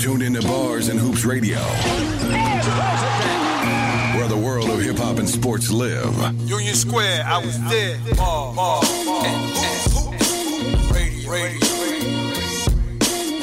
[0.00, 1.58] tuned into Bars and Hoops Radio,
[4.16, 6.16] where the world of hip hop and sports live.
[6.48, 7.98] Union Square, I was there.
[8.16, 9.22] Ball, ball, ball.
[10.90, 11.66] Radio, radio.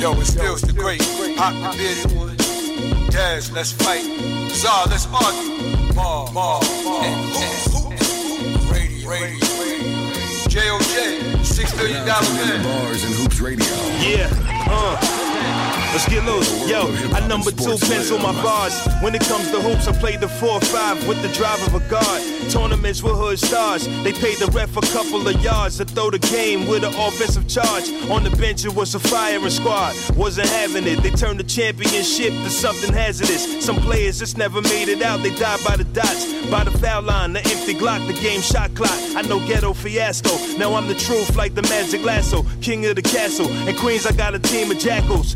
[0.01, 0.99] Yo, it's still the great.
[1.37, 2.35] Hot the bearded one.
[3.53, 4.01] Let's fight.
[4.49, 5.93] Czar, let's argue.
[5.93, 7.03] Ball, ball, ball.
[8.71, 9.45] Radio, radio.
[10.49, 12.63] JOJ, six billion Now dollar tuned into man.
[12.63, 13.67] Bars and Hoops Radio.
[14.01, 14.27] Yeah,
[14.71, 15.26] uh.
[15.91, 16.69] Let's get loose.
[16.69, 16.81] Yo,
[17.15, 18.87] I number two pencil my bars.
[19.01, 22.21] When it comes to hoops, I play the 4-5 with the drive of a guard.
[22.51, 23.87] Tournaments with hood stars.
[24.03, 27.47] They paid the ref a couple of yards to throw the game with an offensive
[27.47, 27.89] charge.
[28.09, 29.95] On the bench, it was a firing squad.
[30.15, 31.01] Wasn't having it.
[31.01, 33.65] They turned the championship to something hazardous.
[33.65, 35.23] Some players just never made it out.
[35.23, 38.73] They died by the dots, by the foul line, the empty Glock, the game shot
[38.75, 38.97] clock.
[39.15, 40.31] I know ghetto fiasco.
[40.57, 42.43] Now I'm the truth like the magic lasso.
[42.61, 43.49] King of the castle.
[43.67, 45.35] In Queens, I got a team of jackals.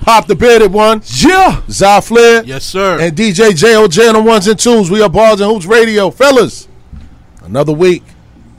[0.00, 1.02] Pop the bearded one.
[1.04, 1.62] Yeah.
[1.68, 2.42] Zy Flair.
[2.44, 2.98] Yes, sir.
[3.00, 4.90] And DJ JOJ on the ones and twos.
[4.90, 6.10] We are Bars and Hoops Radio.
[6.10, 6.68] Fellas,
[7.42, 8.02] another week.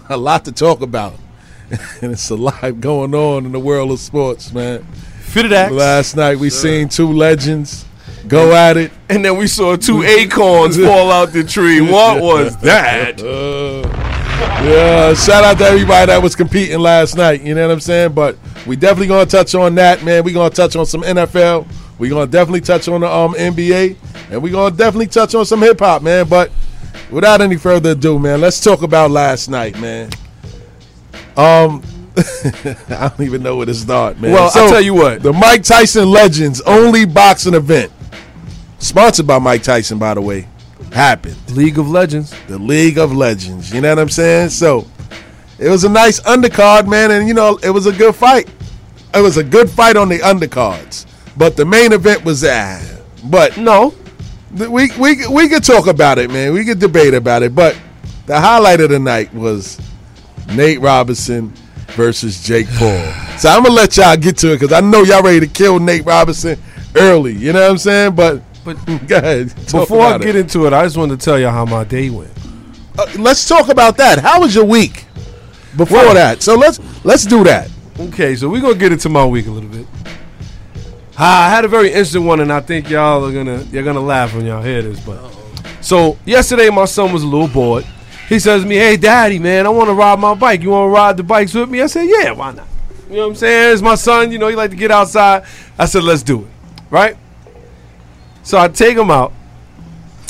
[0.09, 1.16] A lot to talk about.
[2.02, 4.83] and it's a lot going on in the world of sports, man.
[4.83, 5.72] Fitted axe.
[5.73, 7.86] Last night we seen two legends
[8.28, 8.92] go at it.
[9.09, 11.81] And then we saw two acorns fall out the tree.
[11.81, 13.22] What was that?
[13.22, 13.81] Uh,
[14.42, 17.42] yeah, shout out to everybody that was competing last night.
[17.42, 18.14] You know what I'm saying?
[18.14, 20.23] But we definitely gonna touch on that, man.
[20.23, 21.67] We gonna touch on some NFL.
[22.00, 23.95] We gonna definitely touch on the um NBA,
[24.31, 26.28] and we gonna definitely touch on some hip hop, man.
[26.28, 26.52] But
[27.11, 30.10] without any further ado, man, let's talk about last night, man.
[31.37, 31.83] Um,
[32.89, 34.33] I don't even know where to start, man.
[34.33, 35.21] Well, I'll tell you what.
[35.23, 37.92] the Mike Tyson Legends only boxing event,
[38.80, 40.48] sponsored by Mike Tyson, by the way,
[40.93, 42.33] happened League of Legends.
[42.47, 43.73] the League of Legends.
[43.73, 44.49] You know what I'm saying?
[44.49, 44.87] So
[45.59, 48.49] it was a nice undercard, man, and you know it was a good fight.
[49.14, 51.05] It was a good fight on the undercards,
[51.37, 52.81] but the main event was ah.
[53.25, 53.93] But No.
[54.52, 56.53] we we we could talk about it, man.
[56.53, 57.77] We could debate about it, but
[58.25, 59.80] the highlight of the night was
[60.53, 61.53] Nate Robinson
[61.89, 63.13] versus Jake Paul.
[63.37, 65.80] So I'm gonna let y'all get to it because I know y'all ready to kill
[65.80, 66.59] Nate Robinson
[66.95, 67.33] early.
[67.33, 68.15] You know what I'm saying?
[68.15, 68.73] But But
[69.08, 69.55] go ahead.
[69.72, 70.42] before I get it.
[70.42, 72.32] into it, I just wanted to tell you how my day went.
[72.98, 74.20] Uh, let's talk about that.
[74.20, 75.05] How was your week
[75.77, 76.42] before that?
[76.44, 77.70] So let's let's do that.
[77.99, 79.88] Okay, so we're gonna get into my week a little bit.
[81.17, 84.33] I had a very interesting one, and I think y'all are gonna you're gonna laugh
[84.33, 84.99] when y'all hear this.
[84.99, 85.20] But
[85.82, 87.86] so yesterday, my son was a little bored.
[88.28, 90.61] He says to me, "Hey, Daddy, man, I want to ride my bike.
[90.61, 92.67] You want to ride the bikes with me?" I said, "Yeah, why not?"
[93.10, 93.73] You know what I'm saying?
[93.73, 94.32] It's my son.
[94.32, 95.43] You know, he like to get outside.
[95.78, 96.48] I said, "Let's do it."
[96.89, 97.17] Right.
[98.44, 99.34] So I take him out.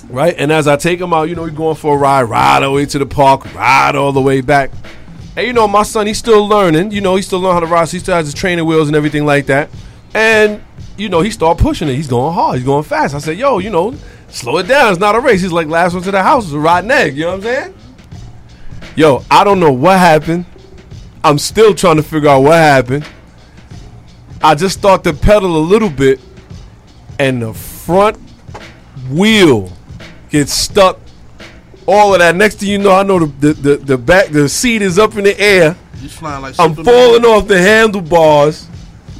[0.09, 2.63] Right, and as I take him out, you know, he's going for a ride, ride
[2.63, 4.71] all the way to the park, ride all the way back.
[5.37, 6.91] And you know, my son, he's still learning.
[6.91, 7.85] You know, he still learning how to ride.
[7.85, 9.69] So he still has his training wheels and everything like that.
[10.13, 10.61] And
[10.97, 11.95] you know, he start pushing it.
[11.95, 12.57] He's going hard.
[12.57, 13.15] He's going fast.
[13.15, 13.95] I said, "Yo, you know,
[14.29, 14.91] slow it down.
[14.91, 17.15] It's not a race." He's like, "Last one to the house is a rotten egg."
[17.15, 17.73] You know what I'm saying?
[18.97, 20.45] Yo, I don't know what happened.
[21.23, 23.07] I'm still trying to figure out what happened.
[24.41, 26.19] I just start to pedal a little bit,
[27.17, 28.17] and the front
[29.09, 29.71] wheel
[30.29, 30.99] gets stuck.
[31.87, 32.35] All of that.
[32.35, 35.17] Next thing you know, I know the the, the, the back the seat is up
[35.17, 35.75] in the air.
[35.99, 38.67] You flying like I'm falling off the handlebars.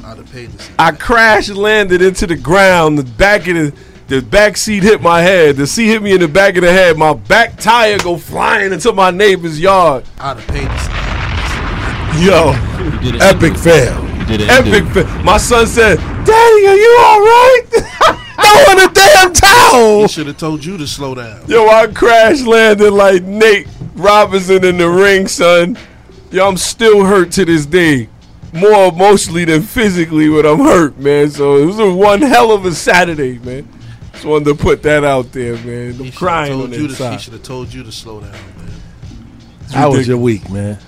[0.04, 0.72] I'd have paid to see.
[0.78, 2.98] I crash landed into the ground.
[2.98, 3.74] The back of the
[4.08, 5.56] the back seat hit my head.
[5.56, 6.96] The seat hit me in the back of the head.
[6.96, 10.04] My back tire go flying into my neighbor's yard.
[10.18, 11.02] I'd have paid to.
[12.22, 12.52] Yo,
[13.20, 14.08] Epic fail.
[14.18, 14.50] You did it.
[14.50, 14.84] epic!
[14.92, 15.22] fail.
[15.24, 20.02] My son said, "Daddy, are you all right?" Throw in a damn towel.
[20.02, 21.46] He should have told you to slow down.
[21.48, 25.78] Yo, I crash landed like Nate Robinson in the ring, son.
[26.30, 28.08] Yo, I'm still hurt to this day.
[28.52, 31.30] More emotionally than physically, but I'm hurt, man.
[31.30, 33.66] So it was a one hell of a Saturday, man.
[34.12, 35.94] Just wanted to put that out there, man.
[35.94, 37.10] He I'm should crying have on the you to.
[37.12, 38.70] He should have told you to slow down, man.
[39.72, 40.78] How was your week, man?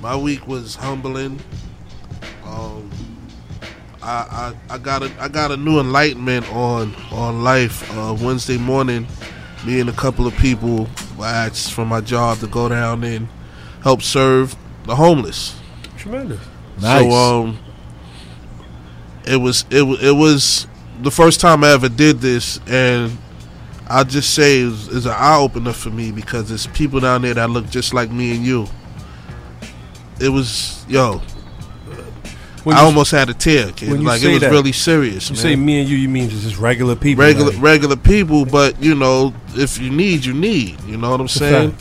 [0.00, 1.38] My week was humbling.
[2.44, 2.90] Um,
[4.02, 7.88] I, I I got a I got a new enlightenment on on life.
[7.96, 9.06] Uh, Wednesday morning,
[9.64, 13.28] me and a couple of people were asked from my job to go down and
[13.82, 15.58] help serve the homeless.
[15.96, 16.40] Tremendous.
[16.80, 17.02] Nice.
[17.02, 17.58] So um,
[19.24, 20.66] it was it wa- it was
[21.02, 23.16] the first time I ever did this, and
[23.88, 27.34] I just say it's, is an eye opener for me because there's people down there
[27.34, 28.66] that look just like me and you.
[30.20, 31.20] It was yo.
[32.64, 34.00] When I you, almost had a tear, kid.
[34.02, 35.28] Like it was that, really serious.
[35.28, 35.42] you man.
[35.42, 37.24] say me and you, you mean just regular people.
[37.24, 40.80] regular like- regular people, but you know, if you need, you need.
[40.84, 41.76] You know what I'm saying?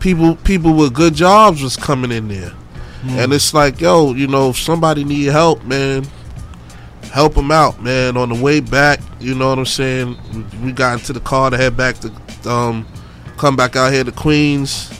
[0.00, 2.50] People people with good jobs was coming in there,
[3.02, 3.18] Hmm.
[3.18, 6.04] and it's like, yo, you know, if somebody need help, man,
[7.12, 8.16] help them out, man.
[8.16, 10.16] On the way back, you know what I'm saying?
[10.64, 12.86] We got into the car to head back to, um,
[13.36, 14.90] come back out here to Queens.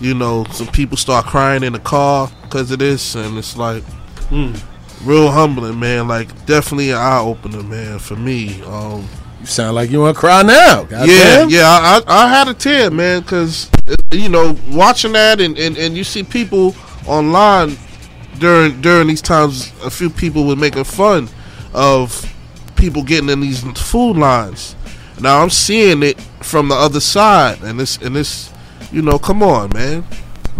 [0.00, 3.82] You know, some people start crying in the car because of this, and it's like
[4.30, 4.54] Hmm.
[5.08, 6.08] real humbling, man.
[6.08, 8.62] Like definitely an eye opener, man, for me.
[8.62, 9.06] Um,
[9.40, 10.82] You sound like you want to cry now.
[10.82, 11.50] yeah, Goddamn.
[11.50, 13.70] yeah, I, I, I had a tear, man, because
[14.12, 16.74] you know watching that and, and, and you see people
[17.06, 17.76] online
[18.38, 19.72] during during these times.
[19.84, 21.28] A few people were making fun
[21.74, 22.24] of
[22.76, 24.74] people getting in these food lines.
[25.20, 28.50] Now I'm seeing it from the other side, and this and this,
[28.92, 30.04] you know, come on, man.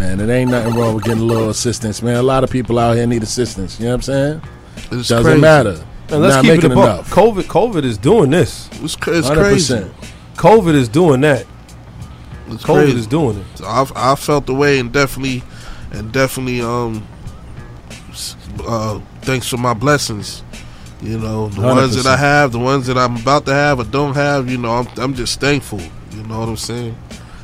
[0.00, 2.16] Man, it ain't nothing wrong with getting a little assistance, man.
[2.16, 3.78] A lot of people out here need assistance.
[3.78, 4.42] You know what I'm saying?
[4.76, 5.40] It's Doesn't crazy.
[5.42, 5.84] matter.
[6.08, 6.94] And let's Not keep it making a buck.
[7.00, 7.10] enough.
[7.10, 8.70] COVID, COVID is doing this.
[8.82, 9.34] It's, cra- it's 100%.
[9.34, 9.90] crazy.
[10.36, 11.44] COVID is doing that.
[12.48, 12.98] It's COVID crazy.
[12.98, 13.44] is doing it.
[13.58, 15.42] So I, I felt the way and definitely
[15.92, 17.06] and definitely um
[18.66, 20.42] uh thanks for my blessings
[21.02, 23.84] you know the ones that I have the ones that I'm about to have or
[23.84, 25.80] don't have you know I'm, I'm just thankful
[26.12, 26.96] you know what I'm saying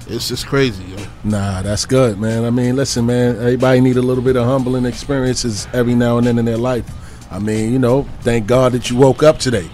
[0.08, 0.96] it's just crazy yo.
[1.24, 2.44] Nah, that's good, man.
[2.44, 3.36] I mean, listen, man.
[3.36, 6.88] Everybody need a little bit of humbling experiences every now and then in their life.
[7.32, 9.68] I mean, you know, thank God that you woke up today.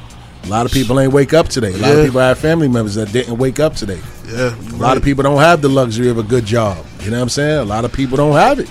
[0.44, 1.69] A lot of people ain't wake up today.
[1.75, 1.94] A lot Yeah.
[1.99, 4.00] of people have family members that didn't wake up today.
[4.29, 6.79] yeah A lot of people don't have the luxury of a good job.
[7.00, 7.58] You know what I'm saying?
[7.58, 8.69] A lot of people don't have it.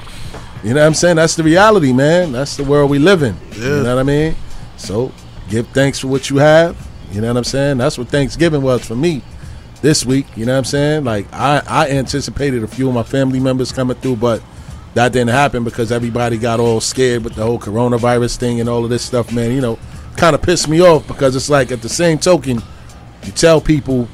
[0.64, 1.16] You know what I'm saying?
[1.16, 2.32] That's the reality, man.
[2.34, 3.36] That's the world we live in.
[3.58, 3.78] Yeah.
[3.78, 4.36] You know what I mean?
[4.78, 5.12] So
[5.50, 6.76] give thanks for what you have.
[7.12, 7.78] You know what I'm saying?
[7.78, 9.22] That's what Thanksgiving was for me
[9.82, 10.26] this week.
[10.36, 11.04] You know what I'm saying?
[11.04, 14.42] Like I, I anticipated a few of my family members coming through, but
[14.94, 18.84] that didn't happen because everybody got all scared with the whole coronavirus thing and all
[18.84, 19.52] of this stuff, man.
[19.52, 19.80] You know,
[20.18, 22.62] kind of pissed me off because it's like at the same token,
[23.24, 24.08] you tell people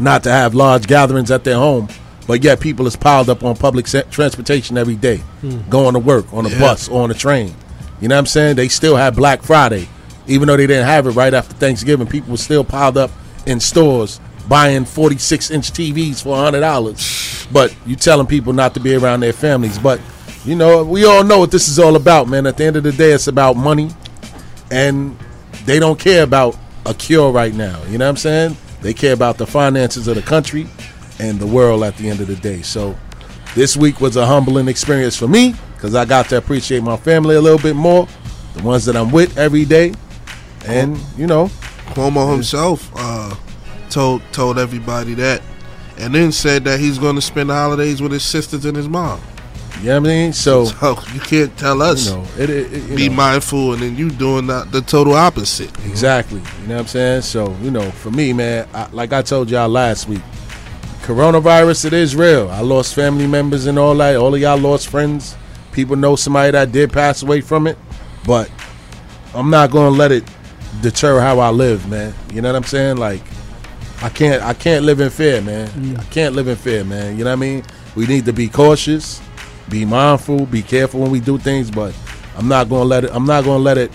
[0.00, 1.88] not to have large gatherings at their home,
[2.26, 5.60] but yet people is piled up on public transportation every day, hmm.
[5.70, 6.58] going to work on a Yeah.
[6.58, 7.54] bus or on a train.
[8.00, 8.56] You know what I'm saying?
[8.56, 9.88] They still had Black Friday,
[10.26, 12.06] even though they didn't have it right after Thanksgiving.
[12.06, 13.10] People were still piled up
[13.46, 17.46] in stores buying 46 inch TVs for hundred dollars.
[17.52, 19.78] But you telling people not to be around their families.
[19.78, 20.00] But
[20.44, 22.46] you know, we all know what this is all about, man.
[22.46, 23.90] At the end of the day, it's about money
[24.70, 25.16] and
[25.64, 26.56] they don't care about
[26.86, 27.82] a cure right now.
[27.84, 28.56] You know what I'm saying?
[28.82, 30.66] They care about the finances of the country
[31.18, 32.62] and the world at the end of the day.
[32.62, 32.96] So
[33.54, 37.36] this week was a humbling experience for me because I got to appreciate my family
[37.36, 38.06] a little bit more,
[38.54, 39.94] the ones that I'm with every day,
[40.66, 41.46] and you know,
[41.94, 43.34] Cuomo himself uh
[43.94, 45.40] told told everybody that
[45.98, 48.88] and then said that he's going to spend the holidays with his sisters and his
[48.88, 49.20] mom
[49.80, 50.32] you know what I mean.
[50.32, 53.16] So so you can't tell us you know, it, it, be know.
[53.16, 56.40] mindful and then you doing the, the total opposite Exactly.
[56.62, 57.22] You know what I'm saying?
[57.22, 60.22] So, you know, for me, man, I, like I told y'all last week,
[61.02, 62.48] coronavirus, it is real.
[62.50, 64.16] I lost family members and all that.
[64.16, 65.36] All of y'all lost friends.
[65.72, 67.76] People know somebody that did pass away from it.
[68.26, 68.50] But
[69.34, 70.24] I'm not going to let it
[70.80, 72.14] deter how I live, man.
[72.32, 72.96] You know what I'm saying?
[72.96, 73.20] Like,
[74.04, 75.68] I can't, I can't live in fear, man.
[75.68, 75.98] Mm.
[75.98, 77.16] I can't live in fear, man.
[77.16, 77.64] You know what I mean?
[77.96, 79.22] We need to be cautious,
[79.70, 81.70] be mindful, be careful when we do things.
[81.70, 81.94] But
[82.36, 83.10] I'm not going to let it.
[83.14, 83.90] I'm not going to let it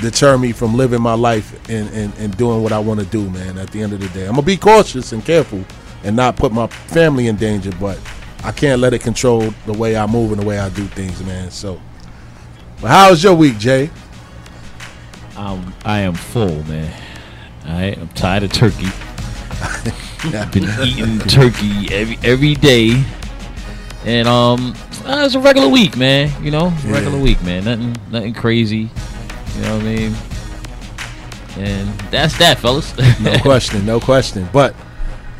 [0.00, 3.28] deter me from living my life and, and, and doing what I want to do,
[3.30, 3.56] man.
[3.58, 5.64] At the end of the day, I'm gonna be cautious and careful
[6.02, 7.98] and not put my family in danger, but
[8.42, 11.22] I can't let it control the way I move and the way I do things,
[11.24, 11.50] man.
[11.50, 11.80] So,
[12.80, 13.90] but how was your week, Jay?
[15.36, 16.92] I'm, I am full, man.
[17.64, 18.88] I am tired of turkey.
[19.64, 23.02] I've been eating turkey every every day,
[24.04, 26.30] and um, uh, it's a regular week, man.
[26.42, 27.22] You know, regular Yeah.
[27.22, 27.64] week, man.
[27.64, 28.88] Nothing, nothing crazy.
[29.56, 30.14] You know what I mean?
[31.56, 32.92] And that's that, fellas.
[33.20, 34.48] No question, no question.
[34.52, 34.74] But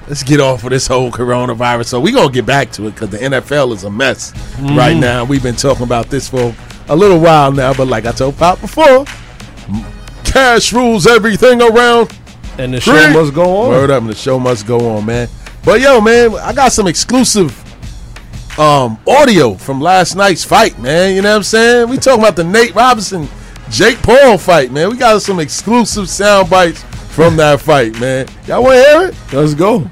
[0.06, 1.86] let's get off of this whole coronavirus.
[1.86, 5.24] So we gonna get back to it because the NFL is a mess right now.
[5.24, 6.54] We've been talking about this for
[6.88, 9.04] a little while now, but like I told Pop before,
[10.24, 12.12] cash rules everything around.
[12.58, 13.68] And the show must go on.
[13.70, 15.28] Word up, and the show must go on, man.
[15.64, 17.60] But yo, man, I got some exclusive
[18.58, 21.16] um audio from last night's fight, man.
[21.16, 21.88] You know what I'm saying?
[21.88, 23.28] We talking about the Nate Robinson,
[23.70, 24.90] Jake Paul fight, man.
[24.90, 26.82] We got some exclusive sound bites
[27.14, 28.26] from that fight, man.
[28.46, 29.14] Y'all want to hear it?
[29.32, 29.90] Let's go.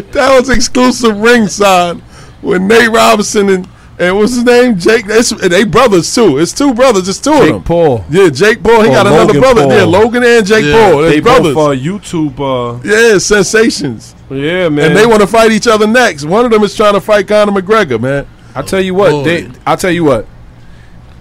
[0.00, 1.98] That was exclusive ringside
[2.40, 3.68] when Nate Robinson and
[3.98, 4.78] and what's his name?
[4.78, 5.04] Jake.
[5.06, 6.38] It's, they brothers too.
[6.38, 7.08] It's two brothers.
[7.08, 7.62] It's two of Jake them.
[7.62, 8.04] Paul.
[8.10, 8.82] Yeah, Jake Paul.
[8.82, 9.62] He Or got another brother.
[9.64, 9.72] Paul.
[9.72, 10.72] Yeah, Logan and Jake Yeah.
[10.90, 11.02] Paul.
[11.02, 11.54] They're They brothers.
[11.54, 12.40] both uh, YouTube.
[12.40, 14.16] Uh, yeah, sensations.
[14.30, 14.86] yeah, man.
[14.88, 16.24] And they want to fight each other next.
[16.24, 18.26] One of them is trying to fight Conor McGregor, man.
[18.54, 19.24] I tell you what, Boy.
[19.24, 20.26] they, I tell you what.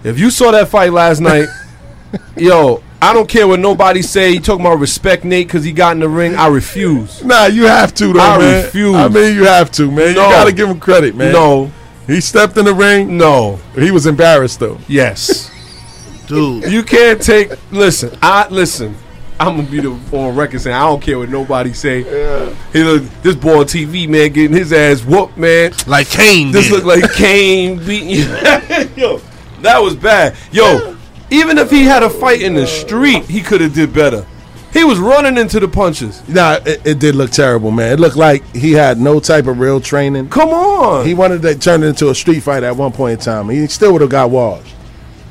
[0.04, 1.50] If you saw that fight last night,
[2.38, 4.31] yo, I don't care what nobody say.
[4.31, 6.36] You talking about respect Nate because he got in the ring?
[6.36, 7.24] I refuse.
[7.24, 8.65] Nah, you have to though, I man.
[8.65, 8.96] refuse.
[8.96, 10.13] I mean, you have to, man.
[10.15, 10.25] No.
[10.27, 11.34] You got to give him credit, man.
[11.34, 11.72] No,
[12.05, 13.17] he stepped in the ring.
[13.17, 14.77] no, He was embarrassed though.
[14.88, 15.50] yes.
[16.27, 17.51] Dude, You can't take.
[17.72, 18.96] Listen, I listen.
[19.39, 22.01] I'm gonna be the, on record saying I don't care what nobody say.
[22.01, 22.55] Yeah.
[22.72, 25.74] He look this boy on TV man getting his ass whooped man.
[25.88, 26.74] like Kane This did.
[26.74, 28.17] look like Kane beating you.
[28.96, 29.20] Yo,
[29.62, 30.36] that was bad.
[30.51, 30.96] Yo,
[31.32, 34.26] even if he had a fight in the street, he could have did better.
[34.74, 36.22] He was running into the punches.
[36.30, 37.92] Nah, it, it did look terrible, man.
[37.92, 40.30] It looked like he had no type of real training.
[40.30, 41.06] Come on.
[41.06, 43.50] He wanted to turn it into a street fight at one point in time.
[43.50, 44.74] He still would have got washed.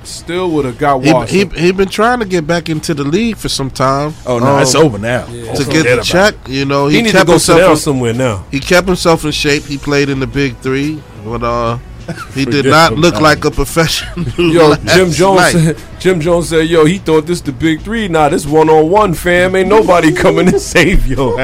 [0.02, 1.33] still would have got washed.
[1.33, 4.12] he, he been trying to get back into the league for some time.
[4.26, 5.25] Oh no, Um, it's over now.
[5.26, 8.12] To get the about check, you know, he he, need to go himself in, somewhere
[8.12, 8.45] now.
[8.50, 9.62] he kept himself in shape.
[9.64, 11.78] He played in the big three, but uh,
[12.34, 13.22] he did not look it.
[13.22, 14.24] like a professional.
[14.38, 15.38] Yo, last Jim Jones.
[15.40, 15.52] night.
[15.52, 18.08] Said, Jim Jones said, "Yo, he thought this the big three.
[18.08, 19.54] Nah, this one on one, fam.
[19.56, 21.36] Ain't nobody coming to save yo."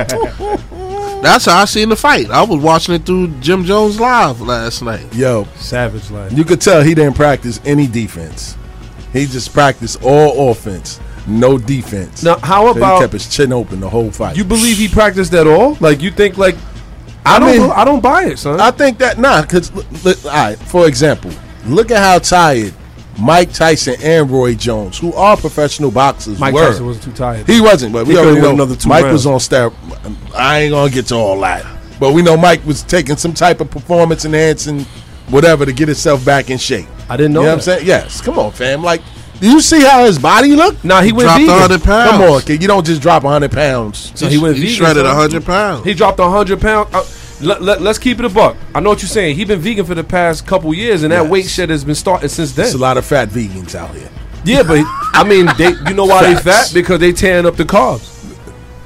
[1.22, 2.30] That's how I seen the fight.
[2.30, 5.12] I was watching it through Jim Jones live last night.
[5.14, 6.30] Yo, Savage like.
[6.32, 8.56] you could tell he didn't practice any defense.
[9.12, 12.22] He just practiced all offense, no defense.
[12.22, 14.36] Now, how So he about kept his chin open the whole fight.
[14.36, 14.44] you?
[14.44, 15.76] Believe he practiced at all?
[15.80, 16.36] Like you think?
[16.36, 16.54] Like
[17.26, 17.70] I don't.
[17.72, 18.60] I don't buy it, son.
[18.60, 19.70] I think that nah, because
[20.24, 20.58] all right.
[20.58, 21.30] For example,
[21.66, 22.72] look at how tired
[23.18, 26.66] Mike Tyson and Roy Jones, who are professional boxers, Mike were.
[26.66, 27.46] Tyson wasn't too tired.
[27.46, 29.12] He wasn't, but we already know another two Mike rounds.
[29.12, 29.72] was on step.
[30.34, 31.66] I ain't gonna get to all that,
[31.98, 34.86] but we know Mike was taking some type of performance enhancing
[35.28, 36.86] whatever to get himself back in shape.
[37.08, 37.40] I didn't know.
[37.40, 37.86] You know what I'm saying?
[37.86, 38.20] Yes.
[38.20, 38.82] Come on, fam.
[38.82, 39.00] Like,
[39.40, 40.84] do you see how his body looked?
[40.84, 41.54] Nah, he went Dropped vegan.
[41.54, 42.10] 100 pounds.
[42.10, 42.62] Come on, kid.
[42.62, 44.12] You don't just drop 100 pounds.
[44.14, 44.74] So he went he vegan.
[44.76, 45.16] shredded son.
[45.16, 45.84] 100 pounds.
[45.84, 46.94] He dropped hundred pounds.
[46.94, 47.04] Uh,
[47.40, 48.56] let, let, us keep it a buck.
[48.74, 49.36] I know what you're saying.
[49.36, 51.30] He been vegan for the past couple years, and that Yes.
[51.30, 52.64] weight shed has been starting since then.
[52.64, 54.08] There's a lot of fat vegans out here.
[54.44, 54.80] Yeah, but
[55.12, 56.70] I mean, they you know why they fat?
[56.72, 58.12] Because they tearing up the carbs.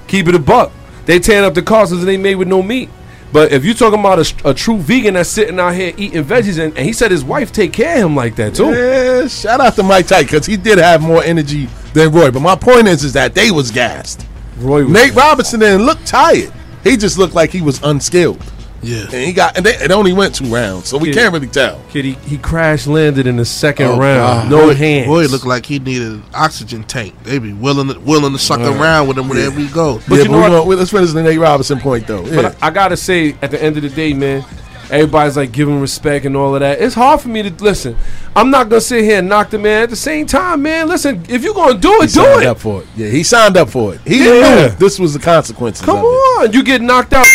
[0.09, 0.73] Keep it a buck.
[1.07, 2.89] They tearing up the carbs because they made with no meat.
[3.33, 6.63] But if you talking about a, a true vegan that's sitting out here eating veggies,
[6.63, 8.71] and, and he said his wife take care of him like that too.
[8.73, 12.31] Yeah, shout out to Mike Tyson because he did have more energy than Roy.
[12.31, 14.27] But my point is, is that they was gassed.
[14.59, 16.53] Roy, was Nate Robinson didn't look tired.
[16.83, 18.43] He just looked like he was unskilled.
[18.83, 19.03] Yeah.
[19.05, 21.15] And he got and they, it only went two rounds, so we Yeah.
[21.15, 21.81] can't really tell.
[21.91, 24.49] kid, he, he crash landed in the second Oh, round.
[24.49, 24.51] God.
[24.51, 25.07] No boy, hands.
[25.07, 27.15] Boy, it looked like he needed an oxygen tank.
[27.25, 30.01] They be willing to, willing to suck around with him wherever he go.
[30.09, 30.65] But yeah, you know but we what?
[30.65, 32.25] gonna- let's finish the Nate Robinson point though.
[32.25, 32.37] Yeah.
[32.43, 34.45] But I, I gotta say, at the end of the day, man,
[34.91, 36.81] everybody's like giving respect and all of that.
[36.81, 37.97] It's hard for me to listen.
[38.35, 39.83] I'm not gonna sit here and knock the man.
[39.85, 42.43] At the same time, man, listen, if you're gonna do it, he it, do signed
[42.43, 42.47] it.
[42.47, 42.89] up for it.
[42.97, 44.01] Yeah, he signed up for it.
[44.07, 44.69] He Yeah.
[44.69, 45.85] knew this was the consequences.
[45.85, 47.27] Come on, you get knocked out.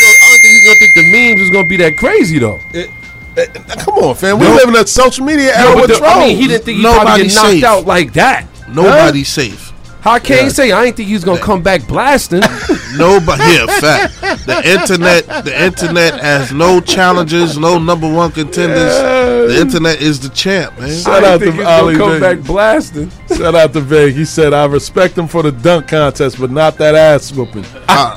[0.65, 2.59] Yo, I don't think the memes is gonna be that crazy though.
[2.73, 2.89] It.
[3.37, 4.39] Eh, eh, Come on, fam.
[4.39, 4.55] We No.
[4.55, 6.83] live in a social media era but with the- I mean, he didn't think he
[6.83, 7.63] probably Nobody's get knocked safe.
[7.65, 8.45] out like that.
[8.73, 9.71] Nobody's safe.
[10.05, 10.43] How can Yeah.
[10.43, 10.71] he say?
[10.71, 12.41] I ain't think he's gonna come back blasting.
[12.95, 13.41] Nobody.
[13.41, 14.45] Yeah, fact.
[14.45, 15.25] The internet.
[15.43, 18.93] The internet has no challenges, no number one contenders.
[19.51, 20.91] The internet is the champ, man.
[20.95, 22.21] Shout I out ain't think to he's gonna Ali come Vig.
[22.21, 23.11] back blasting.
[23.35, 24.13] Shout out to Vig.
[24.13, 28.13] He said, "I respect him for the dunk contest, but not that ass whooping." Uh,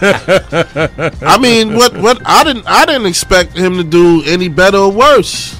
[0.00, 1.94] I mean, what?
[1.98, 2.22] What?
[2.24, 2.64] I didn't.
[2.66, 5.56] I didn't expect him to do any better or worse.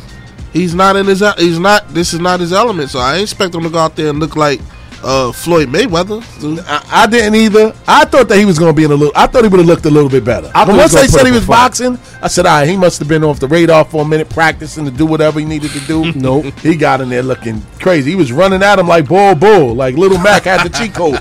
[0.55, 1.23] He's not in his.
[1.37, 1.93] He's not.
[1.93, 2.89] This is not his element.
[2.91, 4.61] So I expect him to go out there and look like
[5.03, 6.23] uh, Floyd Mayweather.
[6.69, 7.75] I, I didn't either.
[7.87, 9.13] I thought that he was going to be in a little.
[9.15, 10.51] I thought he would have looked a little bit better.
[10.55, 13.09] I But once they said he was boxing, I said, "All right, he must have
[13.09, 16.13] been off the radar for a minute, practicing to do whatever he needed to do."
[16.19, 16.47] Nope.
[16.61, 18.11] He got in there looking crazy.
[18.11, 21.21] He was running at him like bull bull, like little Mac had the code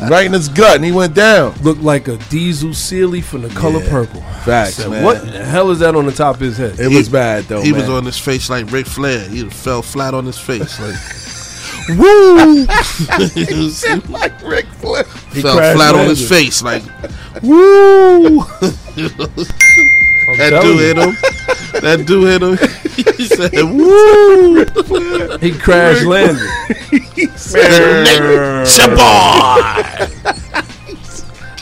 [0.10, 1.54] right in his gut, and he went down.
[1.62, 3.90] Looked like a diesel Celie from the color Yeah.
[3.90, 4.20] purple.
[4.44, 5.04] Facts, Said, man.
[5.04, 6.78] What the hell is that on the top of his head?
[6.78, 7.62] It was bad though.
[7.62, 7.80] He man.
[7.80, 9.26] was on his face like Ric Flair.
[9.28, 10.78] He fell flat on his face.
[10.80, 10.96] Like,
[11.88, 12.64] woo!
[14.08, 15.04] like Ric Flair.
[15.04, 16.62] fell crashed flat on his face.
[16.62, 16.82] Like,
[17.42, 18.40] woo!
[20.36, 21.14] That dude hit him.
[21.82, 22.56] That dude hit him.
[23.16, 24.64] he said, woo!
[25.38, 26.42] He crash landed.
[27.52, 29.62] Nature boy.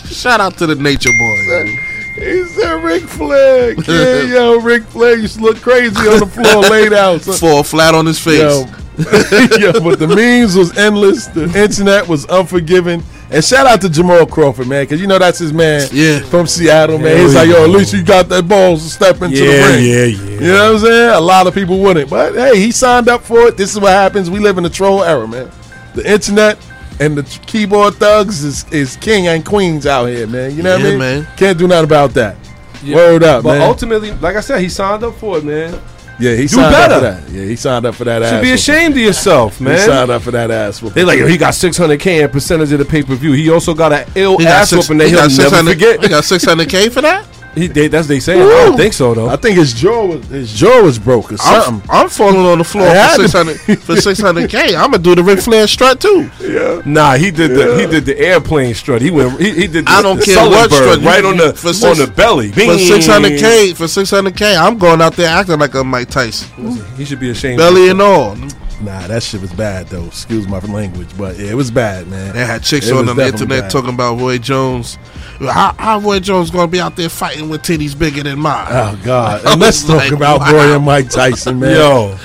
[0.06, 1.36] Shout out to the nature boy.
[1.48, 1.78] man.
[2.14, 3.74] He said Ric Flair.
[3.74, 7.22] Kid, yo, Ric Flair used to look crazy on the floor, laid out.
[7.22, 8.38] So- Fall flat on his face.
[8.40, 8.66] Yo,
[9.60, 11.26] yo, but the memes was endless.
[11.26, 15.38] The internet was unforgiving, And shout out to Jamal Crawford, man, because you know that's
[15.38, 15.88] his man.
[15.92, 16.20] Yeah.
[16.20, 17.16] From Seattle, man.
[17.16, 19.84] Yeah, He's like, yo, at least you got that balls to step into the ring.
[19.84, 20.40] yeah, yeah.
[20.40, 21.10] You know what I'm saying?
[21.16, 23.56] A lot of people wouldn't, but hey, he signed up for it.
[23.56, 24.28] This is what happens.
[24.30, 25.50] We live in the troll era, man.
[25.94, 26.58] The internet
[27.00, 30.54] and the keyboard thugs is, is king and queens out here, man.
[30.56, 30.98] You know what I mean?
[30.98, 31.28] man.
[31.36, 32.36] Can't do nothing about that.
[32.82, 32.96] Yeah.
[32.96, 33.62] Word up, But man.
[33.62, 35.80] ultimately, like I said, he signed up for it, man.
[36.22, 36.94] Yeah, he do signed better.
[36.94, 37.32] up for that.
[37.32, 38.30] Yeah, he signed up for that ass.
[38.30, 39.78] Should be ashamed of yourself, He man.
[39.78, 40.80] signed up for that ass.
[40.80, 40.94] whooping.
[40.94, 43.32] They like, yo, he got 600k in percentage of the pay per view.
[43.32, 46.02] He also got an ill He ass six- whooping that he he'll never forget.
[46.02, 47.26] He got 600K for that?
[47.54, 48.40] He, they, that's they saying.
[48.42, 49.28] I don't think so though.
[49.28, 51.90] I think his jaw was his jaw was broke or I'm, something.
[51.90, 54.74] I'm falling on the floor for 600 for 600K.
[54.74, 56.30] I'm gonna do the Ric Flair strut too.
[56.40, 56.80] Yeah.
[56.86, 59.02] Nah, he did the he did the airplane strut.
[59.02, 61.00] He went he, he did the, I don't the care what Sullenberg strut.
[61.00, 62.52] You- right on the for on the belly.
[62.52, 66.48] For 600K, for 600K, I'm going out there acting like a Mike Tyson,
[66.96, 67.58] He should be ashamed.
[67.58, 68.36] belly and all.
[68.82, 70.06] Nah, that shit was bad though.
[70.06, 72.34] Excuse my language, but yeah, it was bad, man.
[72.34, 73.70] They had chicks It on the internet bad.
[73.70, 74.96] talking about Roy Jones.
[75.38, 78.66] How, how Roy Jones gonna be out there fighting with titties bigger than mine?
[78.70, 79.44] Oh God!
[79.46, 80.52] And let's was talk like, about wow.
[80.52, 81.76] Roy and Mike Tyson, man.
[81.76, 82.18] Yo,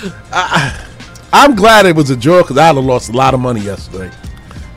[1.31, 4.11] I'm glad it was a draw because I'd have lost a lot of money yesterday.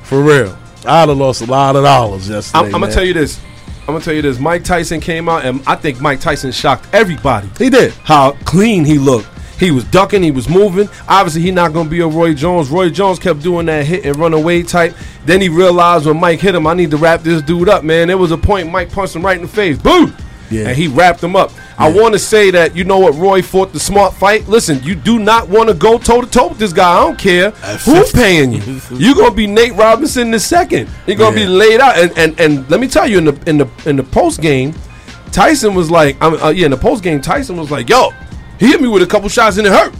[0.02, 2.58] For real, I'd have lost a lot of dollars yesterday.
[2.58, 3.40] I'm, I'm gonna tell you this.
[3.82, 4.38] I'm gonna tell you this.
[4.38, 7.48] Mike Tyson came out, and I think Mike Tyson shocked everybody.
[7.56, 7.92] he did.
[8.04, 9.29] How clean he looked.
[9.60, 10.22] He was ducking.
[10.22, 10.88] He was moving.
[11.06, 12.70] Obviously, he not gonna be a Roy Jones.
[12.70, 14.96] Roy Jones kept doing that hit and run away type.
[15.26, 18.08] Then he realized when Mike hit him, I need to wrap this dude up, man.
[18.08, 19.76] There was a point Mike punched him right in the face.
[19.76, 20.16] Boom.
[20.50, 20.68] Yeah.
[20.68, 21.52] And he wrapped him up.
[21.78, 24.48] I want to say that you know what Roy fought the smart fight.
[24.48, 26.98] Listen, you do not want to go toe to toe with this guy.
[26.98, 28.80] I don't care who's paying you.
[28.90, 30.88] You're gonna be Nate Robinson in the second.
[31.06, 31.98] You're gonna be laid out.
[31.98, 34.74] And, and and let me tell you, in the in the in the post game,
[35.32, 38.10] Tyson was like, I mean, uh, yeah, in the post game, Tyson was like, yo,
[38.60, 39.92] he hit me with a couple shots and it hurt,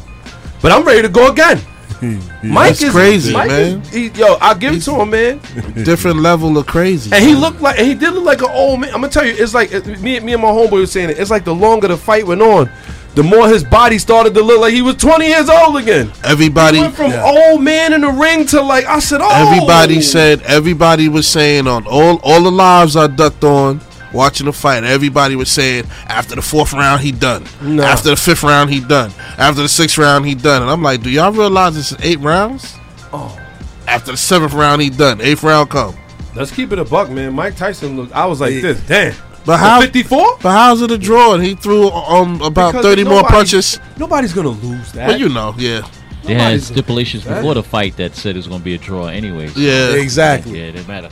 [0.63, 1.61] but I'm ready to go again.
[2.43, 3.81] Mike That's is crazy, Mike man.
[3.83, 5.39] Is, he, yo, I'll give it to him, man.
[5.85, 7.11] Different level of crazy.
[7.13, 8.95] And he looked like, and he did look like an old man.
[8.95, 9.71] I'm gonna tell you, it's like
[10.01, 11.19] me, me and my homeboy was saying it.
[11.19, 12.71] It's like the longer the fight went on,
[13.15, 16.11] the more his body started to look like he was 20 years old again.
[16.25, 20.01] everybody, He went from old man in the ring to like I said, oh, everybody
[20.01, 23.81] said, everybody was saying on all all the lives I ducked on.
[24.13, 27.45] Watching the fight, everybody was saying after the fourth round he done.
[27.63, 27.85] Nah.
[27.85, 29.13] After the fifth round he done.
[29.39, 30.63] After the sixth round he done.
[30.63, 32.75] And I'm like, do y'all realize this is eight rounds?
[33.13, 33.39] Oh.
[33.87, 35.21] After the seventh round he done.
[35.21, 35.97] Eighth round come.
[36.35, 37.33] Let's keep it a buck, man.
[37.35, 38.13] Mike Tyson looked.
[38.13, 38.61] I was like Yeah.
[38.61, 39.15] this, damn.
[39.47, 39.81] But how?
[39.81, 40.39] 54?
[40.43, 41.35] But how's it a draw?
[41.35, 43.79] And he threw um about Because thirty more punches.
[43.99, 45.09] Nobody's gonna lose that.
[45.09, 45.83] Well, you know, yeah,
[46.25, 49.07] They had stipulations before the fight that said it was going to be a draw
[49.07, 49.49] anyway.
[49.49, 49.93] so- yeah.
[49.93, 50.59] Exactly.
[50.61, 51.09] Yeah, it didn't matter.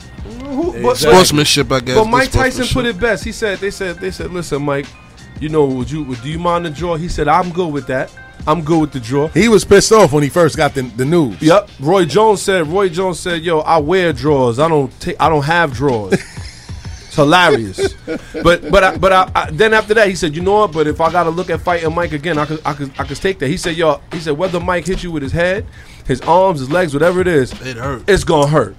[0.55, 1.95] Who- but- but- Sportsmanship, I guess.
[1.97, 3.23] But Mike Tyson put it best.
[3.23, 4.85] He said, "They said, they said, listen, Mike,
[5.39, 7.87] you know, would you, would, do you mind the draw?" He said, "I'm good with
[7.87, 8.11] that.
[8.47, 11.05] I'm good with the draw." He was pissed off when he first got the, the
[11.05, 11.41] news.
[11.41, 11.69] Yep.
[11.79, 12.67] Roy Jones said.
[12.67, 14.59] Roy Jones said, "Yo, I wear drawers.
[14.59, 15.15] I don't take.
[15.19, 17.95] I don't have drawers." it's hilarious.
[18.43, 20.71] But but I, but I, I, then after that, he said, "You know what?
[20.71, 23.03] But if I got to look at fighting Mike again, I could I could I
[23.03, 25.65] could take that." He said, "Yo," he said, "Whether Mike hits you with his head,
[26.05, 28.03] his arms, his legs, whatever it is, It hurt.
[28.07, 28.75] it's gonna hurt."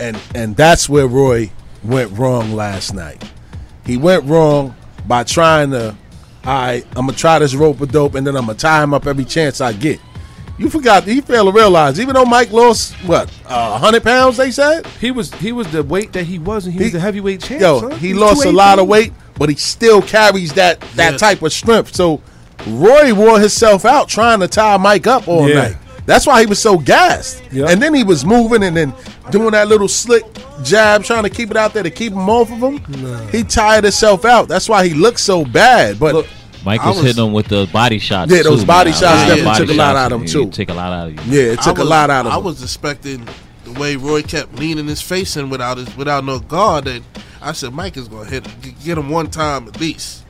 [0.00, 1.50] And and that's where Roy
[1.84, 3.22] went wrong last night.
[3.86, 4.74] He went wrong
[5.06, 5.96] by trying to,
[6.44, 8.94] all right, I'm gonna try this rope a dope, and then I'm gonna tie him
[8.94, 10.00] up every chance I get.
[10.58, 11.04] You forgot.
[11.04, 14.86] He failed to realize, even though Mike lost what a hundred pounds, they said.
[15.00, 17.60] He was he was the weight that he was, and he, was the heavyweight champ.
[17.60, 17.98] Yo, son.
[17.98, 21.18] he was lost a lot of weight, but he still carries that that Yeah.
[21.18, 21.96] type of strength.
[21.96, 22.20] So
[22.68, 25.54] Roy wore himself out trying to tie Mike up all Yeah.
[25.54, 25.76] night.
[26.06, 27.42] That's why he was so gassed.
[27.52, 27.66] Yeah.
[27.68, 28.92] And then he was moving and then
[29.30, 30.24] doing that little slick
[30.64, 33.28] jab, trying to keep it out there to keep him off of him.
[33.28, 34.48] He tired himself out.
[34.48, 35.98] That's why he looked so bad.
[36.00, 36.26] But Look,
[36.64, 38.32] Mike was, was- hitting him with the body shots.
[38.32, 39.00] Yeah, those too, body man.
[39.00, 40.50] shots Yeah, definitely body took a lot out of him, yeah, too.
[40.50, 41.38] Take a lot out of you.
[41.40, 42.32] yeah, it I took a was- lot out of him.
[42.32, 43.28] I was expecting
[43.64, 46.84] the way Roy kept leaning his face in without his without no guard.
[46.86, 47.02] That
[47.40, 50.21] I said Mike is gonna hit g- get him one time at least.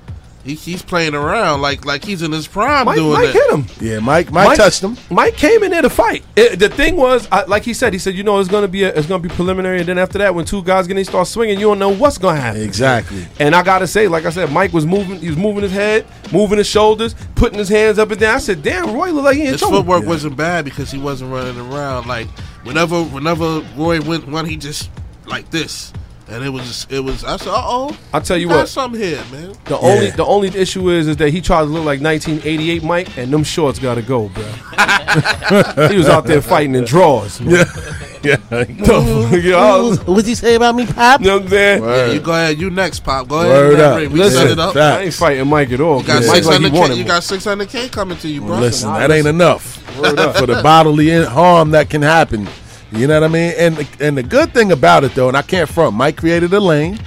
[0.44, 3.32] He, he's playing around like like he's in his prime Mike, doing Mike that.
[3.32, 3.66] hit him.
[3.80, 4.96] yeah, Mike, Mike, touched him.
[5.08, 6.24] Mike came in there to fight.
[6.34, 8.82] It- the thing was, I, like he said, he said, you know, it's gonna be
[8.82, 11.28] a, it's gonna be preliminary, and then after that, when two guys get in, start
[11.28, 12.60] swinging, you don't know what's gonna happen.
[12.62, 13.24] Exactly.
[13.38, 15.20] And I gotta say, like I said, Mike was moving.
[15.20, 18.34] He was moving his head, moving his shoulders, putting his hands up and down.
[18.34, 20.98] I said, "Damn, Roy look like he in His trouble." footwork wasn't bad because he
[20.98, 22.08] wasn't running around.
[22.08, 22.26] Like
[22.64, 24.90] whenever whenever Roy went one, he just
[25.26, 25.92] like this,
[26.32, 27.24] and it was just, it was.
[27.24, 28.68] I said, "Uh oh, I'll tell you got what.
[28.68, 31.84] something here, man." The only the only issue is is that he tried to look
[31.84, 34.42] like 1988 Mike, and them shorts gotta go, bro.
[35.88, 37.40] he was out there fighting in drawers.
[37.40, 37.66] Man.
[38.22, 38.36] Yeah.
[38.52, 41.20] you know What'd you say about me, Pop?
[41.20, 41.82] You know what I'm saying?
[41.82, 42.58] Yeah, you go ahead.
[42.58, 43.26] You next, pop.
[43.28, 43.50] Go ahead.
[43.50, 44.12] Word in that up.
[44.12, 44.74] We Listen, set it up.
[44.74, 45.00] fact.
[45.00, 46.00] I ain't fighting Mike at all.
[46.00, 47.00] You got Mike six like he hundred wanted k.
[47.00, 48.60] You got six hundred k coming to you, bro.
[48.60, 52.46] Listen, that ain't enough for the bodily harm that can happen
[52.92, 53.52] You know what I mean?
[53.56, 56.60] And and the good thing about it though, and I can't front, Mike created a
[56.60, 56.98] lane.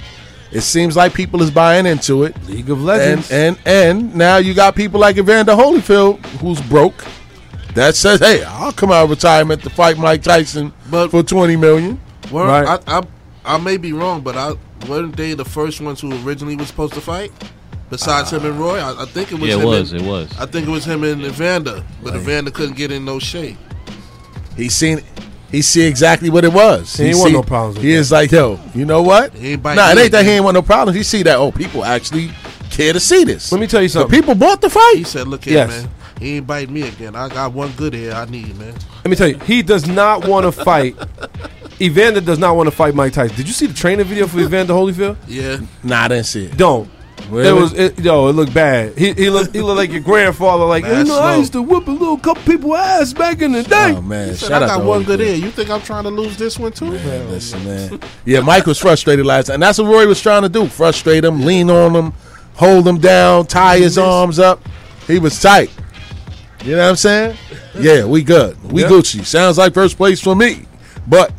[0.52, 2.34] It seems like people is buying into it.
[2.48, 3.30] League of Legends.
[3.30, 7.04] and and now you got people like Evander Holyfield who's broke.
[7.74, 11.56] That says, hey, I'll come out of retirement to fight Mike Tyson But- for twenty
[11.56, 12.00] million.
[12.32, 12.80] Well, Right.
[12.86, 13.02] I, I
[13.44, 14.54] I may be wrong, but I
[14.88, 17.30] weren't they the first ones who originally was supposed to fight?
[17.90, 19.48] Besides him and Roy, I, I think it was.
[19.50, 19.92] Yeah, it was.
[19.92, 20.36] And, It was.
[20.40, 23.56] I think it was him and Evander, but Evander couldn't get in no shape.
[24.56, 25.02] He seen
[25.50, 26.94] he see exactly what it was.
[26.96, 27.98] He ain't see, want no problems with He that.
[27.98, 29.32] is like, yo, you know what?
[29.34, 30.96] He ain't biting nah, it ain't that he ain't want no problems.
[30.96, 32.30] He see that oh, people actually
[32.70, 33.52] care to see this.
[33.52, 34.18] Let me tell you the something.
[34.20, 34.94] people bought the fight.
[34.96, 35.68] He said, "Look here, Yes.
[35.82, 35.90] man.
[36.18, 37.14] He ain't bite me again.
[37.14, 40.26] I got one good ear I need, man." Let me tell you, he does not
[40.26, 40.96] want to fight.
[41.80, 43.36] Evander does not want to fight Mike Tyson.
[43.36, 45.16] Did you see the training video for Evander Holyfield?
[45.28, 46.56] Yeah, Nah, I didn't see it.
[46.56, 46.88] Don't.
[47.30, 47.48] Really?
[47.48, 48.28] It was it, yo.
[48.28, 48.96] It looked bad.
[48.96, 50.64] He he looked he looked like your grandfather.
[50.64, 53.52] Like you Bad know, I used to whip a little couple people ass back in
[53.52, 53.94] the oh, day.
[53.96, 55.26] Oh man, he said, shout "I out got one good Holyfield.
[55.26, 55.34] ear.
[55.36, 58.00] You think I'm trying to lose this one too?" Man, listen, man.
[58.24, 61.24] Yeah, Mike was frustrated last night, and that's what Roy was trying to do: frustrate
[61.24, 62.12] him, lean on him,
[62.54, 64.60] hold him down, tie his arms up.
[65.06, 65.70] He was tight.
[66.64, 67.36] You know what I'm saying?
[67.78, 68.56] Yeah, we good.
[68.72, 68.88] We Yeah.
[68.88, 69.22] Gucci.
[69.22, 70.64] Sounds like first place for me,
[71.06, 71.30] but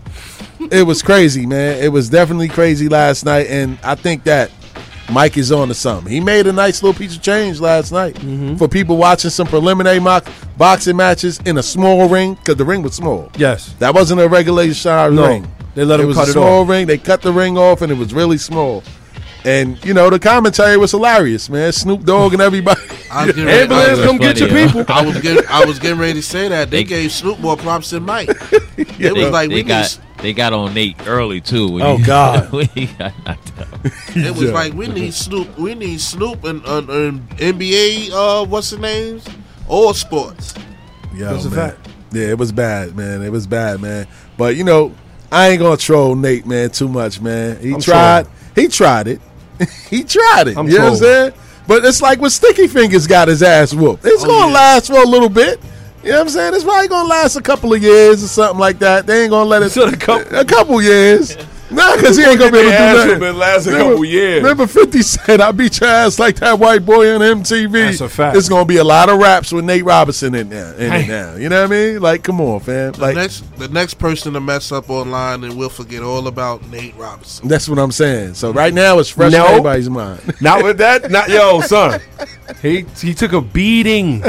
[0.72, 1.82] it was crazy, man.
[1.84, 4.52] It was definitely crazy last night, and I think that
[5.10, 6.12] Mike is on to something.
[6.12, 8.56] He made a nice little piece of change last night Mm-hmm.
[8.58, 12.82] for people watching some preliminary mock boxing matches in a small ring because the ring
[12.82, 13.32] was small.
[13.38, 13.74] Yes.
[13.80, 15.48] That wasn't a regulation size No, ring.
[15.76, 16.88] they let it was cut a it small ring.
[16.88, 18.84] They cut the ring off, and it was really small.
[19.48, 21.72] And you know the commentary was hilarious, man.
[21.72, 22.82] Snoop Dogg and everybody.
[23.12, 24.84] I was getting ready, Ambulance, come get your people.
[24.90, 27.56] I was getting, I was getting ready to say that they, They- gave Snoop more
[27.56, 28.30] props than Mike.
[28.78, 29.12] It Yeah.
[29.14, 31.80] was like they we got need, they got on Nate early too.
[31.82, 32.52] Oh, he- God.
[32.76, 33.88] he got knocked out.
[34.18, 38.12] it was like we need Snoop, we need Snoop and, and, and NBA.
[38.12, 39.26] Uh, what's the names?
[39.70, 40.54] All sports.
[41.16, 41.70] Yo, That's a man.
[41.72, 41.88] fact.
[42.12, 43.22] Yeah, it was bad, man.
[43.24, 44.08] It was bad, man.
[44.38, 44.94] But you know,
[45.32, 47.60] I ain't gonna troll Nate, man, too much, man.
[47.62, 48.28] He I'm tried.
[48.56, 49.22] He tried it.
[49.90, 50.58] he tried it.
[50.58, 51.34] I'm you know what I'm saying?
[51.68, 54.06] But it's like when Sticky Fingers got his ass whooped.
[54.06, 54.54] It's Oh, gonna yeah.
[54.54, 55.60] last for a little bit.
[56.04, 56.54] You know what I'm saying?
[56.56, 59.06] It's probably gonna last a couple of years or something like that.
[59.06, 61.36] They ain't gonna let it a couple- a couple years.
[61.70, 63.20] Nah, because he ain't gonna be able to do Their ass nothing.
[63.20, 64.42] whooping last a Remember- couple years.
[64.44, 67.72] Remember 50 said, I beat your ass like that white boy on MTV.
[67.72, 68.38] That's a fact.
[68.38, 70.74] It's gonna be a lot of raps with Nate Robinson in there.
[70.76, 71.08] In it Hey.
[71.08, 71.36] now.
[71.36, 72.00] You know what I mean?
[72.02, 72.94] Like, come on, fam.
[72.94, 76.66] The Like next, the next person to mess up online, and we'll forget all about
[76.72, 77.48] Nate Robinson.
[77.48, 78.36] that's what I'm saying.
[78.36, 79.44] So right now it's fresh No.
[79.46, 80.22] in everybody's mind.
[80.40, 81.12] Not with that.
[81.12, 82.00] Not yo, son.
[82.62, 84.24] He he took a beating.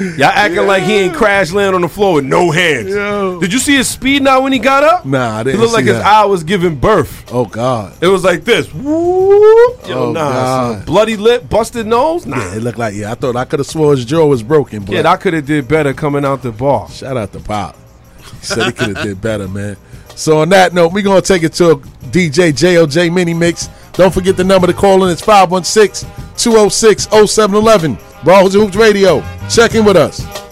[0.00, 2.90] Y'all acting like he ain't crash land on the floor with no hands.
[2.90, 3.40] Yo.
[3.40, 5.04] Did you see his speed now when he got up?
[5.04, 7.24] Nah, I didn't looked like see his eye was giving birth.
[7.32, 7.94] Oh God.
[8.00, 8.72] It was like this.
[8.72, 9.88] Whoop.
[9.88, 10.86] Yo, Oh, nah, God.
[10.86, 12.26] bloody lip, busted nose.
[12.26, 12.36] Nah.
[12.36, 13.10] Yeah, it looked like yeah.
[13.10, 15.46] I thought I could have swore his jaw was broken, but Yeah, I could have
[15.46, 16.88] did better coming out the bar.
[16.90, 17.76] shout out to Pop.
[18.40, 19.76] He said he could have did better, man.
[20.14, 23.68] So on that note, we're gonna take it to a DJ JOJ mini mix.
[23.94, 25.10] Don't forget the number to call in.
[25.10, 27.98] It's 516-206-0711.
[28.24, 29.22] Balls and Hoops Radio.
[29.48, 30.47] Check in with us.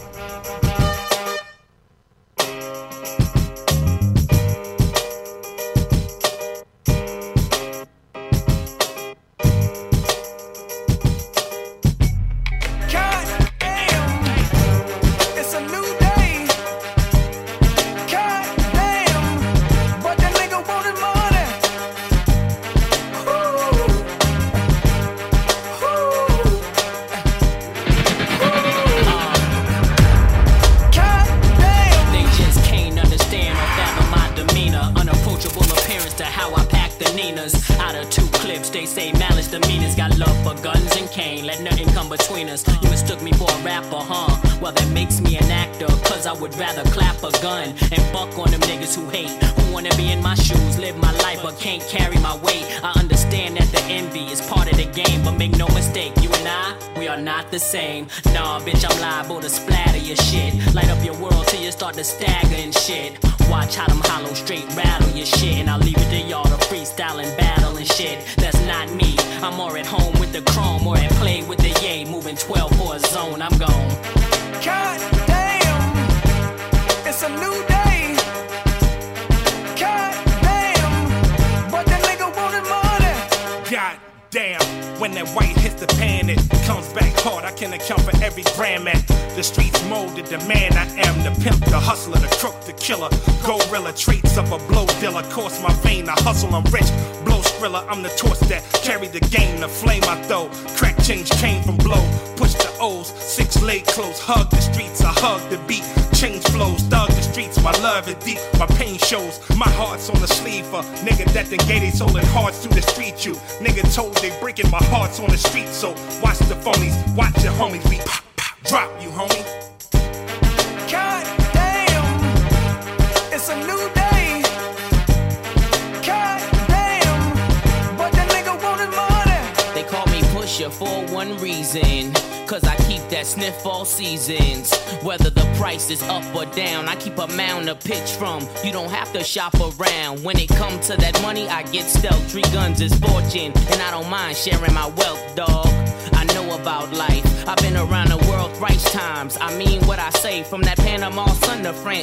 [139.25, 140.23] Shop around.
[140.23, 142.31] When it comes to that money, I get stealth.
[142.31, 145.46] Three guns is fortune, and I don't mind sharing my wealth, dog.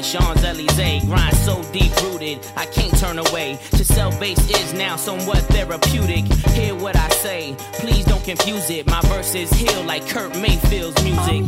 [0.02, 1.06] Sun to France, Champs Elysees.
[1.06, 3.58] Grind so deep rooted, I can't turn away.
[3.72, 6.26] To sell bass is now somewhat therapeutic.
[6.52, 8.88] Hear what I say, please don't confuse it.
[8.88, 11.44] My verses heal like Curtis Mayfield's music.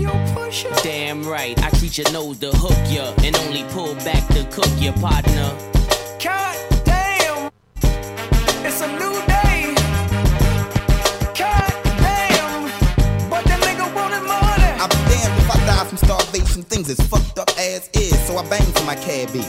[0.84, 4.70] Damn right, I treat your nose to hook ya and only pull back to cook
[4.80, 5.56] your partner.
[6.24, 7.52] God damn,
[8.66, 9.76] it's a new day.
[11.38, 12.72] God damn,
[16.40, 16.66] the.
[16.66, 19.46] Things as fucked up as is, so I bang for my cabbage.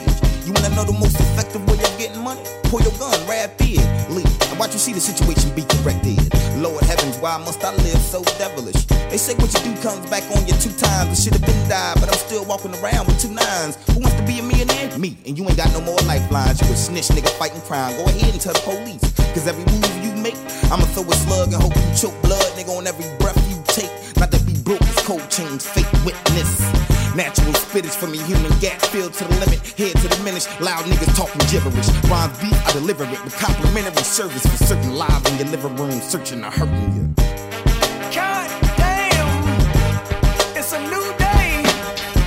[0.46, 2.42] You wanna know the most effective way of getting money?
[2.70, 4.22] Pull your gun, rapidly.
[4.50, 6.22] And watch you see the situation be corrected.
[6.62, 8.86] Lord heavens, why must I live so devilish?
[9.10, 11.10] They say what you do comes back on you two times.
[11.10, 13.74] I should have been died, but I'm still walking around with two nines.
[13.90, 14.96] Who wants to be a millionaire?
[14.98, 15.16] Me.
[15.26, 16.62] And you ain't got no more lifelines.
[16.62, 17.96] You a snitch nigga fighting crime.
[17.96, 19.02] Go ahead and tell the police.
[19.34, 20.38] Cause every move you make,
[20.70, 23.90] I'ma throw a slug and hope you choke blood, nigga, on every breath you take.
[24.16, 26.60] Not to be broke, it's cold chains, fake witness.
[27.14, 30.44] Natural spittage from a human gap filled to the limit, head to diminish.
[30.60, 31.88] Loud niggas talking gibberish.
[32.10, 36.00] Rhymes beat, I deliver it with complimentary service for certain live in your living room,
[36.00, 37.04] searching or hurting you.
[38.12, 39.30] God damn,
[40.58, 41.62] it's a new day.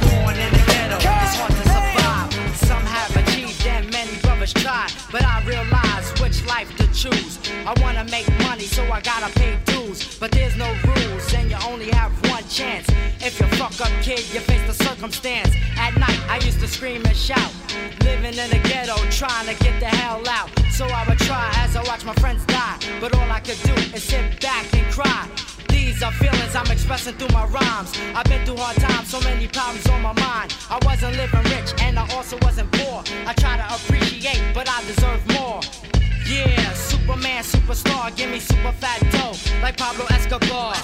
[0.08, 2.32] Born in the ghetto, it's hard to survive.
[2.56, 7.38] Some have achieved and many brothers try, but I realize which life to choose.
[7.68, 10.18] I wanna make money, so I gotta pay dues.
[10.18, 12.19] But there's no rules, and you only have one
[12.50, 12.88] chance.
[13.22, 15.56] If you fuck up, kid, you face the circumstance.
[15.78, 17.52] At night, I used to scream and shout.
[18.02, 20.50] Living in the ghetto, trying to get the hell out.
[20.72, 22.80] So I would try as I watch my friends die.
[23.00, 25.30] But all I could do is sit back and cry.
[25.70, 27.94] These are feelings I'm expressing through my rhymes.
[28.16, 30.56] I've been through hard times, so many problems on my mind.
[30.70, 33.04] I wasn't living rich, and I also wasn't poor.
[33.28, 35.99] I try to appreciate, but I deserve more.
[36.26, 40.76] Yeah, Superman, superstar, give me super fat dough, like Pablo Escobar.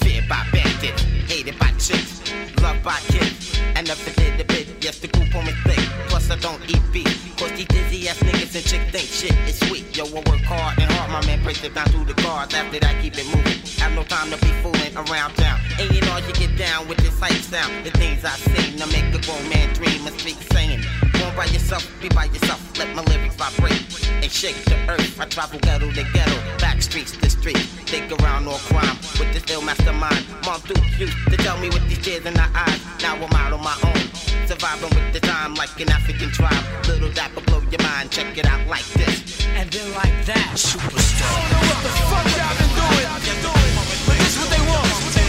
[0.00, 2.20] Feared by bandits, hated by chicks,
[2.60, 3.58] loved by kids.
[3.74, 5.91] And if it did a bit, yes, the group on me thick.
[6.40, 7.36] Don't eat beef.
[7.36, 9.96] Cause these dizzy ass niggas and chick think shit is sweet.
[9.96, 12.54] Yo, I work hard and hard, my man breaks it down through the cards.
[12.54, 13.58] After that, keep it moving.
[13.78, 15.60] Have no time to be fooling around town.
[15.78, 17.84] Ain't it all you get down with this hype sound?
[17.84, 20.80] The things I seen to make a grown man dream and speak saying.
[21.18, 22.60] Born by yourself, be by yourself.
[22.78, 23.82] Let my lyrics vibrate
[24.22, 25.20] and shake the earth.
[25.20, 27.58] I travel ghetto to ghetto, back streets to street.
[27.90, 30.24] Think around all crime with this ill mastermind.
[30.46, 32.80] Mom Duke used to tell me with these tears in her eyes.
[33.02, 34.11] Now I'm out on my own.
[34.46, 36.64] Surviving with the time like an African tribe.
[36.86, 38.10] Little dapper blow your mind.
[38.10, 39.46] Check it out like this.
[39.56, 40.52] And then like that.
[40.54, 41.22] Superstar.
[41.24, 43.72] I don't know what the fuck y'all been doing,
[44.06, 45.21] but this what they want.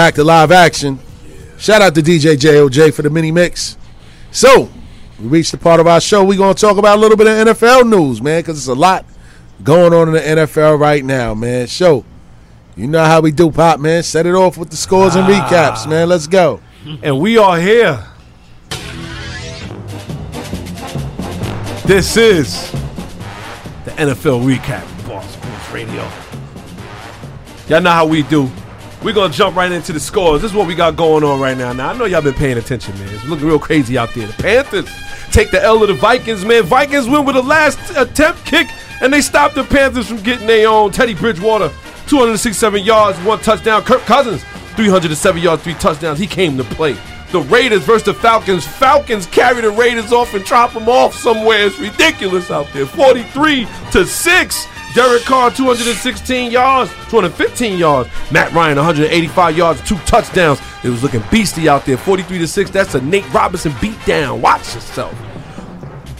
[0.00, 0.98] Back to live action.
[1.58, 3.76] Shout out to DJ JOJ for the mini mix.
[4.30, 4.70] So,
[5.20, 6.24] we reached the part of our show.
[6.24, 8.74] We're going to talk about a little bit of NFL news, man, because it's a
[8.74, 9.04] lot
[9.62, 11.66] going on in the NFL right now, man.
[11.66, 12.06] So,
[12.76, 14.02] you know how we do, Pop, man.
[14.02, 15.46] Set it off with the scores and ah.
[15.46, 16.08] recaps, man.
[16.08, 16.62] Let's go.
[17.02, 18.02] And we are here.
[21.84, 22.72] This is
[23.84, 26.10] the NFL recap, Ball Sports Radio.
[27.68, 28.50] Y'all know how we do.
[29.02, 30.42] We're gonna jump right into the scores.
[30.42, 31.72] This is what we got going on right now.
[31.72, 33.08] Now I know y'all been paying attention, man.
[33.08, 34.26] It's looking real crazy out there.
[34.26, 34.90] The Panthers
[35.32, 36.64] take the L of the Vikings, man.
[36.64, 38.68] Vikings win with a last attempt kick,
[39.00, 40.92] and they stopped the Panthers from getting their own.
[40.92, 41.70] Teddy Bridgewater,
[42.08, 43.82] 267 yards, one touchdown.
[43.82, 44.44] Kirk Cousins,
[44.76, 46.18] 307 yards, three touchdowns.
[46.18, 46.94] He came to play.
[47.32, 48.66] The Raiders versus the Falcons.
[48.66, 51.64] Falcons carry the Raiders off and drop them off somewhere.
[51.64, 52.84] It's ridiculous out there.
[52.84, 54.66] 43 to 6.
[54.94, 58.10] Derek Carr, 216 yards, 215 yards.
[58.32, 60.60] Matt Ryan, 185 yards, two touchdowns.
[60.82, 61.96] It was looking beastie out there.
[61.96, 62.70] 43 to 6.
[62.70, 64.40] That's a Nate Robinson beatdown.
[64.40, 65.14] Watch yourself.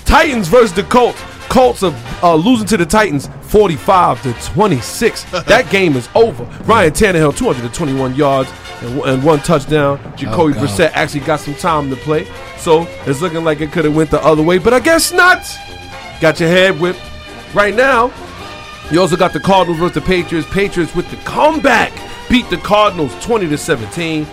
[0.05, 1.21] Titans versus the Colts.
[1.49, 1.93] Colts are
[2.23, 5.25] uh, losing to the Titans 45 to 26.
[5.47, 6.45] that game is over.
[6.65, 8.49] Ryan Tannehill, 221 yards
[8.83, 9.99] and, one- and one touchdown.
[10.17, 10.69] Jacoby God.
[10.69, 12.29] Brissett actually got some time to play.
[12.57, 15.43] So it's looking like it could have went the other way, but I guess not.
[16.21, 17.01] Got your head whipped.
[17.53, 18.13] Right now,
[18.91, 20.49] you also got the Cardinals versus the Patriots.
[20.51, 21.93] Patriots with the comeback
[22.29, 24.27] beat the Cardinals 20 to 17.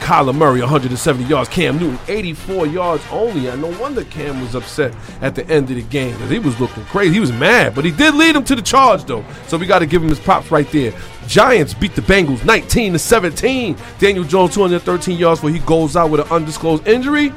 [0.00, 1.48] Kyler Murray 170 yards.
[1.48, 3.46] Cam Newton 84 yards only.
[3.46, 6.58] And no wonder Cam was upset at the end of the game because he was
[6.58, 7.14] looking crazy.
[7.14, 9.24] He was mad, but he did lead him to the charge though.
[9.46, 10.92] So we got to give him his props right there.
[11.28, 13.76] Giants beat the Bengals 19 to 17.
[13.98, 17.32] Daniel Jones 213 yards before he goes out with an undisclosed injury.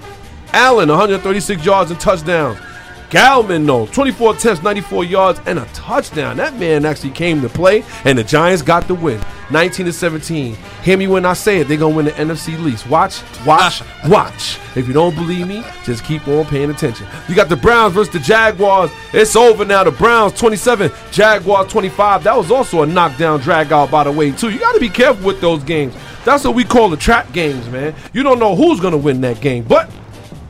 [0.53, 2.59] Allen 136 yards and touchdowns.
[3.13, 6.35] Gallman, though, 24 attempts, 94 yards, and a touchdown.
[6.37, 9.21] That man actually came to play, and the Giants got the win.
[9.51, 10.57] 19 to 17.
[10.81, 12.89] Hear me when I say it, they're gonna win the NFC least.
[12.89, 14.57] Watch, watch, watch.
[14.75, 17.05] If you don't believe me, just keep on paying attention.
[17.29, 18.89] You got the Browns versus the Jaguars.
[19.13, 19.83] It's over now.
[19.83, 22.23] The Browns 27, Jaguars 25.
[22.23, 24.49] That was also a knockdown drag out, by the way, too.
[24.49, 25.93] You gotta be careful with those games.
[26.25, 27.93] That's what we call the trap games, man.
[28.11, 29.91] You don't know who's gonna win that game, but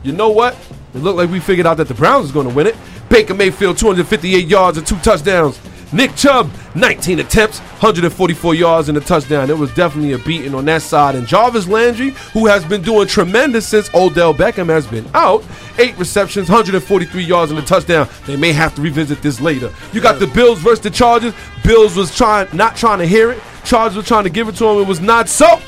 [0.02, 0.56] you know what?
[0.94, 2.76] It looked like we figured out that the Browns was going to win it.
[3.10, 5.60] Baker Mayfield, 258 yards and two touchdowns.
[5.94, 9.52] Nick Chubb, 19 attempts, 144 yards and a touchdown.
[9.52, 11.14] It was definitely a beating on that side.
[11.14, 15.44] And Jarvis Landry, who has been doing tremendous since Odell Beckham has been out,
[15.78, 18.10] eight receptions, 143 yards and a touchdown.
[18.26, 19.72] They may have to revisit this later.
[19.94, 21.36] You got the Bills versus the Chargers.
[21.64, 23.40] Bills was trying, not trying to hear it.
[23.64, 24.82] Chargers were trying to give it to him.
[24.82, 25.62] It was not so.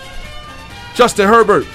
[0.95, 1.67] Justin Herbert,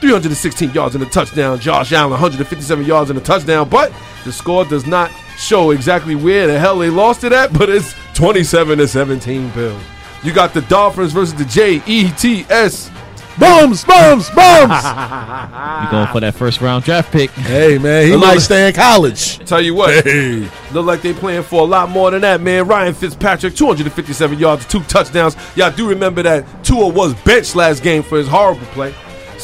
[0.00, 1.58] 316 yards and a touchdown.
[1.58, 3.68] Josh Allen, 157 yards and a touchdown.
[3.68, 3.92] But
[4.24, 7.94] the score does not show exactly where the hell they lost it at, but it's
[8.14, 9.82] 27 to 17 Bills.
[10.22, 12.90] You got the Dolphins versus the J E T S.
[13.36, 14.70] Bums, bums, bums.
[15.84, 17.30] You going for that first round draft pick?
[17.30, 19.38] Hey man, he Look- might stay in college.
[19.44, 20.48] Tell you what, Hey.
[20.72, 22.66] look like they playing for a lot more than that, man.
[22.68, 25.36] Ryan Fitzpatrick, 257 yards, two touchdowns.
[25.56, 28.94] Y'all do remember that Tua was benched last game for his horrible play.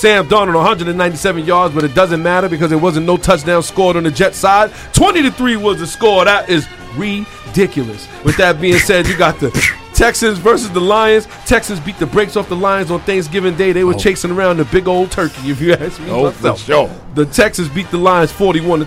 [0.01, 4.05] Sam Darnold, 197 yards, but it doesn't matter because there wasn't no touchdown scored on
[4.05, 4.73] the Jet side.
[4.95, 6.25] 20 to 3 was the score.
[6.25, 8.09] That is ridiculous.
[8.25, 9.51] With that being said, you got the
[9.93, 11.27] Texans versus the Lions.
[11.45, 13.73] Texans beat the brakes off the Lions on Thanksgiving Day.
[13.73, 13.99] They were oh.
[13.99, 16.09] chasing around the big old turkey, if you ask me.
[16.09, 16.61] Oh, for myself.
[16.61, 16.91] sure.
[17.15, 18.87] The Texans beat the Lions 41 to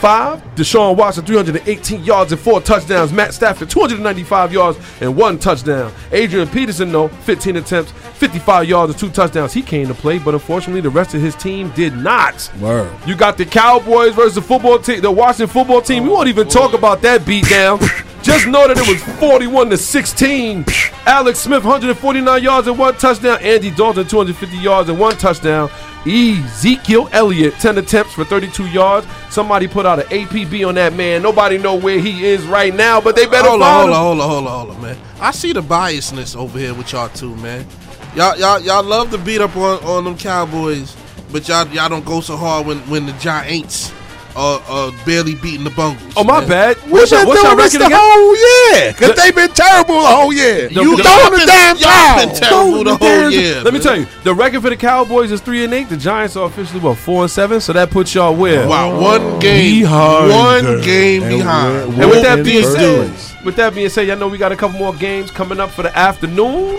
[0.00, 0.42] 25.
[0.54, 3.12] Deshaun Watson 318 yards and four touchdowns.
[3.12, 5.92] Matt Stafford 295 yards and one touchdown.
[6.12, 9.52] Adrian Peterson though 15 attempts, 55 yards and two touchdowns.
[9.52, 12.50] He came to play, but unfortunately the rest of his team did not.
[12.60, 12.90] Word.
[13.06, 16.04] You got the Cowboys versus the football team, the Washington football team.
[16.04, 17.80] we won't even talk about that beatdown.
[18.22, 20.64] Just know that it was 41 to 16.
[21.06, 23.38] Alex Smith 149 yards and one touchdown.
[23.40, 25.70] Andy Dalton 250 yards and one touchdown.
[26.06, 29.06] Ezekiel Elliott 10 attempts for 32 yards.
[29.30, 31.22] Somebody put out an APB on that man.
[31.22, 34.20] Nobody know where he is right now, but they better hold on, hold on, hold
[34.20, 34.98] on, hold on, hold on, man.
[35.20, 37.66] I see the biasness over here with y'all too, man.
[38.14, 40.96] Y'all, y'all, y'all love to beat up on, on them Cowboys,
[41.32, 43.92] but y'all, y'all don't go so hard when, when the Giants
[44.36, 46.12] are, are barely beating the Bungles.
[46.16, 46.48] Oh my man.
[46.48, 46.76] bad.
[46.84, 47.98] We've What's, been your- what's doing your this record the again?
[48.02, 50.68] whole year because The- they've been terrible the whole year.
[50.68, 53.30] The- You the- throwing the been- damn y'all been terrible the whole Damn.
[53.32, 53.60] year.
[53.62, 55.88] Let me tell you, the record for the Cowboys is three and eight.
[55.88, 57.60] The Giants are officially what four and seven.
[57.60, 58.66] So that puts y'all where?
[58.68, 61.88] Wow, one game, Behind one game And behind.
[61.88, 63.32] we're- And with that being said, place.
[63.44, 65.82] with that being said, y'all know we got a couple more games coming up for
[65.82, 66.78] the afternoon.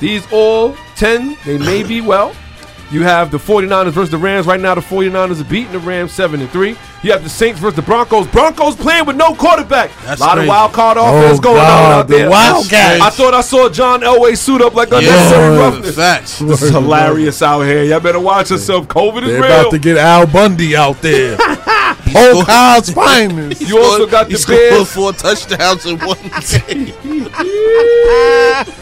[0.00, 2.32] These all 10, they may be well.
[2.90, 4.46] You have the 49ers versus the Rams.
[4.46, 6.76] Right now, the 49ers are beating the Rams 7 and 3.
[7.02, 8.26] You have the Saints versus the Broncos.
[8.28, 9.90] Broncos playing with no quarterback.
[10.04, 10.46] That's a lot crazy.
[10.46, 12.30] of wild card oh, offense Oh, going on God, out the there.
[12.30, 13.02] Wildcats.
[13.02, 15.96] I thought I saw John Elway suit up like unnecessary Yeah, roughness.
[15.96, 16.38] facts.
[16.38, 17.84] This is hilarious out here.
[17.84, 18.88] Y'all better watch yourself.
[18.88, 19.60] COVID is They're real.
[19.60, 21.36] about to get Al Bundy out there.
[22.12, 23.60] Polk High's finest.
[23.62, 24.92] You also got he the scored Bears.
[24.92, 26.18] four touchdowns in one
[26.66, 26.94] game.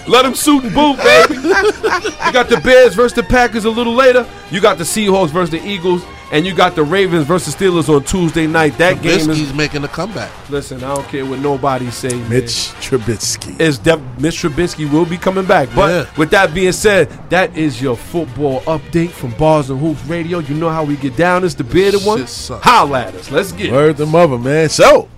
[0.09, 1.35] Let him suit and boot, baby.
[1.35, 4.27] you got the Bears versus the Packers a little later.
[4.51, 8.03] You got the Seahawks versus the Eagles, and you got the Ravens versus Steelers on
[8.05, 8.77] Tuesday night.
[8.79, 9.55] That game Trubisky's is.
[9.55, 10.31] making a comeback.
[10.51, 12.09] Listen, I don't care what nobody say.
[12.15, 12.29] man.
[12.31, 12.51] Mitch
[12.81, 13.61] Trubisky.
[13.61, 15.69] Is that Mitch Trubisky will be coming back.
[15.75, 16.11] But Yeah.
[16.17, 20.41] with that being said, that is your football update from Bars and Hoops Radio.
[20.41, 21.45] You know how we get down.
[21.45, 22.19] It's the bearded one.
[22.21, 22.65] Shit sucks.
[22.65, 23.31] Holla at us.
[23.31, 23.73] Let's get it.
[23.73, 24.69] Word the mother, man.
[24.69, 25.09] So,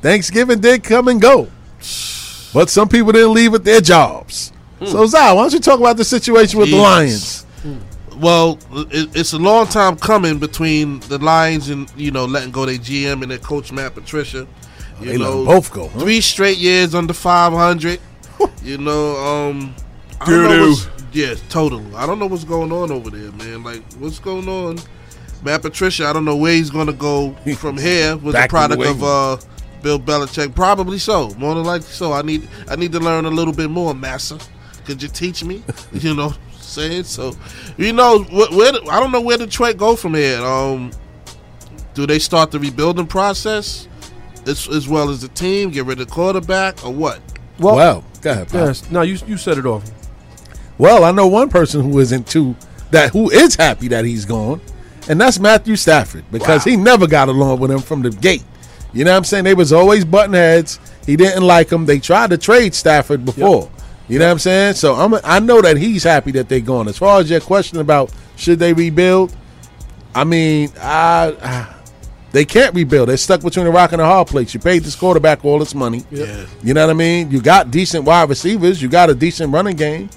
[0.00, 1.48] Thanksgiving did come and go.
[2.54, 4.52] But some people didn't leave with their jobs.
[4.78, 4.86] Hmm.
[4.86, 7.44] So, Zai, why don't you talk about the situation with the Lions?
[8.20, 8.58] Well,
[8.90, 12.76] it, it's a long time coming between the Lions and you know letting go their
[12.76, 14.46] GM and their coach Matt Patricia.
[15.00, 15.98] You They let know, them both go, huh?
[16.00, 18.00] Three straight years under five hundred.
[18.62, 19.74] you know, um,
[20.20, 20.70] I don't know Doo-doo.
[20.70, 21.96] what's- Yeah, total.
[21.96, 23.62] I don't know what's going on over there, man.
[23.62, 24.78] Like, what's going on?
[25.44, 28.16] Matt Patricia, I don't know where he's going to go from here.
[28.16, 29.36] Was a product of uh,
[29.82, 31.30] Bill Belichick, probably so.
[31.38, 32.12] More than likely so.
[32.12, 34.38] I need I need to learn a little bit more, Massa.
[34.84, 35.62] Could you teach me?
[35.92, 36.32] you know,
[36.78, 37.34] saying so.
[37.76, 40.40] You know, wh- where I don't know where Detroit go from here.
[40.40, 40.90] Um,
[41.94, 43.88] do they start the rebuilding process
[44.46, 45.70] as, as well as the team?
[45.70, 47.20] Get rid of the quarterback or what?
[47.58, 48.54] Well, Well, go ahead, Pop.
[48.54, 48.88] yes.
[48.90, 49.82] No, you you set it off.
[50.78, 52.54] Well, I know one person who isn't too
[52.92, 54.60] that who is happy that he's gone,
[55.08, 58.44] and that's Matthew Stafford because he never got along with him from the gate.
[58.92, 59.44] You know what I'm saying?
[59.44, 60.78] They was always button heads.
[61.04, 61.84] He didn't like him.
[61.84, 63.70] They tried to trade Stafford before.
[64.08, 64.74] You know what I'm saying?
[64.74, 66.88] So I'm I know that he's happy that they're gone.
[66.88, 69.34] As far as your question about should they rebuild,
[70.14, 71.74] I mean, I, I
[72.32, 73.08] they can't rebuild.
[73.08, 74.52] They're stuck between a rock and a hard place.
[74.54, 76.04] You paid this quarterback all this money.
[76.10, 76.46] Yeah.
[76.62, 77.30] You know what I mean?
[77.30, 78.80] You got decent wide receivers.
[78.82, 80.10] You got a decent running game.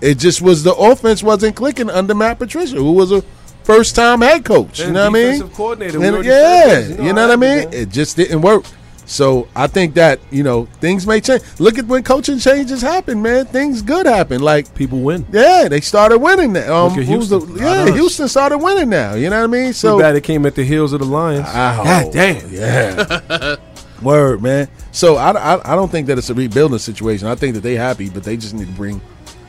[0.00, 3.22] It just was the offense wasn't clicking under Matt Patricia, who was a
[3.64, 4.80] first time head coach.
[4.80, 5.48] you know what I mean?
[5.50, 6.02] coordinator.
[6.02, 6.98] And- yeah, said this.
[6.98, 7.72] you know, what I mean?
[7.72, 8.64] It just didn't work.
[9.12, 11.42] So I think that you know things may change.
[11.60, 13.44] Look at when coaching changes happen, man.
[13.44, 14.40] Things good happen.
[14.40, 15.26] Like People win.
[15.30, 16.54] yeah, they started winning.
[16.54, 16.74] Now.
[16.86, 17.58] Um, Look at who's the- Houston.
[17.58, 19.12] yeah, Houston started winning now.
[19.12, 19.72] You know what I mean?
[19.74, 21.46] So So bad it came at the heels of the Lions.
[21.46, 21.52] Oh,
[21.84, 22.50] God damn.
[22.50, 23.56] Yeah.
[24.02, 24.68] Word, man.
[24.92, 27.28] So I, I, I don't think that it's a rebuilding situation.
[27.28, 29.00] I think that they happy, but they just need to bring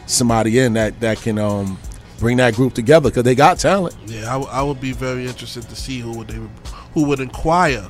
[0.08, 1.80] somebody in that that can um
[2.20, 3.96] bring that group together because they got talent.
[4.08, 6.40] Yeah, I, w- I would be very interested to see who would they
[6.94, 7.90] who would inquire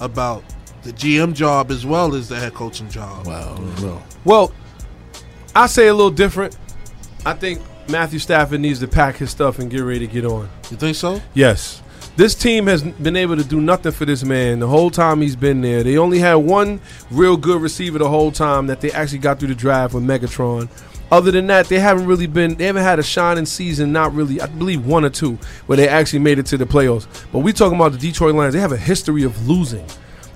[0.00, 0.44] about
[0.84, 3.26] the GM job as well as the head coaching job.
[3.26, 3.58] Wow.
[3.82, 4.52] Well, Well,
[5.54, 6.56] I say a little different.
[7.26, 10.48] I think Matthew Stafford needs to pack his stuff and get ready to get on.
[10.70, 11.20] You think so?
[11.32, 11.82] Yes.
[12.16, 15.34] This team has been able to do nothing for this man the whole time he's
[15.34, 15.82] been there.
[15.82, 16.80] They only had one
[17.10, 20.68] real good receiver the whole time that they actually got through the draft with Megatron.
[21.10, 22.54] Other than that, they haven't really been.
[22.54, 23.92] They haven't had a shining season.
[23.92, 24.40] Not really.
[24.40, 27.06] I believe one or two where they actually made it to the playoffs.
[27.32, 28.54] But we talking about the Detroit Lions.
[28.54, 29.84] They have a history of losing.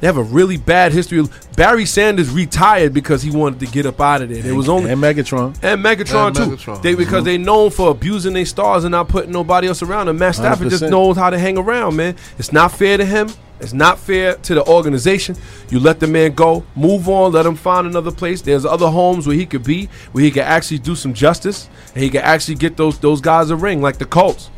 [0.00, 1.24] They have a really bad history.
[1.56, 4.46] Barry Sanders retired because he wanted to get up out of there.
[4.46, 6.56] It was only and Megatron and Megatron And too.
[6.56, 6.82] Megatron.
[6.82, 7.24] They because mm-hmm.
[7.24, 10.18] they known for abusing their stars and not putting nobody else around them.
[10.18, 10.90] Matt Stafford just 100%.
[10.90, 12.16] knows how to hang around, man.
[12.38, 13.28] It's not fair to him.
[13.60, 15.36] It's not fair to the organization.
[15.68, 18.40] You let the man go, move on, let him find another place.
[18.40, 22.02] There's other homes where he could be, where he could actually do some justice, and
[22.02, 24.50] he could actually get those those guys a ring, like the Colts.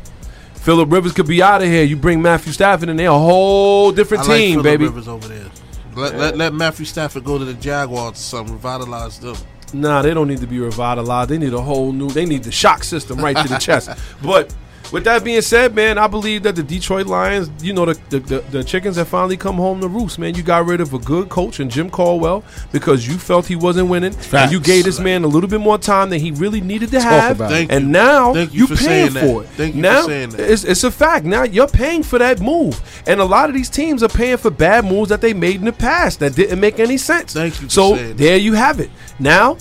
[0.61, 1.83] Philip Rivers could be out of here.
[1.83, 4.83] You bring Matthew Stafford in there, a whole different I like team, Phillip baby.
[4.85, 5.49] Rivers over there.
[5.95, 9.35] Let, let, let Matthew Stafford go to the Jaguars or something, revitalize them.
[9.73, 11.29] Nah, they don't need to be revitalized.
[11.31, 12.09] They need a whole new.
[12.09, 13.89] They need the shock system right to the chest.
[14.21, 14.53] But
[14.91, 18.19] with that being said, man, I believe that the Detroit Lions, you know, the the,
[18.19, 20.19] the the chickens have finally come home to roost.
[20.19, 23.55] Man, you got rid of a good coach and Jim Caldwell because you felt he
[23.55, 26.61] wasn't winning, and you gave this man a little bit more time than he really
[26.61, 27.35] needed to Talk have.
[27.37, 27.55] about it.
[27.55, 27.91] Thank and you.
[27.91, 29.23] now Thank you you for paying saying that.
[29.25, 29.47] for it.
[29.49, 30.51] Thank you for now saying that.
[30.51, 31.25] it's it's a fact.
[31.25, 34.49] Now you're paying for that move, and a lot of these teams are paying for
[34.51, 37.33] bad moves that they made in the past that didn't make any sense.
[37.33, 38.17] Thank you for So saying that.
[38.17, 38.89] there you have it.
[39.19, 39.57] Now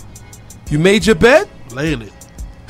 [0.70, 2.12] you made your bed, Laying it.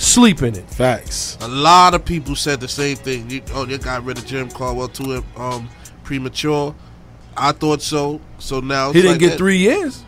[0.00, 0.68] Sleep in it.
[0.70, 1.36] facts.
[1.40, 3.28] A lot of people said the same thing.
[3.30, 5.68] You, oh, you got rid of Jim Caldwell too um,
[6.04, 6.74] premature.
[7.36, 8.20] I thought so.
[8.38, 9.38] So now He didn't like get that.
[9.38, 10.04] three years.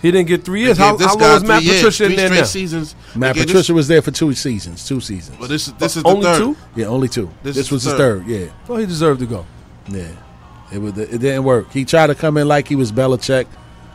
[0.00, 0.78] He didn't get three years.
[0.78, 2.44] How, this how long was Matt three years, Patricia in there straight now?
[2.44, 2.94] seasons.
[3.14, 4.86] Matt They Patricia this- was there for two seasons.
[4.86, 5.36] Two seasons.
[5.38, 6.38] But this is this is the Only third.
[6.38, 6.56] two?
[6.74, 7.30] Yeah, only two.
[7.44, 8.22] This This, was the his third.
[8.24, 8.28] third.
[8.28, 9.46] Yeah, Well, he deserved to go.
[9.88, 10.08] yeah.
[10.72, 10.96] It was.
[10.98, 11.70] It didn't work.
[11.72, 13.46] He tried to come in like he was Belichick,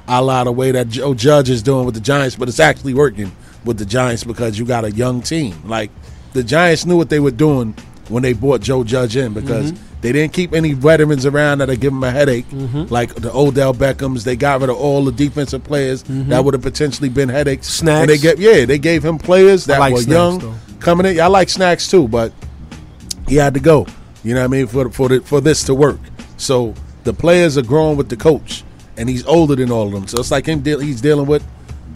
[0.07, 2.93] a la the way that Joe Judge is doing with the Giants, but it's actually
[2.93, 3.31] working
[3.67, 5.61] with the Giants because you got a young team.
[5.65, 5.91] Like
[6.33, 7.75] the Giants knew what they were doing
[8.09, 10.01] when they brought Joe Judge in because Mm-hmm.
[10.01, 12.85] they didn't keep any veterans around that give them a headache, Mm-hmm.
[12.93, 14.23] like the Odell Beckhams.
[14.23, 17.67] They got rid of all the defensive players that would have potentially been headaches.
[17.67, 17.85] Mm-hmm.
[17.85, 18.01] Snacks.
[18.01, 20.55] And they get yeah, they gave him players that like were Snacks, young though.
[20.79, 21.19] coming in.
[21.19, 22.31] I like snacks too, but
[23.27, 23.85] he had to go.
[24.23, 25.99] You know what I mean for for the, for this to work.
[26.37, 28.63] So the players are growing with the coach,
[28.97, 30.07] and he's older than all of them.
[30.07, 30.61] So it's like him.
[30.61, 31.43] Deal, he's dealing with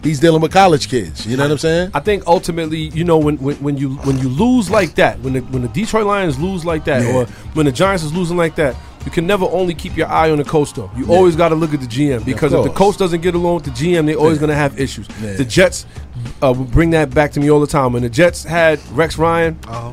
[0.02, 1.26] he's dealing with college kids.
[1.26, 1.90] You know what I'm saying?
[1.94, 5.32] I think ultimately, you know, when, when, when you when you lose like that, when
[5.34, 7.14] the when the Detroit Lions lose like that, Yeah.
[7.14, 7.24] or
[7.54, 10.38] when the Giants is losing like that, you can never only keep your eye on
[10.38, 10.90] the coach though.
[10.96, 13.56] You always got to look at the GM because if the coach doesn't get along
[13.56, 14.40] with the GM, they're always Yeah.
[14.40, 15.08] going to have issues.
[15.22, 15.34] Yeah.
[15.34, 15.86] The Jets
[16.40, 17.92] uh, bring that back to me all the time.
[17.92, 19.92] When the Jets had Rex Ryan Uh-huh.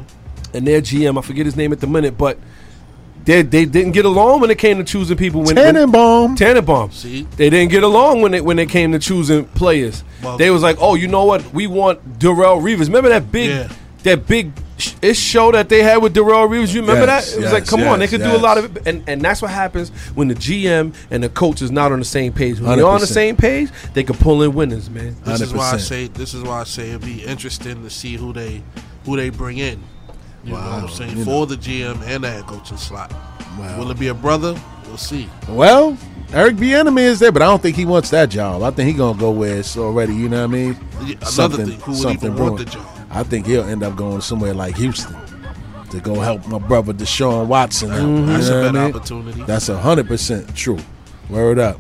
[0.54, 2.38] and their GM, I forget his name at the minute, but
[3.30, 5.42] they they didn't get along when it came to choosing people.
[5.44, 6.36] When, when- Tannenbaum.
[6.36, 6.92] Tannenbaum.
[6.92, 7.28] See?
[7.38, 10.04] They didn't get along when it when it came to choosing players.
[10.24, 11.54] Well- they was like, "Oh, you know what?
[11.54, 13.68] We want Darrelle Revis." Remember that big Yeah.
[14.04, 16.74] that big sh- ish show that they had with Darrelle Revis?
[16.74, 17.34] You remember Yes, that?
[17.34, 19.04] It was yes, like, "Come on, they yes, could do a lot of it." And
[19.08, 22.34] and that's what happens when the GM and the coach is not on the same
[22.34, 22.60] page.
[22.60, 25.16] When they're on the same page, they can pull in winners, man.
[25.24, 28.16] This is why I say this is why I say it'd be interesting to see
[28.16, 28.64] who they
[29.06, 29.80] who they bring in.
[30.44, 33.14] You know what I'm saying you for the GM and the head coaching slot.
[33.78, 34.60] Will it be a brother?
[34.88, 35.30] We'll see.
[35.48, 35.98] Well,
[36.34, 38.64] Eric Bieniemy is there, but I don't think he wants that job.
[38.64, 40.16] I think he gonna go where it's already.
[40.16, 40.78] You know what I mean?
[41.04, 42.88] Yeah, Another thing, who would even want the job?
[43.12, 45.16] I think he'll end up going somewhere like Houston
[45.90, 48.00] to go help my brother Deshaun Watson out.
[48.00, 48.28] Mm-hmm.
[48.28, 48.96] That's a know what I mean?
[48.96, 49.44] opportunity.
[49.44, 50.80] That's hundred percent true.
[51.30, 51.80] Word up.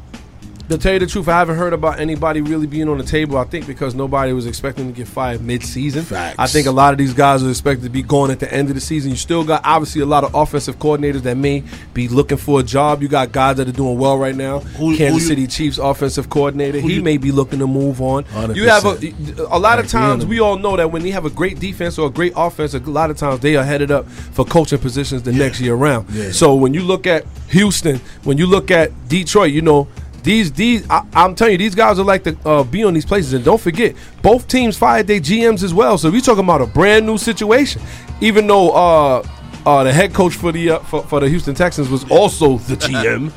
[0.69, 3.37] To tell you the truth, I haven't heard about anybody really being on the table.
[3.39, 6.03] I think because nobody was expecting to get fired mid-season.
[6.03, 6.35] Facts.
[6.37, 8.69] I think a lot of these guys are expected to be gone at the end
[8.69, 9.09] of the season.
[9.09, 11.63] You still got obviously a lot of offensive coordinators that may
[11.95, 13.01] be looking for a job.
[13.01, 14.59] You got guys that are doing well right now.
[14.59, 16.79] Who- Kansas who you- City Chiefs offensive coordinator.
[16.79, 18.25] He you- may be looking to move on.
[18.25, 18.55] 100%.
[18.55, 21.31] You have a, a lot of times we all know that when you have a
[21.31, 24.45] great defense or a great offense, a lot of times they are headed up for
[24.45, 26.07] coaching positions the next year around.
[26.11, 26.29] Yeah.
[26.31, 29.87] So when you look at Houston, when you look at Detroit, you know
[30.23, 33.05] these these I, I'm telling you these guys are like to uh, be on these
[33.05, 33.33] places.
[33.33, 35.97] And don't forget, both teams fired their GMs as well.
[35.97, 37.81] So we talking about a brand new situation.
[38.21, 39.27] Even though uh,
[39.65, 42.75] uh, the head coach for the uh, for, for the Houston Texans was also the
[42.77, 43.31] GM,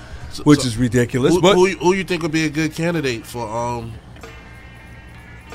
[0.45, 1.35] which so is ridiculous.
[1.35, 3.47] Who, but who, who you think would be a good candidate for?
[3.49, 3.93] Um,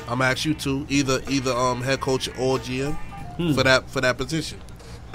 [0.02, 2.96] I'm gonna ask you two, either either um head coach or GM
[3.38, 3.52] Hmm.
[3.52, 4.58] for that for that position.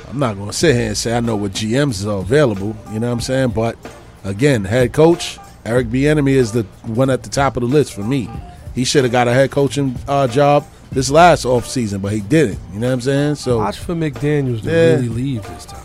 [0.07, 2.75] I'm not gonna sit here and say I know what GMs are available.
[2.91, 3.49] You know what I'm saying?
[3.49, 3.77] But
[4.23, 8.01] again, head coach, Eric Bieniemy is the one at the top of the list for
[8.03, 8.29] me.
[8.75, 12.19] He should have got a head coaching uh, job this last off season, but he
[12.21, 12.59] didn't.
[12.73, 13.35] You know what I'm saying?
[13.35, 14.93] So Watch for McDaniels to Yeah.
[14.95, 15.79] really leave this time.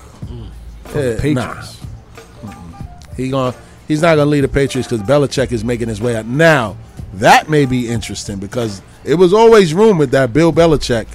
[0.85, 1.77] For the Yeah, Patriots.
[3.17, 3.55] he going
[3.87, 6.27] he's not gonna lead the Patriots because Belichick is making his way out.
[6.27, 6.77] Now
[7.15, 11.07] that may be interesting because it was always rumored that Bill Belichick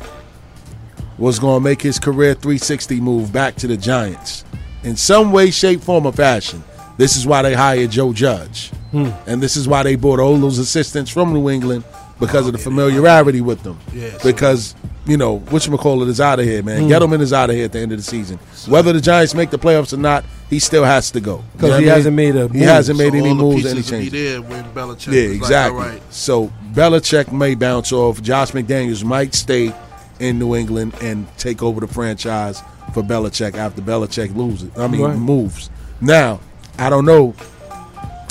[1.17, 4.43] was gonna make his career 360 move back to the Giants
[4.83, 6.63] in some way, shape, form, or fashion.
[6.97, 9.09] This is why they hired Joe Judge, Hmm.
[9.25, 11.83] and this is why they brought all those assistants from New England
[12.19, 13.77] because of the familiarity with them.
[13.93, 14.75] Yeah, so- because
[15.05, 16.83] you know which McCall is out of here, man.
[16.83, 16.89] Hmm.
[16.91, 18.37] Gettleman is out of here at the end of the season.
[18.67, 21.77] Whether the Giants make the playoffs or not, he still has to go 'Cause know
[21.79, 24.11] he hasn't made a He hasn't made So any moves, any changes.
[24.13, 25.79] there when Belichick Yeah, like, exactly.
[25.83, 26.01] all right.
[26.11, 28.21] So Belichick may bounce off.
[28.21, 29.73] Josh McDaniels might stay
[30.19, 32.61] in New England and take over the franchise
[32.93, 34.69] for Belichick after Belichick loses.
[34.77, 35.17] I mean, Right.
[35.17, 35.69] moves.
[35.99, 36.39] Now,
[36.77, 37.31] I don't know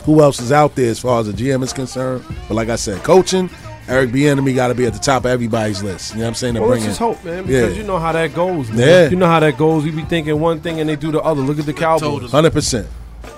[0.04, 2.76] who else is out there as far as the GM is concerned, but like I
[2.76, 3.48] said, coaching.
[3.88, 6.12] Eric Bieniemy got to be at the top of everybody's list.
[6.12, 6.54] You know what I'm saying?
[6.54, 7.82] To Well, bring let's just in- hope, man, because Yeah.
[7.82, 8.68] you know how that goes.
[8.70, 8.78] Man.
[8.78, 9.08] Yeah.
[9.08, 9.84] You know how that goes.
[9.84, 11.42] You be thinking one thing and they do the other.
[11.42, 12.30] Look at the Cowboys.
[12.30, 12.86] Hundred percent.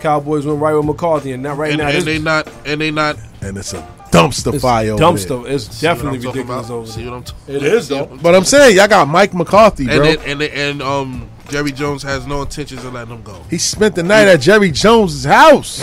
[0.00, 2.90] Cowboys went right with McCarthy, and now right and, now and they not and they
[2.90, 3.80] not and it's a
[4.10, 4.90] dumpster It's fire.
[4.92, 5.44] over dumpster.
[5.44, 5.54] there.
[5.54, 8.06] It's See definitely I'm ridiculous over See what I'm talking It is though.
[8.22, 9.94] But I'm saying y'all got Mike McCarthy, bro.
[9.94, 13.40] And then, and then- and um Jerry Jones has no intentions of letting him go.
[13.50, 15.82] he spent the night at Jerry Jones's house.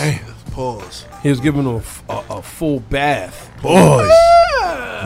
[0.50, 1.06] Pause.
[1.22, 3.50] He was giving them a, f- a- a full bath.
[3.62, 4.10] Boys.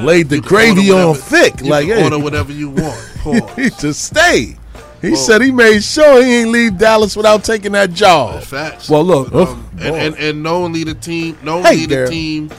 [0.03, 1.61] Laid the gravy order on thick.
[1.63, 2.05] You like, can hey.
[2.05, 3.13] order whatever you want.
[3.19, 3.55] Pause.
[3.55, 4.57] he just stay.
[5.03, 5.15] He Whoa.
[5.17, 8.43] said he made sure he ain't leave Dallas without taking that job.
[8.43, 8.89] Facts.
[8.91, 9.99] Well, look, Um, Oh, and, boy.
[9.99, 12.07] and and knowingly the team, Hey, knowingly the there.
[12.09, 12.51] team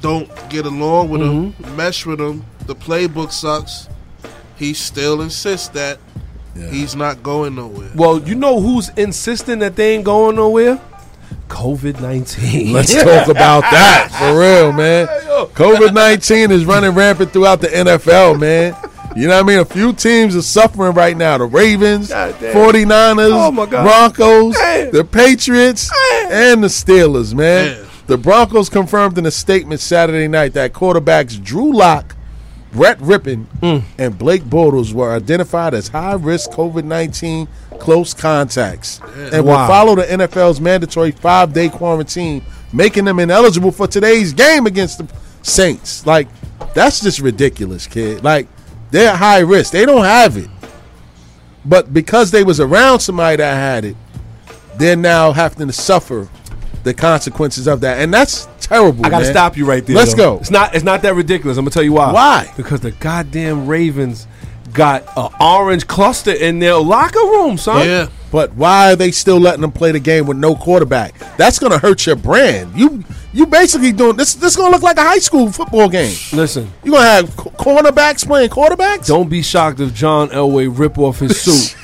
[0.00, 1.76] don't get along with him, Mm-hmm.
[1.76, 2.44] mesh with him.
[2.66, 3.88] The playbook sucks.
[4.56, 5.98] He still insists that
[6.70, 7.90] he's not going nowhere.
[7.94, 10.80] Well, you know who's insisting that they ain't going nowhere?
[11.48, 12.72] COVID nineteen.
[12.72, 15.06] Let's talk about that for real, man.
[15.54, 18.74] COVID 19 is running rampant throughout the NFL, man.
[19.14, 19.58] You know what I mean?
[19.60, 21.38] A few teams are suffering right now.
[21.38, 22.54] The Ravens, God damn.
[22.56, 23.84] 49ers, Oh, my God.
[23.84, 24.90] Broncos, Damn.
[24.90, 25.88] the Patriots,
[26.24, 27.76] and the Steelers, man.
[27.76, 27.86] Damn.
[28.08, 32.16] The Broncos confirmed in a statement Saturday night that quarterbacks Drew Lock,
[32.74, 33.82] Brett Rypien, Mm.
[33.98, 37.46] and Blake Bortles were identified as high risk COVID 19
[37.78, 39.00] close contacts
[39.32, 44.66] and will follow the NFL's mandatory five day quarantine, making them ineligible for today's game
[44.66, 45.06] against the
[45.42, 46.04] Saints.
[46.06, 46.26] Like,
[46.74, 48.24] that's just ridiculous, kid.
[48.24, 48.48] Like,
[48.90, 49.72] they're high risk.
[49.72, 50.48] They don't have it.
[51.64, 53.96] But because they was around somebody that had it,
[54.76, 56.28] they're now having to suffer
[56.82, 58.00] the consequences of that.
[58.00, 59.04] And that's terrible.
[59.06, 59.32] I gotta man.
[59.32, 59.96] stop you right there.
[59.96, 60.34] Let's though.
[60.36, 60.40] go.
[60.40, 60.74] It's not.
[60.74, 61.56] It's not that ridiculous.
[61.58, 62.12] I'm gonna tell you why.
[62.12, 62.52] Why?
[62.56, 64.26] Because the goddamn Ravens
[64.72, 67.86] got an orange cluster in their locker room, son.
[67.86, 68.08] Yeah.
[68.32, 71.14] But why are they still letting them play the game with no quarterback?
[71.36, 72.76] That's gonna hurt your brand.
[72.76, 74.34] You you basically doing this.
[74.34, 76.16] This gonna look like a high school football game.
[76.32, 79.06] Listen, You gonna have qu- cornerbacks playing quarterbacks?
[79.06, 81.76] don't be shocked if John Elway rip off his suit,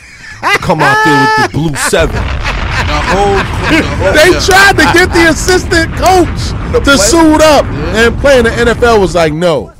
[0.42, 2.16] and come out there with the blue seven.
[2.16, 4.40] The whole, the whole They yeah.
[4.40, 9.00] tried to get the assistant coach to suit up and play in the NFL.
[9.00, 9.72] Was like, no.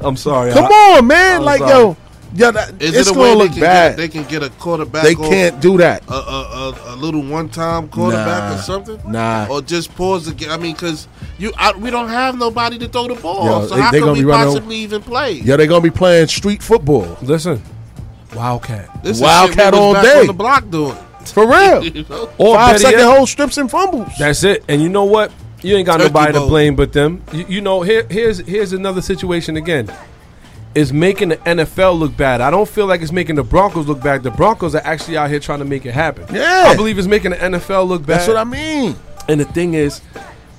[0.00, 0.52] I'm sorry.
[0.52, 1.36] Come I- on, man.
[1.40, 1.72] I'm like, sorry.
[1.72, 1.96] yo,
[2.34, 3.90] yeah, that, Is it's it gonna look they bad.
[3.90, 5.04] Get, they can get a quarterback.
[5.04, 6.02] They can't do that.
[6.08, 8.54] A, a, a, a little one-time quarterback Nah.
[8.54, 9.00] or something.
[9.10, 9.46] Nah.
[9.48, 10.50] Or just pause the game.
[10.50, 11.06] I mean, because
[11.38, 13.44] you, I, we don't have nobody to throw the ball.
[13.62, 15.32] Yo, so they- how they can we be running- possibly even play?
[15.34, 17.62] Yeah, they're gonna be playing street football Listen,
[18.34, 19.02] Wildcat.
[19.04, 20.20] This is Wildcat shit we all back day.
[20.20, 20.96] on the block doing.
[21.26, 21.84] for real.
[21.94, 22.28] You know?
[22.36, 24.10] Or Five yet- hold strips and fumbles.
[24.18, 24.64] That's it.
[24.68, 25.30] And you know what?
[25.64, 27.22] You ain't got Turkey nobody to blame but them.
[27.32, 29.92] You, you know, here, here's here's another situation again.
[30.74, 32.40] Is making the NFL look bad.
[32.40, 34.24] I don't feel like it's making the Broncos look bad.
[34.24, 36.34] The Broncos are actually out here trying to make it happen.
[36.34, 36.64] Yeah.
[36.66, 38.18] I believe it's making the NFL look bad.
[38.18, 38.96] That's what I mean.
[39.28, 40.00] And the thing is,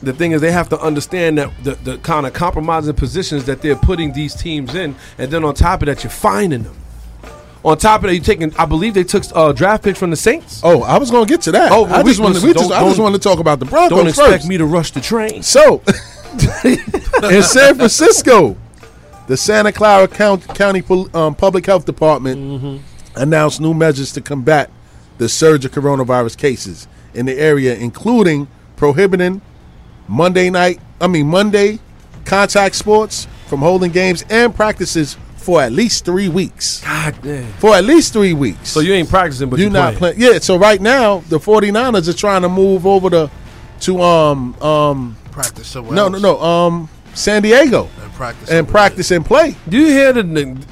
[0.02, 3.62] the thing is, they have to understand that the, the kind of compromising positions that
[3.62, 6.78] they're putting these teams in, and then on top of that, you're finding them.
[7.66, 8.56] On top of that, you're taking.
[8.58, 10.62] I believe they took uh, draft picks from the Saints.
[10.64, 11.72] Oh, I was gonna get to that.
[11.72, 12.44] Oh, I we- just wanted.
[12.44, 14.48] We just, I just wanted to talk about the Broncos Don't expect first.
[14.48, 15.42] me to rush the train.
[15.42, 15.82] So,
[16.64, 18.56] in San Francisco,
[19.28, 23.20] the Santa Clara Count, County um, Public Health Department Mm-hmm.
[23.22, 24.70] announced new measures to combat
[25.18, 29.42] the surge of coronavirus cases in the area, including prohibiting
[30.08, 31.80] Monday night, I mean Monday
[32.26, 35.16] contact sports from holding games and practices
[35.46, 36.82] for at least three weeks.
[36.84, 37.52] God damn.
[37.54, 38.70] For at least three weeks.
[38.70, 40.16] So you ain't practicing, but you're you not playing.
[40.18, 40.34] playing.
[40.34, 43.32] Yeah, so right now the 49ers are trying to move over to
[43.82, 46.14] to um um Practice somewhere no else.
[46.14, 48.50] no no um San Diego And practice.
[48.50, 49.56] and practice and play.
[49.70, 50.22] Do you hear the?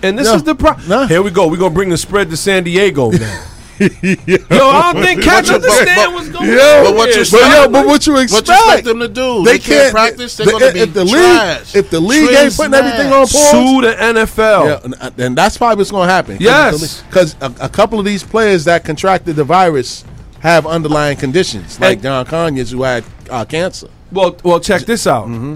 [0.03, 0.35] And this No.
[0.35, 0.73] is the pro.
[0.87, 1.05] No.
[1.07, 1.47] Here we go.
[1.47, 3.43] We're gonna bring the spread to San Diego now.
[3.83, 6.83] Yo, I don't think cats But- understand but- what's going Yeah, on.
[6.85, 8.47] But what here, you But yo, but what you What expect?
[8.47, 9.43] you expect them to do?
[9.43, 11.73] They can't practice, they're the- gonna be if the trash.
[11.75, 14.65] league, if the league Trash ain't putting everything on pause, Sue the NFL.
[14.67, 16.37] Yeah, and, and that's probably what's going to happen.
[16.39, 17.01] Yes.
[17.09, 20.03] because a, a couple of these players that contracted the virus
[20.39, 23.87] have underlying conditions, like Don Conyers, who had uh, cancer.
[24.11, 25.25] Well, well, check this out.
[25.27, 25.55] Mm-hmm.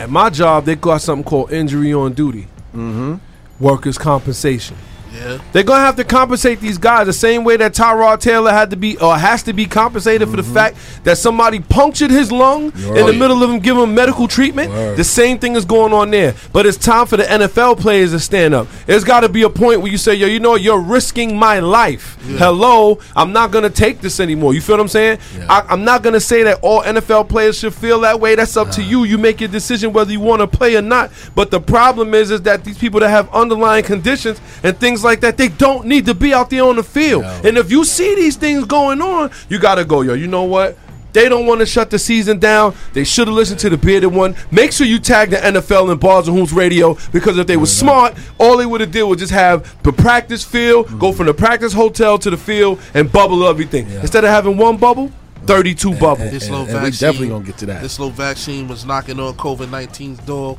[0.00, 3.14] At my job, they got something called injury on duty, Mm-hmm.
[3.58, 4.76] workers' compensation.
[5.12, 5.38] Yeah.
[5.52, 8.76] They're gonna have to compensate these guys the same way that Tyrod Taylor had to
[8.76, 10.54] be or has to be compensated for the mm-hmm.
[10.54, 14.70] fact that somebody punctured his lung in the middle of him giving him medical treatment.
[14.70, 14.96] Word.
[14.96, 16.34] The same thing is going on there.
[16.52, 18.68] But it's time for the NFL players to stand up.
[18.86, 20.62] There's got to be a point where you say, "Yo, you know, what?
[20.62, 22.16] you're risking my life.
[22.38, 25.18] Hello, I'm not gonna take this anymore." You feel what I'm saying?
[25.48, 28.34] I, I'm not gonna say that all NFL players should feel that way.
[28.34, 29.04] That's up to you.
[29.04, 31.10] You make your decision whether you want to play or not.
[31.34, 35.20] But the problem is, is that these people that have underlying conditions and things like
[35.20, 37.24] that, they don't need to be out there on the field.
[37.24, 40.14] And if you see these things going on, you gotta go, yo.
[40.14, 40.76] You know what?
[41.12, 42.74] They don't want to shut the season down.
[42.92, 44.36] They should have listened to the bearded one.
[44.50, 47.66] Make sure you tag the NFL and Bars and Hoops Radio because if they were
[47.66, 51.16] smart, all they would have did was just have the practice field, go mm-hmm.
[51.16, 53.90] from the practice hotel to the field, and bubble everything.
[53.90, 55.10] Instead of having one bubble,
[55.44, 56.28] thirty-two bubble.
[56.30, 57.82] This little and we vaccine, definitely gonna get to that.
[57.82, 60.58] This little vaccine was knocking on COVID 19's door.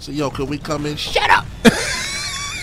[0.00, 0.96] So yo, can we come in?
[0.96, 1.46] Shut up.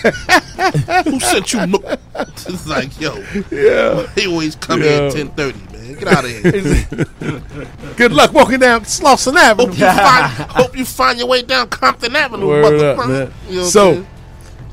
[0.02, 1.66] Who sent you?
[1.66, 1.82] No-
[2.14, 3.14] it's like yo,
[3.50, 4.06] Yeah.
[4.14, 5.02] They always come Yeah.
[5.08, 5.94] in ten thirty, man.
[5.94, 7.92] Get out of here.
[7.96, 9.68] Good luck walking down Slauson Avenue.
[9.72, 13.08] hope, you find, hope you find your way down Compton Avenue, Word up, motherfucker.
[13.08, 13.32] man.
[13.48, 14.06] You know so, saying?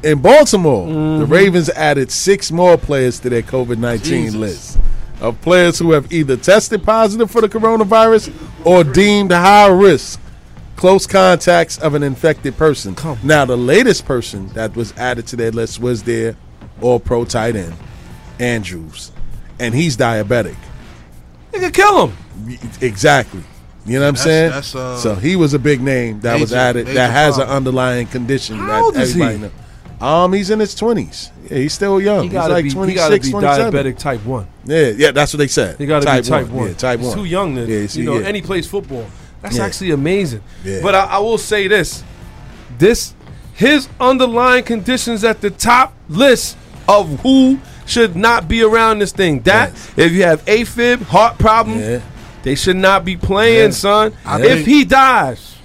[0.03, 1.31] in Baltimore, the Mm-hmm.
[1.33, 4.79] Ravens added six more players to their COVID 19 list
[5.21, 8.31] of players who have either tested positive for the coronavirus
[8.63, 10.19] or deemed high risk
[10.79, 12.95] close contacts of an infected person.
[13.21, 16.37] Now, the latest person that was added to their list was their
[16.81, 17.73] all pro tight end,
[18.39, 19.11] Andrews,
[19.59, 20.55] and he's diabetic.
[21.51, 22.17] They could kill him.
[22.79, 23.41] Exactly.
[23.85, 24.51] You know what I'm That's- saying?
[24.51, 27.49] that's, uh, so he was a big name that was added that has problem.
[27.49, 29.21] an underlying condition How that old is he?
[29.21, 29.51] everybody
[29.99, 30.05] know.
[30.07, 31.29] Um, he's in his twenties.
[31.49, 32.23] Yeah, he's still young.
[32.23, 32.69] He he's like be.
[32.69, 33.73] He 26, gotta be 27.
[33.73, 34.47] diabetic type one.
[34.63, 35.77] Yeah, yeah, that's what they said.
[35.77, 36.67] He got to be type one.
[36.69, 37.17] Yeah, type He's one.
[37.17, 38.27] too young to, Yeah, see, you know, yeah.
[38.27, 39.05] and he plays football.
[39.41, 39.65] That's Yeah.
[39.65, 40.41] actually amazing.
[40.63, 40.79] Yeah.
[40.81, 42.03] But I, I will say this:
[42.77, 43.13] this
[43.53, 49.41] his underlying conditions at the top list of who should not be around this thing.
[49.41, 51.99] That if you have AFib, heart problem, Yeah.
[52.43, 53.69] they should not be playing, Yeah.
[53.71, 54.13] son.
[54.25, 55.55] I If think- he dies,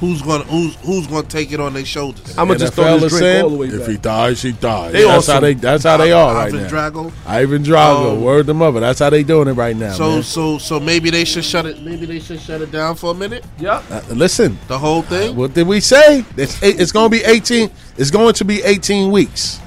[0.00, 2.36] Who's gonna who's who's gonna take it on their shoulders?
[2.36, 4.52] I'm gonna just throw this is drink saying, all the way If he dies, he
[4.52, 4.92] dies.
[4.92, 5.54] They that's how they.
[5.54, 6.68] That's how they are right Ivan now.
[6.68, 7.12] Drago.
[7.26, 8.80] Ivan Drago, Um, word the mother.
[8.80, 9.92] That's how they doing it right now.
[9.94, 10.22] So man.
[10.22, 11.80] so so maybe they should shut it.
[11.82, 13.44] Maybe they should shut it down for a minute.
[13.58, 13.84] Yep.
[13.90, 15.34] Uh, listen, The whole thing.
[15.34, 16.24] what did we say?
[16.36, 17.70] It's, it's going to be 18.
[17.96, 19.60] It's going to be 18 weeks,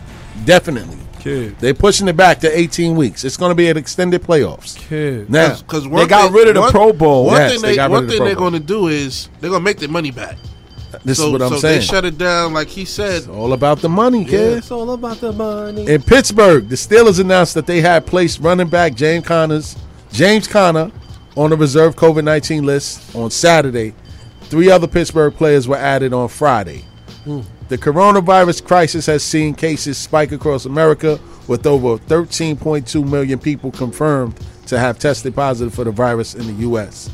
[0.45, 0.97] definitely.
[1.29, 3.23] Kid, They're pushing it back to 18 weeks.
[3.23, 4.77] It's going to be an extended playoffs.
[4.77, 5.29] kid.
[5.29, 7.25] Now, Because They got rid of the Pro Bowl.
[7.25, 8.59] One Yes, thing they they, got rid one of the thing Pro they're going to
[8.59, 10.37] do is they're going to make their money back.
[11.05, 11.79] this so is what I'm so saying.
[11.79, 13.17] they shut it down, like he said.
[13.17, 14.57] It's all about the money, kid.
[14.57, 15.87] It's all about the money.
[15.87, 19.75] In Pittsburgh, the Steelers announced that they had placed running back James Connors,
[20.11, 20.91] James Conner,
[21.37, 23.93] on the reserve COVID 19 list on Saturday.
[24.43, 26.83] Three other Pittsburgh players were added on Friday.
[27.23, 27.41] Hmm.
[27.69, 34.33] The coronavirus crisis has seen cases spike across America, with over 13.2 million people confirmed
[34.65, 37.11] to have tested positive for the virus in the U.S.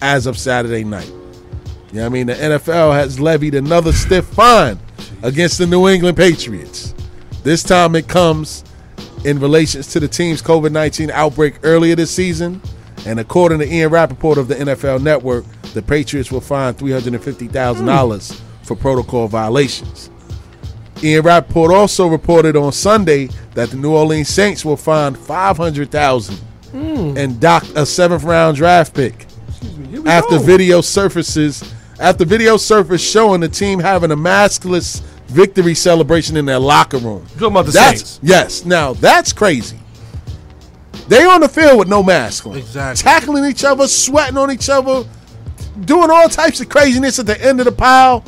[0.00, 1.06] as of Saturday night.
[1.92, 2.26] You know I mean?
[2.26, 4.80] The NFL has levied another stiff fine
[5.22, 6.92] against the New England Patriots.
[7.44, 8.64] This time it comes
[9.24, 12.60] in relations to the team's COVID 19 outbreak earlier this season.
[13.06, 18.76] And according to Ian Rapoport of the NFL Network, the Patriots will fine $350,000 for
[18.76, 20.10] protocol violations.
[21.02, 27.16] Ian Rapoport also reported on Sunday that the New Orleans Saints will find 500000 hmm.
[27.16, 29.26] and dock a seventh round draft pick
[29.90, 30.42] we after go.
[30.42, 36.58] video surfaces after video surfaced showing the team having a maskless victory celebration in their
[36.58, 37.24] locker room.
[37.34, 38.20] talking about the that's, Saints.
[38.22, 38.64] Yes.
[38.64, 39.78] Now that's crazy.
[41.08, 43.02] They on the field with no mask on, Exactly.
[43.02, 45.04] tackling each other, sweating on each other,
[45.84, 48.24] doing all types of craziness at the end of the pile.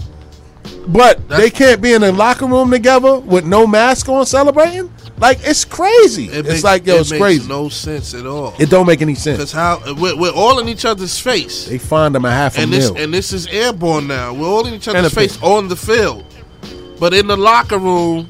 [0.88, 4.92] But they can't be in the locker room together with no mask on celebrating.
[5.18, 6.26] Like it's crazy.
[6.26, 7.48] It it's makes- like yo, it it's makes crazy.
[7.48, 8.54] No sense at all.
[8.58, 9.38] it don't make any sense.
[9.38, 12.62] Because how we're, we're all in each other's face, They find them a half a
[12.62, 14.34] and this and this is airborne now.
[14.34, 16.24] We're all in each other's a face on the field,
[16.98, 18.28] but in the locker room,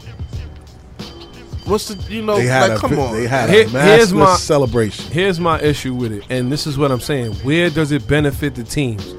[1.64, 3.14] what's the you know they had like a, come on?
[3.14, 5.10] They had Here- a here's maskless my- celebration.
[5.10, 7.32] Here's my issue with it, and this is what I'm saying.
[7.36, 9.14] Where does it benefit the teams?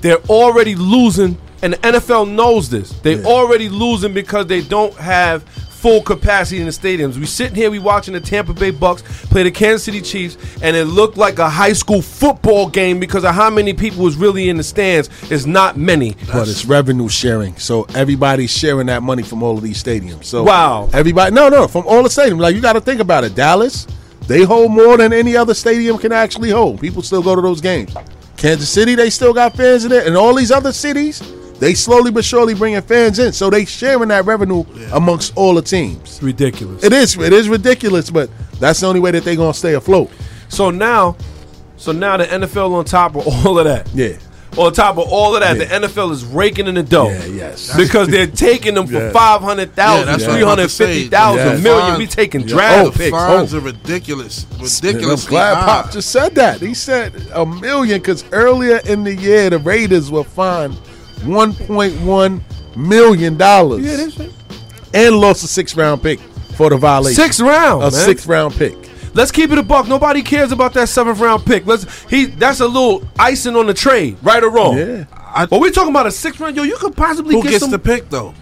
[0.00, 2.92] They're already losing, and the NFL knows this.
[3.02, 3.26] They're Yeah.
[3.26, 7.16] already losing because they don't have full capacity in the stadiums.
[7.18, 10.76] We sitting here, we watching the Tampa Bay Bucks play the Kansas City Chiefs, and
[10.76, 14.50] it looked like a high school football game because of how many people was really
[14.50, 15.08] in the stands.
[15.30, 16.16] It's not many.
[16.30, 20.26] But it's revenue sharing, so everybody's sharing that money from all of these stadiums.
[20.26, 20.90] So Wow.
[20.92, 22.40] everybody, no, no, from all the stadiums.
[22.40, 23.34] Like you got to think about it.
[23.34, 23.86] Dallas,
[24.28, 26.78] they hold more than any other stadium can actually hold.
[26.78, 27.90] People still go to those games.
[28.36, 31.22] Kansas City, they still got fans in there, and all these other cities,
[31.60, 33.32] they slowly but surely bringing fans in.
[33.32, 36.18] So they sharing that revenue amongst all the teams.
[36.22, 36.82] Ridiculous.
[36.82, 40.10] It is, it is ridiculous, but that's the only way that they're gonna stay afloat.
[40.48, 41.16] So now,
[41.76, 43.88] so now the NFL on top of all of that.
[43.94, 44.16] Yeah.
[44.56, 45.78] On top of all of that, Yeah.
[45.78, 47.08] the NFL is raking in the dough.
[47.08, 47.72] Yeah, yes.
[47.76, 49.12] Because they're taking them for Yeah.
[49.12, 50.86] five hundred Yeah, thousand, that's what three I'm about hundred to say.
[50.94, 51.52] fifty thousand, Yeah.
[51.54, 51.98] a million.
[51.98, 52.46] We taking Yeah.
[52.48, 53.12] draft Oh, picks.
[53.14, 53.18] Oh.
[53.36, 53.58] Fines Oh.
[53.58, 54.46] are ridiculous.
[54.60, 55.24] Ridiculous.
[55.26, 56.60] glad Pop just said that.
[56.60, 60.76] He said a million because earlier in the year the Raiders were fined
[61.24, 62.42] one point one
[62.76, 64.26] million dollars Yeah,
[64.94, 66.20] and lost a six round pick
[66.56, 67.22] for the violation.
[67.22, 67.92] Six round, a man.
[67.92, 68.76] six round pick.
[69.12, 69.88] Let's keep it a buck.
[69.88, 71.66] Nobody cares about that seventh round pick.
[71.66, 72.26] Let's he.
[72.26, 74.78] That's a little icing on the trade, right or wrong.
[74.78, 75.04] Yeah.
[75.50, 76.54] but we're talking about a six round.
[76.56, 77.70] Yo, you could possibly Who get gets some.
[77.72, 78.34] the pick though?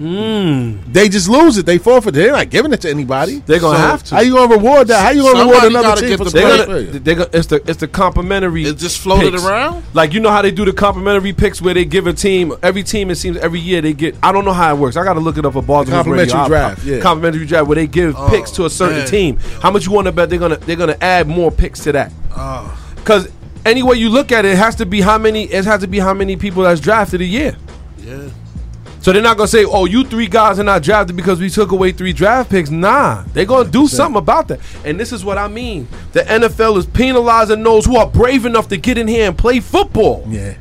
[0.00, 0.92] Mm.
[0.92, 1.66] They just lose it.
[1.66, 2.14] They forfeit.
[2.14, 3.38] They're not giving it to anybody.
[3.46, 4.14] They're gonna So, have to.
[4.14, 5.02] How you gonna reward that?
[5.02, 6.84] How you gonna reward another team get for the they're gonna, player?
[6.84, 8.64] they're gonna, it's the it's the complimentary.
[8.64, 9.44] It just floated picks.
[9.44, 9.84] around?
[9.94, 12.84] Like you know how they do the complimentary picks where they give a team every
[12.84, 13.10] team.
[13.10, 14.14] It seems every year they get.
[14.22, 14.96] I don't know how it works.
[14.96, 15.98] I got to look it up for Baltimore.
[15.98, 16.44] Complimentary Radio.
[16.44, 17.00] I- draft, yeah.
[17.00, 19.06] Complimentary draft where they give Oh, picks to a certain man.
[19.08, 19.36] team.
[19.60, 22.12] How much you want to bet they're gonna they're gonna add more picks to that?
[22.36, 23.28] Oh, Because
[23.66, 25.44] any way you look at it, it has to be how many.
[25.44, 27.56] It has to be how many people that's drafted a year.
[27.98, 28.28] yeah.
[29.08, 31.72] So they're not gonna say, "Oh, you three guys are not drafted because we took
[31.72, 34.60] away three draft picks." Nah, they're gonna do something about that.
[34.84, 38.68] And this is what I mean: the NFL is penalizing those who are brave enough
[38.68, 40.26] to get in here and play football.
[40.28, 40.56] Yeah,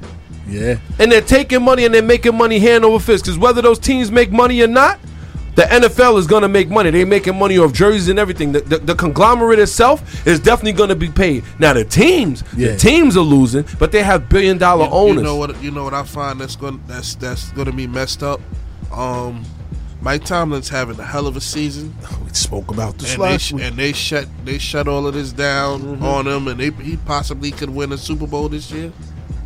[0.50, 0.78] yeah.
[0.98, 3.26] And they're taking money and they're making money hand over fist.
[3.26, 4.98] Because whether those teams make money or not,
[5.58, 6.89] the NFL is gonna make money.
[6.91, 8.53] They're making money off jerseys and everything.
[8.53, 11.43] The, the, the conglomerate itself is definitely gonna be paid.
[11.60, 12.70] Now the teams, Yeah.
[12.74, 15.16] the teams are losing, but they have billion dollar You, owners.
[15.18, 15.62] you know what?
[15.64, 18.39] You know what I find that's going that's that's going to be messed up.
[18.93, 19.43] Um,
[19.99, 21.93] Mike Tomlin's having a hell of a season,
[22.24, 23.64] We spoke about this and they, last sh- week.
[23.64, 27.49] and they shut they shut all of this down on him, and they, he possibly
[27.51, 28.91] could win a Super Bowl this year.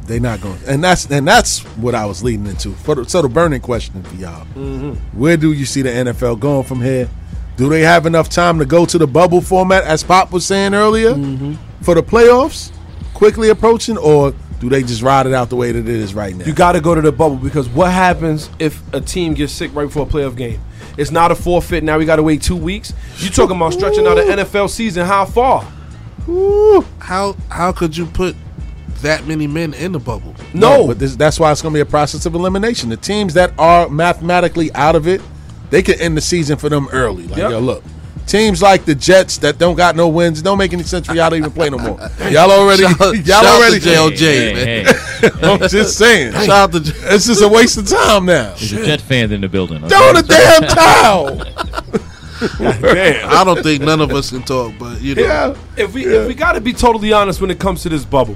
[0.05, 2.71] They not going, and that's and that's what I was leading into.
[2.71, 4.93] For the, so the burning question for y'all: mm-hmm.
[5.17, 7.09] Where do you see the NFL going from here?
[7.57, 10.73] Do they have enough time to go to the bubble format, as Pop was saying
[10.73, 11.53] earlier, mm-hmm.
[11.83, 12.71] for the playoffs,
[13.13, 16.35] quickly approaching, or do they just ride it out the way that it is right
[16.35, 16.45] now?
[16.45, 19.73] You got to go to the bubble because what happens if a team gets sick
[19.73, 20.61] right before a playoff game?
[20.97, 21.83] It's not a forfeit.
[21.83, 22.93] Now we got to wait two weeks.
[23.17, 25.05] You talking about stretching out an NFL season?
[25.05, 25.61] How far?
[26.99, 28.35] How how could you put
[29.01, 30.33] that many men in the bubble?
[30.53, 32.89] No, but this, that's why it's going to be a process of elimination.
[32.89, 35.21] The teams that are mathematically out of it,
[35.69, 37.27] they can end the season for them early.
[37.27, 37.51] Like, Yep.
[37.51, 37.83] yo, look,
[38.27, 41.13] teams like the Jets that don't got no wins, it don't make any sense for
[41.15, 41.99] y'all to even play no more.
[42.29, 43.79] Y'all already, Shout- y'all shout already.
[43.81, 44.95] to JLJ, Hey, man.
[45.21, 46.79] hey, I'm just saying, Shout out to
[47.13, 48.53] it's just a waste of time now.
[48.57, 49.83] There's a Jet fan in the building.
[49.83, 49.89] okay?
[49.89, 51.41] Throw the damn towel.
[52.63, 55.55] I don't think none of us can talk, but you know, Yeah.
[55.77, 58.35] if we if we got to be totally honest when it comes to this bubble,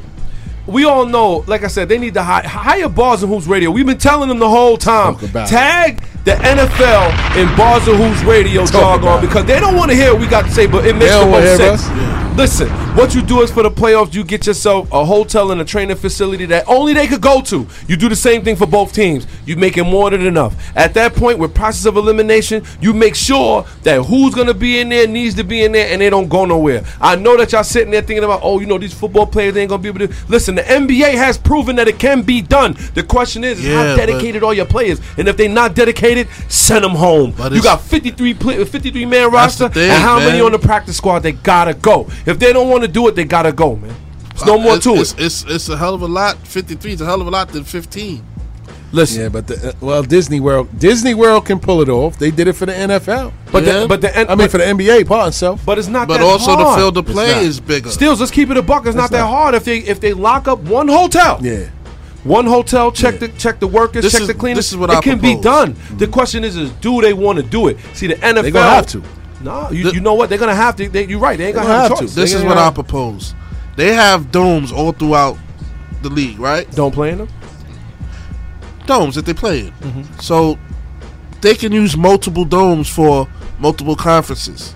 [0.67, 3.71] we all know, like I said, they need to hire, hire Bars and Hoops Radio.
[3.71, 5.15] We've been telling them the whole time.
[5.15, 9.91] Talk Tag the NFL in Bars and Hoops Radio about jargon because they don't want
[9.91, 12.67] to hear what we got to say, but it makes the don't wanna most hear
[12.67, 12.71] sense.
[12.71, 12.85] us.
[12.85, 15.65] Listen, what you do is for the playoffs, you get yourself a hotel and a
[15.65, 17.67] training facility that only they could go to.
[17.87, 19.27] You do the same thing for both teams.
[19.45, 20.55] You make making more than enough.
[20.75, 24.89] At that point, with process of elimination, you make sure that who's gonna be in
[24.89, 26.83] there needs to be in there, and they don't go nowhere.
[27.01, 29.61] I know that y'all sitting there thinking about, oh, you know, these football players they
[29.61, 30.13] ain't gonna be able to.
[30.29, 32.75] Listen, the NBA has proven that it can be done.
[32.93, 35.01] The question is, is Yeah, how dedicated are your players?
[35.17, 37.33] And if they're not dedicated, send them home.
[37.51, 41.19] You got 53 play, 53 man roster, thing, and how many on the practice squad?
[41.19, 42.07] They gotta go.
[42.25, 43.95] If they don't want to do it, they gotta go, man.
[44.31, 45.19] It's no more it's, to it's, it.
[45.21, 46.37] It's, it's a hell of a lot.
[46.39, 48.25] Fifty three is a hell of a lot than fifteen.
[48.91, 52.17] Listen, Yeah, but the, uh, well, Disney World, Disney World can pull it off.
[52.17, 53.33] They did it for the NFL.
[53.51, 53.79] but Yeah.
[53.81, 55.61] the, but the I mean, for the NBA, part itself.
[55.65, 56.67] but it's not that But that also hard.
[56.77, 57.89] the field of play is bigger.
[57.89, 58.85] Stills, let's keep it a buck.
[58.85, 61.39] It's not that hard if they if they lock up one hotel.
[61.41, 61.65] Yeah.
[62.23, 64.57] One hotel, check the check the workers, This check is- the cleaners.
[64.57, 65.43] this is what it I can be propose.
[65.43, 65.75] done.
[65.97, 67.77] The question is, is do they want to do it?
[67.93, 69.03] See, the NFL They gonna have to.
[69.45, 70.29] No, you, The- you know what?
[70.29, 70.89] They're gonna have to.
[70.89, 71.37] They, you're right.
[71.37, 72.15] They ain't gonna gonna have, have to.
[72.15, 73.35] This is what gonna I propose.
[73.75, 75.37] They have domes all throughout
[76.01, 76.69] the league, right?
[76.71, 77.29] don't play in them.
[78.85, 79.71] Domes that they play in.
[79.71, 80.19] Mm-hmm.
[80.19, 80.57] So
[81.41, 83.27] they can use multiple domes for
[83.59, 84.73] multiple conferences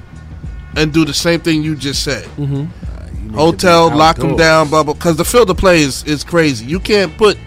[0.75, 2.25] and do the same thing you just said.
[2.37, 3.33] Mm-hmm.
[3.33, 4.93] Hotel, lock them down, blah blah.
[4.93, 6.65] Because the field of play is, is crazy.
[6.65, 7.37] You can't put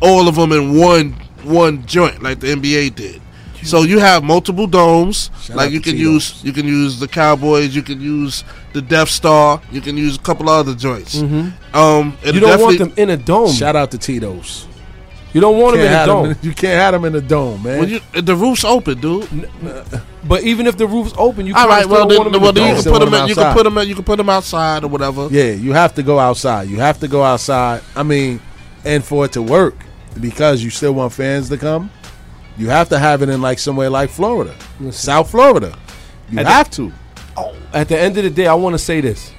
[0.00, 1.12] all of them in one
[1.42, 3.20] one joint like the NBA did.
[3.64, 5.30] So you have multiple domes.
[5.42, 6.12] Shout like you can Tito's.
[6.12, 8.44] use you can use the Cowboys, you can use
[8.74, 11.16] the Death Star, you can use a couple other joints.
[11.16, 11.52] Mhm.
[11.74, 13.52] Um, You don't want them in a dome.
[13.52, 14.66] Shout out to Tito's.
[15.32, 16.26] You don't want them in a have 'em dome.
[16.30, 17.78] in- you can't have them in a dome, man.
[17.80, 19.26] Well, you, the roof's open, dude.
[20.26, 22.42] But even if the roof's open, you All kinda right, still well, then, want them
[22.42, 22.82] well, the then you dome.
[22.84, 23.14] can put them.
[23.14, 23.78] In, you can put them.
[23.88, 25.28] You can put them outside or whatever.
[25.30, 26.68] Yeah, you have to go outside.
[26.70, 27.80] You have to go outside.
[27.96, 28.40] I mean,
[28.84, 29.74] and for it to work,
[30.20, 31.90] because you still want fans to come,
[32.56, 34.54] you have to have it in like somewhere like Florida,
[34.90, 35.76] South Florida.
[36.30, 36.92] You At the- have to.
[37.36, 39.32] Oh, at the end of the day, I want to say this.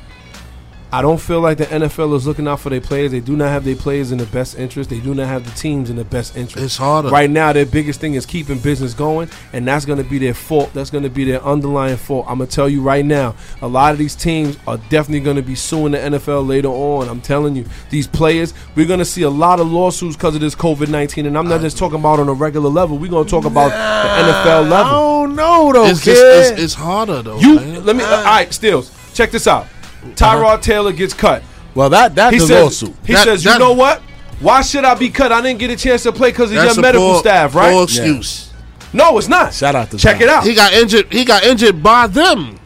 [0.96, 3.12] I don't feel like the NFL is looking out for their players.
[3.12, 4.90] They do not have their players in the best interest.
[4.90, 6.64] They do not have the teams in the best interest.
[6.64, 7.10] It's harder.
[7.10, 10.34] Right now, their biggest thing is keeping business going, and that's going to be their
[10.34, 10.72] fault.
[10.74, 12.28] That's going to be their underlying fault.
[12.30, 15.36] I'm going to tell you right now, a lot of these teams are definitely going
[15.36, 17.10] to be suing the NFL later on.
[17.10, 20.40] I'm telling you, these players, we're going to see a lot of lawsuits because of
[20.40, 22.98] this COVID 19, and I'm not just talking about on a regular level.
[22.98, 24.94] We're going to talk about the NFL level.
[24.94, 26.16] Oh no, though, It's, kid.
[26.16, 27.38] just, it's, it's harder though.
[27.38, 27.86] You man.
[27.86, 28.04] let me.
[28.06, 28.92] uh, all right, Stills.
[29.14, 29.68] Check this out.
[30.06, 30.36] Uh-huh.
[30.36, 31.44] Tyrod Taylor gets cut.
[31.74, 32.96] Well, that that's he the says, lawsuit.
[33.06, 34.02] He That- says, that- you know what?
[34.40, 35.32] Why should I be cut?
[35.32, 37.72] I didn't get a chance to play because of your a medical poor- staff, right?
[37.72, 38.50] poor excuse.
[38.94, 39.54] No, it's not.
[39.54, 40.44] Shout out to Check it out.
[40.44, 41.12] He got injured.
[41.12, 42.58] He got injured by them.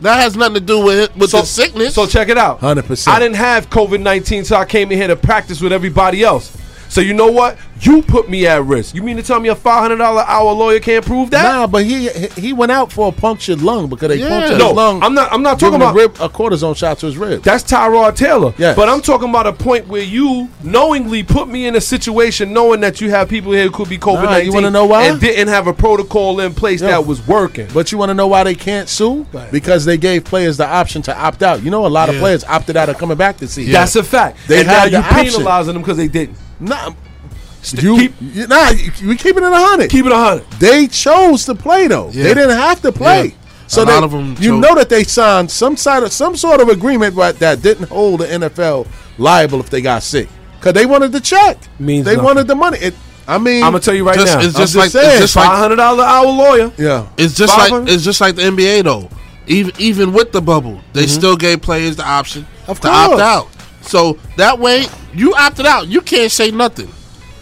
[0.00, 1.94] That has nothing to do with it, with So- the sickness.
[1.94, 2.60] So check it out.
[2.60, 3.08] 100%.
[3.14, 6.52] I didn't have COVID nineteen, so I came in here to practice with everybody else.
[6.88, 7.58] So you know what?
[7.80, 8.94] You put me at risk.
[8.94, 11.42] You mean to tell me a five hundred dollar hour lawyer can't prove that?
[11.44, 14.28] Nah, but he he went out for a punctured lung because they Yeah.
[14.30, 15.02] punctured No, his lung.
[15.02, 15.32] I'm not.
[15.32, 17.42] I'm not talking about a, rib, a cortisone shot to his rib.
[17.42, 18.52] That's Tyrod Taylor.
[18.58, 18.74] Yes.
[18.74, 22.80] But I'm talking about a point where you knowingly put me in a situation knowing
[22.80, 25.04] that you have people here who could be COVID Nah, 19 you wanna know why?
[25.04, 26.88] and didn't have a protocol in place Yeah.
[26.88, 27.68] that was working.
[27.72, 29.24] But you want to know why they can't sue?
[29.52, 31.62] Because they gave players the option to opt out.
[31.62, 33.72] You know, a lot of players opted out of coming back this season.
[33.72, 34.38] That's a fact.
[34.48, 35.24] They and now had you the option.
[35.26, 36.36] penalizing them because they didn't.
[36.60, 36.92] Nah,
[37.62, 38.70] St- you, keep, you- nah,
[39.04, 39.90] we keeping it a hundred.
[39.90, 40.48] keep it a hundred.
[40.58, 42.10] They chose to play though.
[42.12, 42.24] Yeah.
[42.24, 43.26] They didn't have to play.
[43.26, 43.34] Yeah.
[43.66, 46.12] So A they, lot of 'em you chose- know that they signed some side of
[46.12, 48.86] some sort of agreement that, that didn't hold the NFL
[49.18, 50.28] liable if they got sick
[50.58, 51.58] because they wanted the check.
[51.78, 52.24] Means they nothing.
[52.24, 52.78] wanted the money.
[52.78, 52.94] It,
[53.26, 54.40] I mean, I'm gonna tell you right Just- now.
[54.40, 56.72] it's I'm just like- saying, it's just Five hundred dollar hour lawyer.
[56.78, 57.06] yeah.
[57.18, 59.08] It's just like it's just like the NBA though.
[59.46, 61.10] Even even with the bubble, they mm-hmm.
[61.10, 63.48] still gave players the option Of to opt out.
[63.82, 65.88] So that way, you opted out.
[65.88, 66.90] You can't say nothing.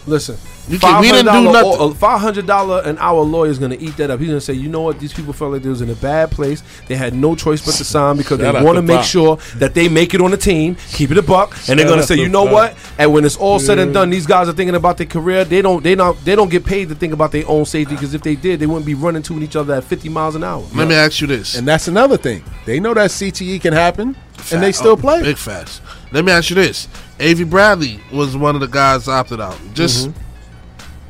[0.06, 0.36] Listen,
[0.68, 1.76] You can't- we didn't do nothing.
[1.80, 4.18] Uh, five hundred dollar an hour lawyer is going to eat that up.
[4.20, 4.98] He's going to say, you know what?
[5.00, 6.62] These people felt like they was in a bad place.
[6.88, 9.04] They had no choice but to sign because Shout they want to make Pop.
[9.06, 12.00] sure that they make it on the team, keep it a buck, and they're going
[12.00, 12.52] to say, you know Pop.
[12.52, 12.76] what?
[12.98, 15.44] And when it's all said and done, these guys are thinking about their career.
[15.44, 18.14] They don't, they don't, they don't get paid to think about their own safety because
[18.14, 20.64] if they did, they wouldn't be running to each other at fifty miles an hour.
[20.74, 22.42] Let me ask you this: And that's another thing.
[22.64, 24.16] They know that CTE can happen,
[24.52, 25.22] and they still oh, play.
[25.22, 25.80] big fast.
[26.12, 26.88] Let me ask you this:
[27.20, 29.58] Avery Bradley was one of the guys that opted out.
[29.74, 30.10] Just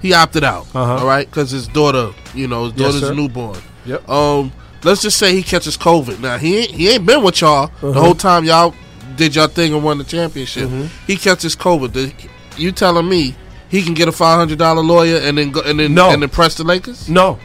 [0.02, 0.96] he opted out, Uh-huh.
[0.98, 3.14] all right, because his daughter, you know, his daughter's sir.
[3.14, 3.58] newborn.
[3.86, 4.08] Yep.
[4.08, 4.52] Um,
[4.84, 6.20] let's just say he catches COVID.
[6.20, 8.00] Now he ain't, he ain't been with y'all the Uh-huh.
[8.00, 8.74] whole time y'all
[9.16, 10.64] did y'all thing and won the championship.
[10.68, 10.86] Mm-hmm.
[11.06, 11.92] He catches COVID.
[11.92, 12.12] The-
[12.58, 13.34] you telling me
[13.68, 16.10] he can get a five hundred dollar lawyer and then go and then No.
[16.10, 17.08] and then press the Lakers?
[17.08, 17.38] No.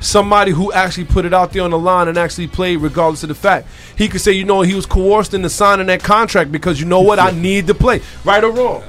[0.00, 3.28] Somebody who actually put it out there on the line and actually played regardless of
[3.28, 3.68] the fact.
[3.96, 7.02] He could say, you know, he was coerced into signing that contract because you know
[7.02, 7.18] what?
[7.18, 8.00] I need to play.
[8.24, 8.82] Right or wrong.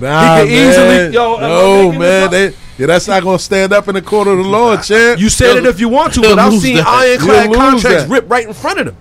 [0.00, 0.68] Nah, could man.
[1.08, 2.30] easily- yo, no, man.
[2.30, 5.20] They, yeah, that's not gonna stand up in the court of the law, champ.
[5.20, 6.86] You said it if you want to, but I've seen that.
[6.86, 8.08] ironclad contracts that.
[8.10, 8.96] ripped right in front of them.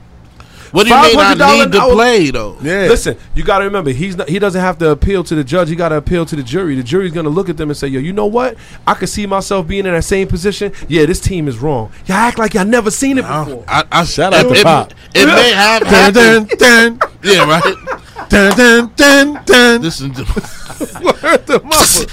[0.73, 2.57] What do you mean I $500 need to an hour- play though?
[2.61, 2.87] yeah.
[2.87, 5.69] Listen, you got to remember, he's not, he doesn't have to appeal to the judge.
[5.69, 6.75] He got to appeal to the jury.
[6.75, 8.57] The jury's going to look at them and say, "Yo, you know what?
[8.87, 10.73] I could see myself being in that same position.
[10.87, 11.91] Yeah, this team is wrong.
[12.07, 14.63] Y'all act like y'all never seen it before." I, I Shout out it, to it,
[14.63, 14.93] Pop.
[15.13, 16.49] it may have Dun, happened.
[16.59, 17.99] dun, dun, Yeah, right.
[18.29, 19.81] dun, dun, dun, dun.
[19.81, 22.05] Listen to Word the mother.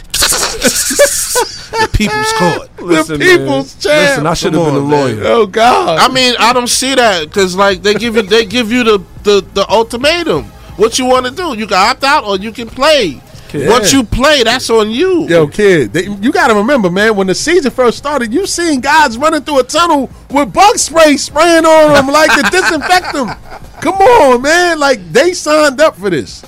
[1.71, 2.77] the people's court.
[3.09, 4.09] the people's champ.
[4.11, 5.17] Listen, I should have been a on, man.
[5.19, 5.23] lawyer.
[5.27, 5.99] oh God.
[5.99, 8.99] I mean, I don't see that because like they give you they give you the
[9.23, 10.45] the, the ultimatum.
[10.77, 11.57] What you want to do?
[11.59, 13.21] You can opt out or you can play.
[13.53, 13.69] Yeah.
[13.69, 15.27] Once you play, that's on you.
[15.29, 17.17] Yo, kid, they, you got to remember, man.
[17.17, 21.17] When the season first started, you seen guys running through a tunnel with bug spray
[21.17, 23.29] spraying on them like to disinfect them.
[23.81, 24.79] Come on, man.
[24.79, 26.45] Like they signed up for this.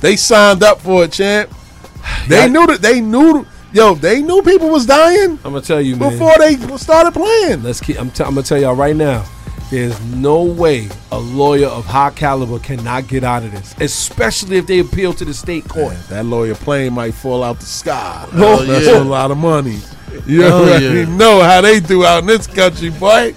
[0.00, 1.50] They signed up for it, champ.
[2.28, 2.46] They Yeah.
[2.48, 2.82] knew that.
[2.82, 3.46] They knew.
[3.72, 6.10] Yo, they knew people was dying I'm gonna tell you, man.
[6.10, 7.62] before they started playing.
[7.62, 7.98] Let's keep.
[8.00, 9.24] I'm, t- I'm gonna tell y'all right now.
[9.70, 14.66] There's no way a lawyer of high caliber cannot get out of this, especially if
[14.66, 15.96] they appeal to the state court.
[16.08, 18.28] That lawyer plane might fall out the sky.
[18.34, 18.98] Oh, That's yeah.
[18.98, 19.78] a lot of money.
[20.24, 21.16] You Oh, already yeah.
[21.16, 23.34] know how they do out in this country, boy.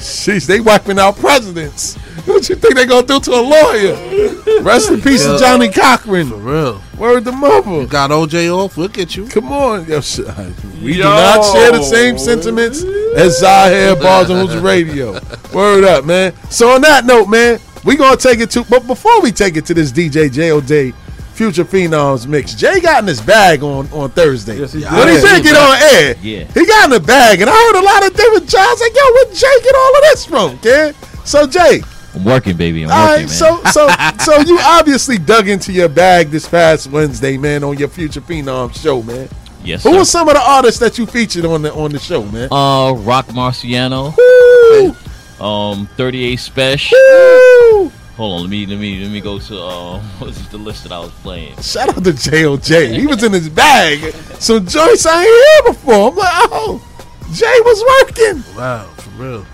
[0.00, 1.96] Sheesh, they wiping out presidents.
[2.26, 4.62] What you think they gonna do to a lawyer?
[4.62, 6.28] Rest in peace to Johnnie Cochran.
[6.28, 6.82] For real.
[6.98, 7.70] Word the mother.
[7.82, 9.26] You got OJ off, Look at you.
[9.26, 9.86] Come on.
[9.86, 10.50] Yo, sh- uh,
[10.82, 12.82] we do not share the same sentiments
[13.16, 15.18] as Zahir Bars and Hoops Radio.
[15.54, 16.34] Word up, man.
[16.50, 19.64] So on that note, man, we gonna take it to but before we take it
[19.66, 20.94] to this DJ JOJ
[21.40, 24.58] Future Phenoms mix, Jay got in his bag on, on Thursday.
[24.58, 25.22] Yes, he when he did.
[25.22, 26.44] did get on air, Yeah.
[26.52, 28.78] he got in the bag, and I heard a lot of different jobs.
[28.78, 30.94] Like, yo, where Jay get all of this from, kid?
[31.24, 31.80] So Jay,
[32.14, 32.84] I'm working, baby.
[32.84, 33.72] I'm all working, right, man.
[33.72, 33.88] so
[34.18, 38.20] so so you obviously dug into your bag this past Wednesday, man, on your Future
[38.20, 39.26] Phenoms show, man.
[39.64, 42.22] Yes, Who were some of the artists that you featured on the on the show,
[42.22, 42.48] man?
[42.52, 44.14] Uh, Roc Marciano.
[44.14, 45.42] Woo!
[45.42, 47.92] Um, 38 Special.
[48.20, 50.92] Hold on, let me let me let me go to uh, what's the list that
[50.92, 51.56] I was playing.
[51.62, 52.98] Shout out to JOJ.
[52.98, 54.12] He was in his bag.
[54.38, 56.10] So Joyce I ain't here before.
[56.10, 56.86] I'm like, oh,
[57.32, 58.44] Jay was working.
[58.54, 59.46] Wow, for real.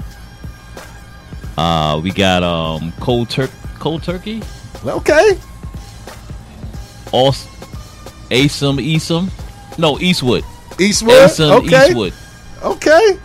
[1.57, 4.43] Uh, we got um Cold Tur- Cold Turkey.
[4.85, 5.39] Okay.
[7.13, 9.31] All Asom Esom.
[9.79, 10.43] No, Eastwood.
[10.81, 11.15] Eastwood.
[11.15, 11.87] Asom okay.
[11.87, 12.15] Eastwood.
[12.65, 13.17] Okay.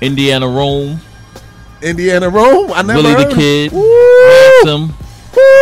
[0.00, 1.00] Indiana Rome.
[1.86, 2.72] Indiana Rome.
[2.72, 3.72] I never Willie heard the Kid.
[3.72, 4.26] Woo!
[4.64, 4.94] Ransom.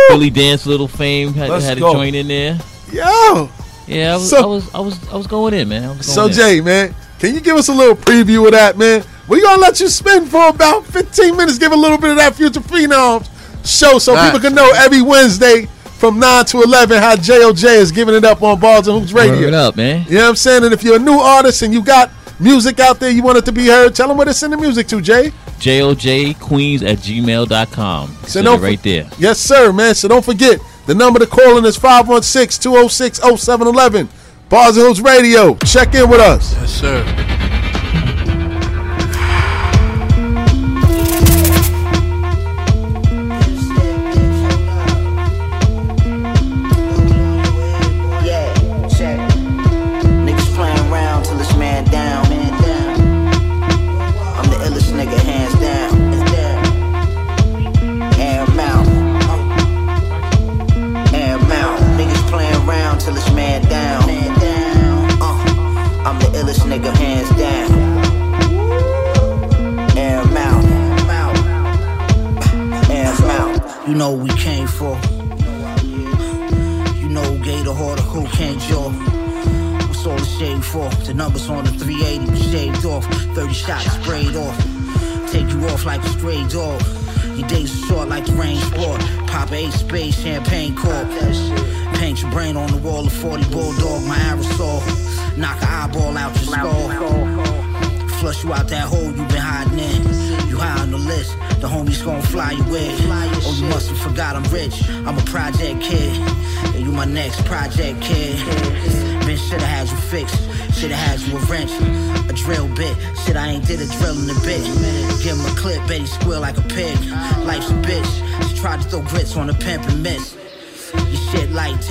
[0.09, 2.57] Billy Danze Little Fame had, Let's had a joint in there.
[2.91, 3.49] Yo.
[3.87, 5.83] Yeah, I was, So- I was I was I was going in, man.
[5.83, 6.31] I was So in.
[6.31, 9.03] Jay, man, can you give us a little preview of that, man?
[9.27, 11.57] We gonna let you spin for about 15 minutes.
[11.57, 13.27] Give a little bit of that Future Phenoms
[13.65, 14.27] show so Facts.
[14.31, 15.65] people can know every Wednesday
[15.97, 19.41] from 9 to 11 how JOJ is giving it up on Balls and Hoops Radio.
[19.45, 20.05] Word up, man.
[20.07, 20.63] You know what I'm saying?
[20.63, 23.45] And if you're a new artist and you got music out there you want it
[23.45, 25.31] to be heard, tell them where to send the music to, Jay.
[25.65, 28.07] Jojqueens at gmail.com.
[28.21, 29.09] So Send don't it right there.
[29.17, 29.95] Yes, sir, man.
[29.95, 34.07] So don't forget, the number to call in is 516-206-0711.
[34.49, 35.55] Bars and Hoops Radio.
[35.65, 36.53] Check in with us.
[36.53, 37.03] Yes, sir.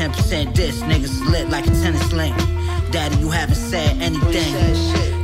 [0.04, 2.36] 10% diss, niggas lit like a tennis link.
[2.90, 4.52] Daddy, you haven't said anything.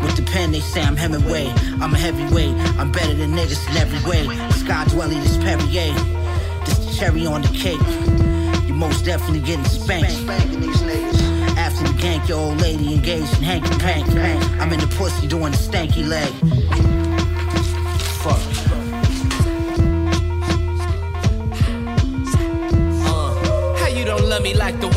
[0.00, 1.48] With the pen, they say I'm Hemingway.
[1.82, 4.24] I'm a heavyweight, I'm better than niggas in every way.
[4.52, 5.92] Sky dwelling, this Perrier.
[6.64, 7.78] This the cherry on the cake.
[8.66, 10.12] You most definitely getting spanked.
[11.58, 14.08] After the gank, your old lady engaged in hanky pank.
[14.62, 16.32] I'm in the pussy doing the stanky leg.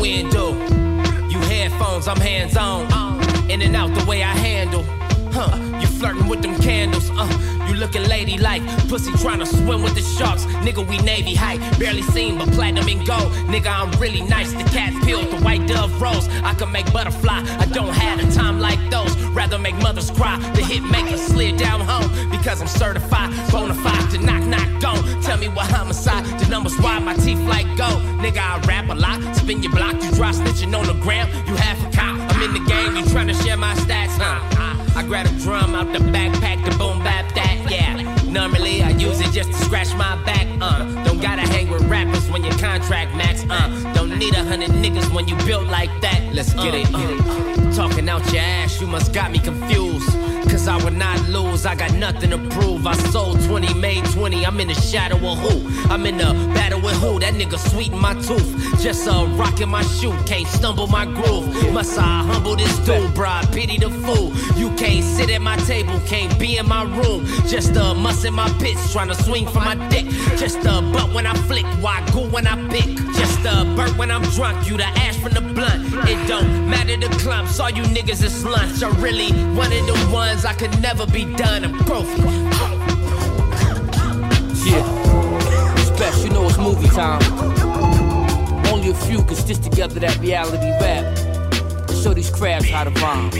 [0.04, 1.30] Me like the wind do?
[1.30, 2.84] You headphones, I'm hands on.
[3.50, 4.84] In and out the way I handle.
[5.32, 7.10] Huh, you flirting with them candles.
[7.10, 7.28] Uh,
[7.68, 8.62] you looking ladylike.
[8.88, 10.44] Pussy trying to swim with the sharks.
[10.64, 11.60] Nigga, we Navy height.
[11.78, 13.32] Barely seen, but platinum and gold.
[13.52, 14.52] Nigga, I'm really nice.
[14.52, 16.28] The cat peeled, the white dove rose.
[16.42, 17.42] I can make butterfly.
[17.58, 19.14] I don't have a time like those.
[19.34, 20.38] Rather make mothers cry.
[20.54, 22.33] The hit maker slid down home.
[22.44, 25.22] Because I'm certified, bona fide to knock, knock, gone.
[25.22, 26.26] Tell me what homicide.
[26.38, 28.02] The numbers wide, my teeth like gold.
[28.20, 29.34] Nigga, I rap a lot.
[29.34, 31.26] Spin your block, you dry snitching on the gram.
[31.48, 32.20] You half a cop.
[32.20, 34.76] I'm in the game, you trying to share my stats, huh?
[34.94, 38.02] I grab a drum out the backpack, the boom bap that, yeah.
[38.30, 40.84] Normally I use it just to scratch my back, uh.
[41.02, 43.92] Don't gotta hang with rappers when your contract max, uh.
[43.94, 46.20] Don't need a hundred niggas when you built like that.
[46.34, 46.88] Let's get it.
[46.92, 47.72] Uh.
[47.72, 50.23] Talking out your ass, you must got me confused.
[50.64, 51.66] Lose, I would not lose.
[51.66, 52.86] I got nothing to prove.
[52.86, 54.46] I sold 20, made 20.
[54.46, 55.92] I'm in the shadow of who?
[55.92, 57.20] I'm in the battle with who?
[57.20, 58.80] That nigga sweet in my tooth.
[58.80, 61.72] Just uh, rocking my shoe, can't stumble my groove.
[61.72, 63.42] Must I humble this dude, bruh?
[63.52, 64.32] Pity the fool.
[64.58, 67.26] You can't sit at my table, can't be in my room.
[67.46, 70.06] Just uh, muss in my pits, trying to swing for my dick.
[70.38, 72.88] Just uh, butt when I flick, why go when I pick?
[73.14, 76.08] Just uh, burp when I'm drunk, you the ash from the blunt.
[76.08, 78.82] It don't matter the clumps, all you niggas is lunch.
[78.82, 81.64] I'm really one of the ones I could never be done.
[81.64, 82.06] I'm.
[84.64, 85.74] Yeah.
[85.74, 87.22] Respect, you know it's movie time.
[88.72, 91.18] Only a few can stitch together that reality rap.
[92.02, 93.30] Show these crabs how to rhyme.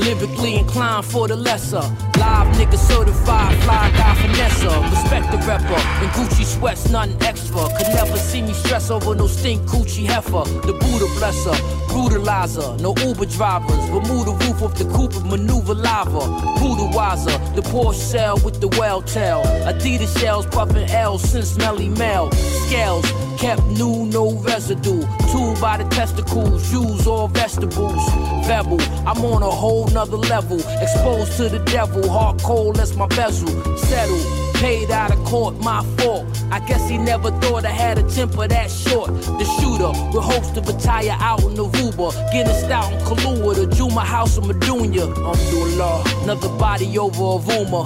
[0.00, 1.82] Lyrically inclined for the lesser.
[2.18, 4.64] Live nigga certified, fly guy finesse.
[4.90, 5.80] Respect the rapper.
[6.02, 7.68] and Gucci sweats, nothing extra.
[7.76, 10.44] Could never see me stress over no stink coochie heifer.
[10.66, 11.56] The Buddha blesser,
[11.88, 12.80] brutalizer.
[12.80, 13.84] No Uber drivers.
[13.90, 16.56] Remove the roof of the coupe and maneuver lava.
[16.96, 17.38] Wiser.
[17.54, 19.42] The Porsche cell with the well tail.
[19.66, 22.30] Adidas shells puffing L since Melle Mel.
[22.32, 23.04] Scales
[23.36, 25.02] kept new, no residue.
[25.30, 28.00] Two by the testicles, shoes all vegetables.
[28.48, 30.58] Rebel, I'm on a whole nother level.
[30.80, 33.48] Exposed to the devil, hard cold as my bezel.
[33.76, 36.26] Settle, paid out of court, my fault.
[36.50, 39.08] I guess he never thought I had a temper that short.
[39.08, 42.12] The shooter with hopes to retire out in Aruba.
[42.32, 45.06] Getting out in Kahlua, the Juma house of Medunia.
[45.16, 47.84] Alhamdulillah, another body over a rumor.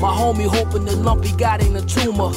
[0.00, 2.32] My homie hoping the lumpy got in a tumor.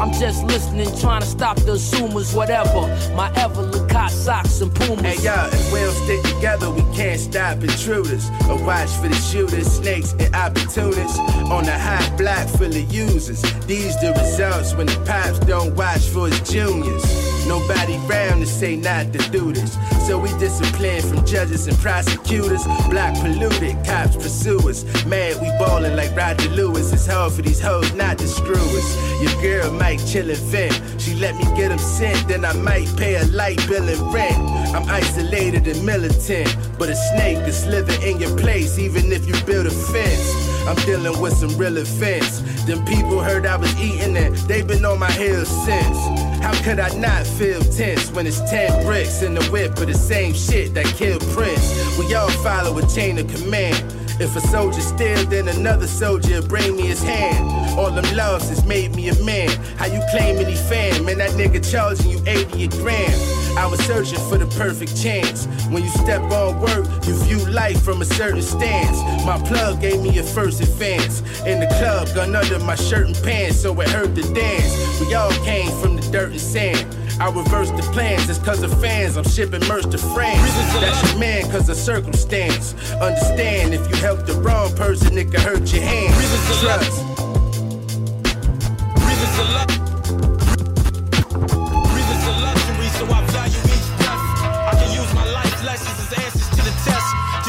[0.00, 2.82] I'm just listening, trying to stop the assumers, whatever.
[3.14, 5.04] My ever Lacoste socks and Pumas.
[5.04, 8.28] Hey yo, if we don't stick together, we can't stop intruders.
[8.48, 11.18] Or watch for the shooters, snakes, and opportunists.
[11.18, 13.42] On the hot block full of users.
[13.66, 17.33] These the results when the pops don't watch for his juniors.
[17.46, 19.76] Nobody round to say not to do this.
[20.06, 22.64] So we discipline from judges and prosecutors.
[22.88, 24.84] Block polluted, cops pursue us.
[25.04, 26.92] Mad, we ballin' like Roger Lewis.
[26.92, 29.22] It's hard for these hoes not to screw us.
[29.22, 30.80] Your girl might chill and vent.
[31.00, 34.36] She let me get them sent, then I might pay a light bill and rent.
[34.74, 39.34] I'm isolated and militant, but a snake is slither in your place, even if you
[39.44, 40.66] build a fence.
[40.66, 42.40] I'm dealing with some real offense.
[42.64, 46.33] Them people heard I was eating it, they been on my heels since.
[46.44, 49.94] How could I not feel tense when it's 10 bricks in the whip of the
[49.94, 51.96] same shit that killed Prince?
[51.98, 53.82] We all follow a chain of command.
[54.20, 57.48] If a soldier steal, then another soldier bring me his hand.
[57.78, 59.48] All them losses made me a man.
[59.78, 61.06] How you claim any fan?
[61.06, 63.43] Man, that nigga charging you 80 a gram.
[63.56, 65.46] I was searching for the perfect chance.
[65.70, 68.98] When you step on work, you view life from a certain stance.
[69.24, 71.20] My plug gave me a first advance.
[71.46, 75.00] In the club, gun under my shirt and pants, so it hurt to dance.
[75.00, 76.96] We all came from the dirt and sand.
[77.20, 79.16] I reversed the plans, it's cause of fans.
[79.16, 80.52] I'm shipping merch to France.
[80.80, 82.74] That's your man, cause of circumstance.
[82.94, 86.60] Understand if you help the wrong person, it can hurt your hands.
[86.60, 87.14] Trust.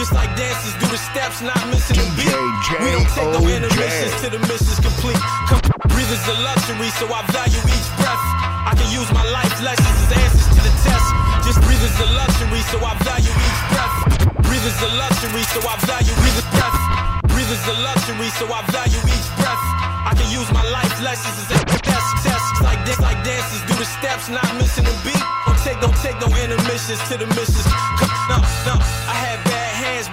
[0.06, 2.30] Just like dancers do the steps, not missing a beat.
[2.30, 5.18] We don't take no intermissions till the mission's complete.
[5.49, 5.57] Come,
[5.90, 8.26] breathing's a luxury, so I value each breath.
[8.69, 11.10] I can use my life lessons as answers to the test.
[11.41, 13.98] Just breathing's a luxury, so I value each breath.
[14.45, 16.80] Breathing's a luxury, so I value each breath.
[17.34, 19.64] Breathing's a luxury, so I value each breath.
[20.06, 22.10] I can use my life lessons as a test.
[22.22, 25.18] Test like this, like dancers do the steps, not missing a beat.
[25.49, 27.65] Don't take, don't take no intermissions to the missions.
[27.98, 28.38] Come, no,
[28.69, 28.77] no,
[29.10, 29.55] I had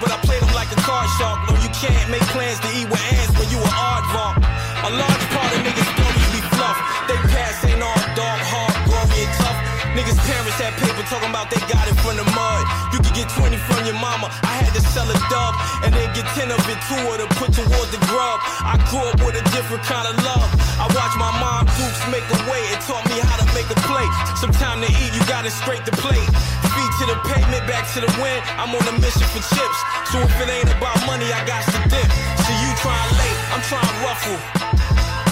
[0.03, 1.47] but I played them like a card shark.
[1.47, 4.43] No, you can't make plans to eat with ants when you an aardvark.
[4.83, 5.52] A large part
[10.03, 12.67] Niggas' parents had paper talking about they got it from the mud.
[12.91, 14.27] You could get 20 from your mama.
[14.43, 17.27] I had to sell a dub and then get 10 of it, two of to
[17.39, 18.43] put towards the grub.
[18.67, 20.43] I grew up with a different kind of love.
[20.75, 23.79] I watched my mom Dukes make a way and taught me how to make a
[23.87, 24.11] plate.
[24.43, 26.27] Some time to eat, you gotta scrape the plate.
[26.75, 28.43] Feet to the pavement, back to the wind.
[28.59, 29.79] I'm on a mission for chips.
[30.11, 32.11] So if it ain't about money, I got to dip.
[32.43, 34.82] See you trying late, I'm trying ruffle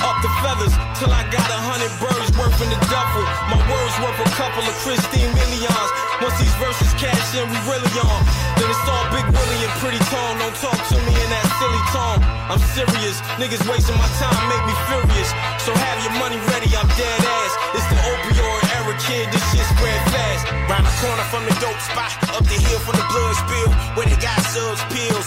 [0.06, 3.26] up the feathers till I got a hundred birds worth in the duffel.
[3.50, 5.90] My words worth a couple of Christine millions.
[6.22, 8.22] Once these verses cash in, we really on.
[8.58, 10.38] Then it's all Big Willie and Pretty Tone.
[10.38, 12.22] Don't talk to me in that silly tone.
[12.50, 13.18] I'm serious.
[13.42, 15.30] Niggas wasting my time make me furious.
[15.66, 17.54] So have your money ready, I'm dead ass.
[17.78, 19.26] It's the opioid era, kid.
[19.34, 20.46] This shit spread fast.
[20.70, 24.06] Round the corner from the dope spot, up the hill from the blood spill, where
[24.06, 25.21] they got subs, pills.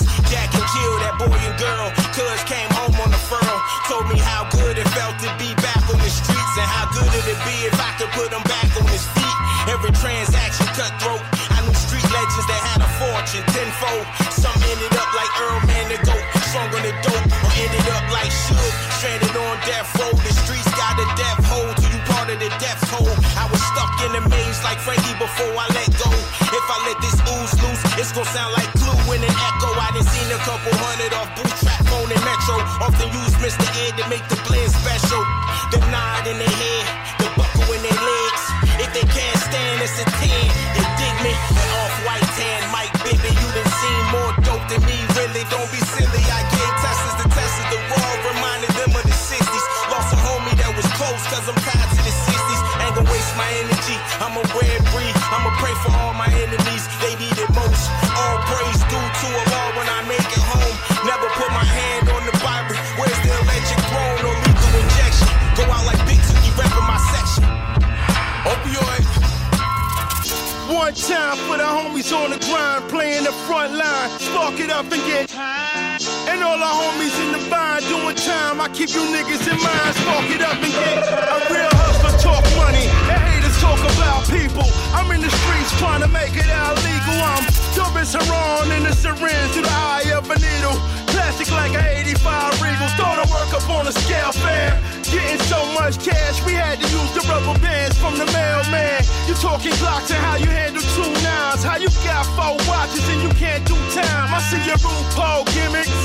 [74.65, 76.01] It up and get high.
[76.25, 78.65] And all our homies in the bind doing time.
[78.65, 79.93] I keep you niggas in mind.
[80.01, 82.89] Spark it up and get a real hustler talk money.
[83.13, 84.65] And haters talk about people.
[84.97, 87.13] I'm in the streets trying to make it out legal.
[87.13, 87.45] I'm
[87.77, 90.94] dumping Saran in the syringe through the eye of a needle.
[91.25, 92.89] Plastic like an 85 Regal.
[93.01, 94.77] Throw the work up on a scale fair.
[95.09, 99.01] Getting so much cash, we had to use the rubber bands from the mailman.
[99.27, 101.65] You talking Glocks and how you handle two nines.
[101.65, 104.37] How you got four watches and you can't do time.
[104.37, 105.97] I see your RuPaul gimmicks,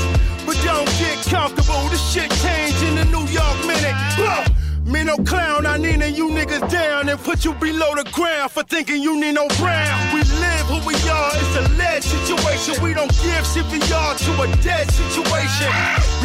[0.46, 1.84] but don't get comfortable.
[1.92, 3.96] This shit changed in the New York minute.
[4.16, 4.59] Blah.
[4.90, 8.64] Me no clown, I need you niggas down and put you below the ground for
[8.64, 10.14] thinking you need no brown.
[10.14, 12.82] We live who we are, it's a lead situation.
[12.82, 15.70] We don't give CPR to a dead situation.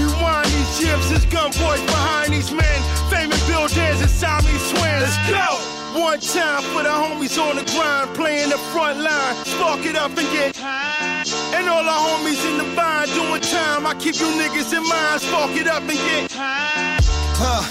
[0.01, 2.79] Rewind these gyms, there's gun boys behind these men.
[3.11, 5.13] Famous Bill Dance and Siamese twins.
[5.13, 5.75] Let's go!
[6.01, 9.35] One time for the homies on the grind, playing the front line.
[9.45, 11.23] Spark it up and get high.
[11.53, 13.85] And all our homies in the bind doing time.
[13.85, 15.21] I keep you niggas in mind.
[15.21, 16.99] Spark it up and get high.
[17.37, 17.61] Huh,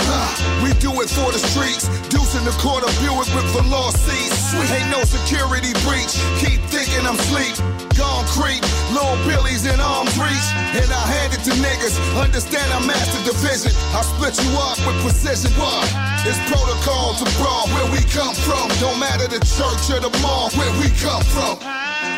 [0.85, 1.89] do it for the streets.
[2.13, 4.53] Deuce in the corner, Buick with the lost seats.
[4.71, 6.13] Ain't no security breach.
[6.45, 7.74] Keep thinking I'm sleep.
[7.95, 10.49] Gone creep, little Billy's in arm's reach.
[10.75, 11.95] And I hand it to niggas.
[12.19, 13.71] Understand I master division.
[13.95, 15.55] I split you up with precision.
[15.55, 15.87] Why?
[16.27, 18.67] It's protocol to brawl where we come from.
[18.83, 21.61] Don't matter the church or the mall where we come from.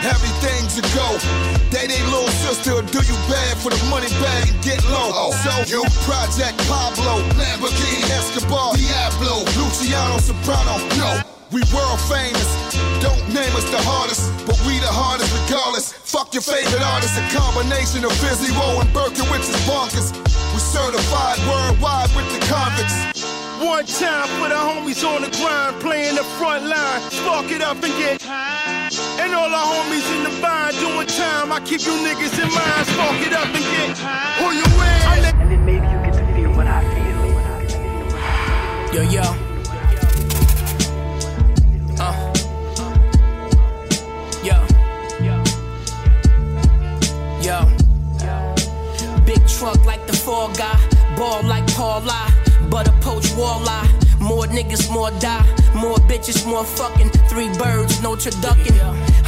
[0.05, 1.09] Everything's a go.
[1.71, 5.11] They they little sister do you bad for the money bag and get low.
[5.13, 5.33] Oh.
[5.45, 10.79] So you Project Pablo, Lamborghini Escobar, Diablo, Luciano Soprano.
[10.97, 12.47] No, we world famous.
[12.99, 15.93] Don't name us the hardest, but we the hardest regardless.
[15.93, 20.11] Fuck your favorite artist, a combination of Fizzy Row and Berkowitz is bonkers.
[20.55, 22.97] We certified worldwide with the convicts.
[23.63, 27.01] One time for the homies on the grind, playing the front line.
[27.11, 28.91] Spark it up and get high.
[29.21, 31.53] And all our homies in the bind doing time.
[31.53, 32.87] I keep you niggas in mind.
[32.91, 34.41] Spark it up and get high.
[34.43, 35.41] Who you with?
[35.41, 37.07] And then maybe you get to feel what I feel.
[38.95, 39.46] Yo, yo.
[49.59, 50.79] Truck like the fall guy.
[51.17, 52.29] Ball like Paula.
[52.71, 53.96] Butter poach walleye.
[54.27, 55.47] More niggas, more die.
[55.73, 57.11] More bitches, more fucking.
[57.31, 58.75] Three birds, no turducken.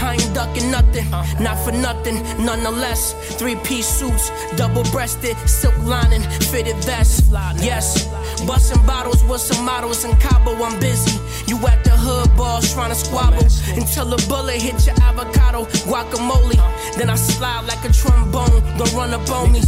[0.03, 1.09] I ain't ducking nothing,
[1.41, 3.15] not for nothing, nonetheless.
[3.39, 7.31] Three piece suits, double breasted, silk lining, fitted vest.
[7.63, 8.07] Yes,
[8.47, 11.19] busting bottles with some models in Cabo, I'm busy.
[11.47, 13.47] You at the hood balls trying to squabble
[13.77, 16.59] until a bullet hit your avocado, guacamole.
[16.97, 19.61] Then I slide like a trombone, don't run up on me.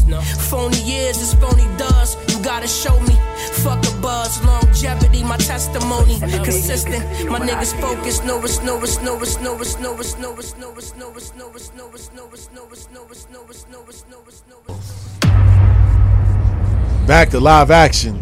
[0.51, 3.16] Phony is is phony does, you gotta show me.
[3.62, 6.18] Fuck a buzz, longevity, my testimony.
[6.20, 10.32] Consistent, my niggas focused, no risk, no risk, no risk, no risk, no risk, no
[10.32, 13.30] risk, no risk, no risk, no risk, no risk, no risk, no risk, no risk,
[13.30, 15.20] no risk, no risk, no risk, no risk.
[17.06, 18.20] Back to live action.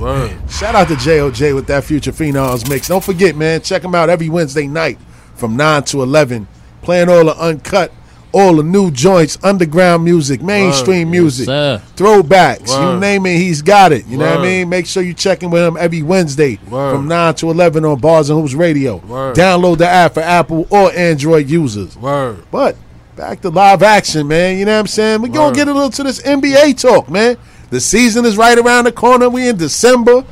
[0.49, 2.89] Shout out to JOJ with that Future Phenoms mix.
[2.89, 4.99] Don't forget, man, check them out every Wednesday night
[5.35, 6.49] from 9 to 11.
[6.81, 7.93] Playing all the uncut,
[8.33, 11.13] all the new joints, underground music, mainstream Word.
[11.13, 12.69] music, Yes, throwbacks.
[12.71, 14.07] You name it, he's got it.
[14.07, 14.69] You know what I mean?
[14.69, 18.31] Make sure you check in with him every Wednesday from 9 to 11 on Bars
[18.31, 18.99] and Hoops Radio.
[18.99, 21.97] Download the app for Apple or Android users.
[21.97, 22.45] Word.
[22.51, 22.77] But
[23.17, 24.59] back to live action, man.
[24.59, 25.23] You know what I'm saying?
[25.23, 27.37] We're going to get a little to this NBA talk, man.
[27.71, 29.29] The season is right around the corner.
[29.29, 30.25] We in December.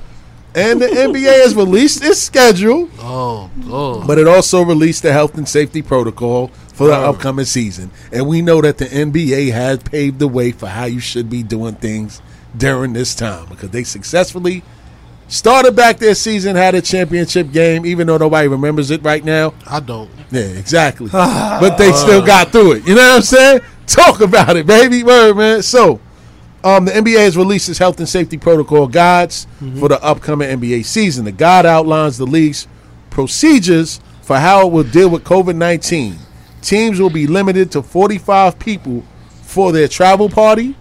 [0.57, 2.89] And the NBA has released its schedule.
[2.99, 4.07] Oh, God.
[4.07, 7.05] But it also released the health and safety protocol for the Right.
[7.05, 7.91] upcoming season.
[8.11, 11.43] And we know that the NBA has paved the way for how you should be
[11.43, 12.23] doing things
[12.57, 14.63] during this time because they successfully
[15.29, 19.53] started back their season, had a championship game, even though nobody remembers it right now.
[19.67, 20.11] I don't.
[20.31, 21.09] Yeah, exactly.
[21.13, 22.27] but they still uh.
[22.27, 22.87] got through it.
[22.87, 23.61] You know what I'm saying?
[23.87, 25.03] Talk about it, baby.
[25.03, 25.63] Word, man.
[25.63, 26.01] So,
[26.67, 29.47] um, the NBA has released its health and safety protocol guides
[29.79, 31.25] for the upcoming NBA season.
[31.25, 32.67] The guide outlines the league's
[33.09, 36.19] procedures for how it will deal with COVID 19.
[36.63, 39.05] Teams will be limited to 45 people
[39.43, 40.75] for their travel party.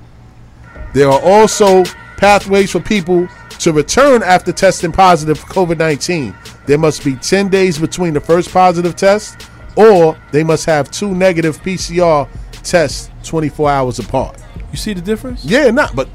[0.95, 1.83] There are also
[2.17, 3.27] pathways for people
[3.59, 6.35] to return after testing positive for COVID 19.
[6.65, 11.13] There must be 10 days between the first positive test, or they must have two
[11.13, 12.27] negative PCR
[12.63, 14.41] tests 24 hours apart.
[14.75, 15.45] You see the difference?
[15.45, 16.09] Yeah, nah, but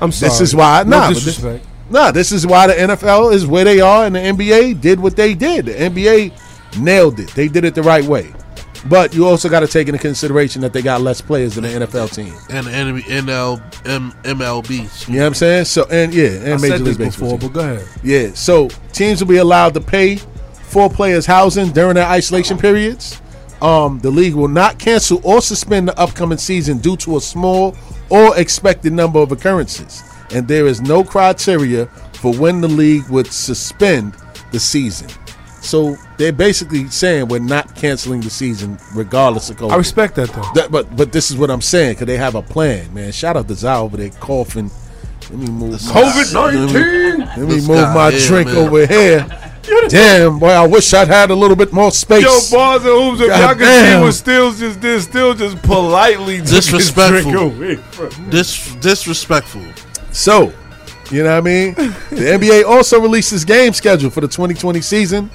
[0.00, 0.30] I'm sorry.
[0.30, 0.84] this is why.
[0.84, 1.42] No Nah, but this,
[1.90, 5.16] nah, this is why the NFL is where they are, and the NBA did what
[5.16, 5.66] they did.
[5.66, 7.30] The NBA nailed it.
[7.30, 8.32] They did it the right way.
[8.88, 11.70] But you also got to take into consideration that they got less players than the
[11.70, 12.32] NFL team.
[12.50, 15.08] And the NL, M, MLB.
[15.08, 15.64] You know what I'm saying?
[15.64, 17.36] So and yeah, and I Major said League this Baseball.
[17.36, 17.88] before, but go ahead.
[18.04, 20.18] Yeah, so teams will be allowed to pay
[20.52, 23.20] for players' housing during their isolation periods.
[23.64, 27.74] Um, the league will not cancel or suspend the upcoming season due to a small
[28.10, 30.02] or expected number of occurrences,
[30.34, 31.86] and there is no criteria
[32.20, 34.14] for when the league would suspend
[34.52, 35.08] the season.
[35.62, 39.72] So they're basically saying we're not canceling the season regardless of COVID.
[39.72, 40.42] I respect that though.
[40.54, 43.12] That- but but this is what I'm saying because they have a plan, man.
[43.12, 44.70] Shout out to Zao over there coughing.
[45.30, 47.18] Let me move my- COVID-19.
[47.18, 48.56] Let me This move guy my here, drink man.
[48.58, 49.26] over here.
[49.88, 52.22] Damn, boy, I wish I'd had a little bit more space.
[52.22, 53.20] Yo, bars and hoops.
[53.20, 53.98] If y'all God can damn.
[54.00, 57.36] see what Stills just did, Still just politely took drink Disrespectful.
[57.36, 57.78] away.
[58.30, 59.62] Dis, disrespectful.
[60.12, 60.52] So,
[61.10, 61.74] you know what I mean?
[62.10, 65.30] The NBA also released its game schedule for the 2020 season,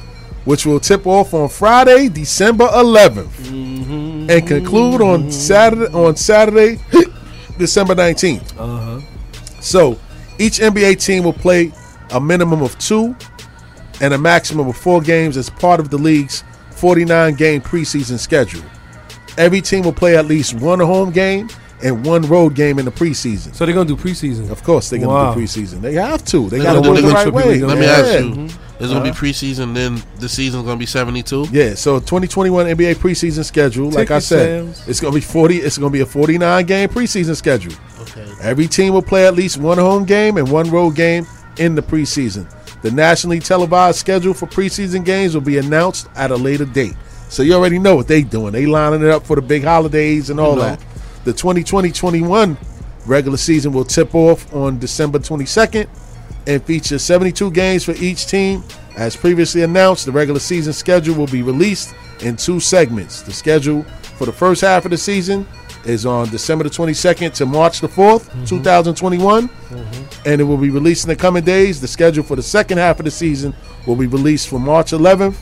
[0.45, 6.79] which will tip off on Friday, December 11th, and conclude on Saturday on Saturday,
[7.57, 8.53] December 19th.
[8.57, 8.99] Uh-huh.
[9.61, 9.99] So,
[10.37, 11.71] each NBA team will play
[12.11, 13.15] a minimum of two
[14.01, 18.63] and a maximum of four games as part of the league's 49 game preseason schedule.
[19.37, 21.49] Every team will play at least one home game
[21.81, 23.55] and one road game in the preseason.
[23.55, 24.49] So they're gonna do preseason.
[24.49, 25.33] Of course, they're gonna Wow.
[25.33, 25.81] do preseason.
[25.81, 26.49] They have to.
[26.49, 27.59] They They're got to do it the right way.
[27.61, 27.91] Let me Yeah.
[27.91, 28.51] ask you: Mhm.
[28.79, 29.19] There's gonna be Uh-huh.
[29.25, 31.47] preseason, then the season's gonna be 72.
[31.51, 34.81] Yeah, so 2021 NBA preseason schedule, like I said, sales.
[34.87, 35.57] it's gonna be 40.
[35.57, 37.73] It's gonna be a 49 game preseason schedule.
[38.01, 38.25] Okay.
[38.41, 41.27] Every team will play at least one home game and one road game
[41.57, 42.45] in the preseason.
[42.81, 46.95] The nationally televised schedule for preseason games will be announced at a later date.
[47.29, 48.53] So you already know what they doing.
[48.53, 50.61] They lining it up for the big holidays and all know.
[50.61, 50.83] that.
[51.25, 52.57] The 2020-21
[53.05, 55.87] regular season will tip off on December 22nd
[56.47, 58.63] and feature 72 games for each team.
[58.97, 63.21] As previously announced, the regular season schedule will be released in two segments.
[63.21, 63.83] The schedule
[64.17, 65.47] for the first half of the season
[65.85, 68.45] is on December the 22nd to March the 4th, mm-hmm.
[68.45, 70.29] 2021, mm-hmm.
[70.29, 71.79] and it will be released in the coming days.
[71.81, 75.37] The schedule for the second half of the season will be released from March 11th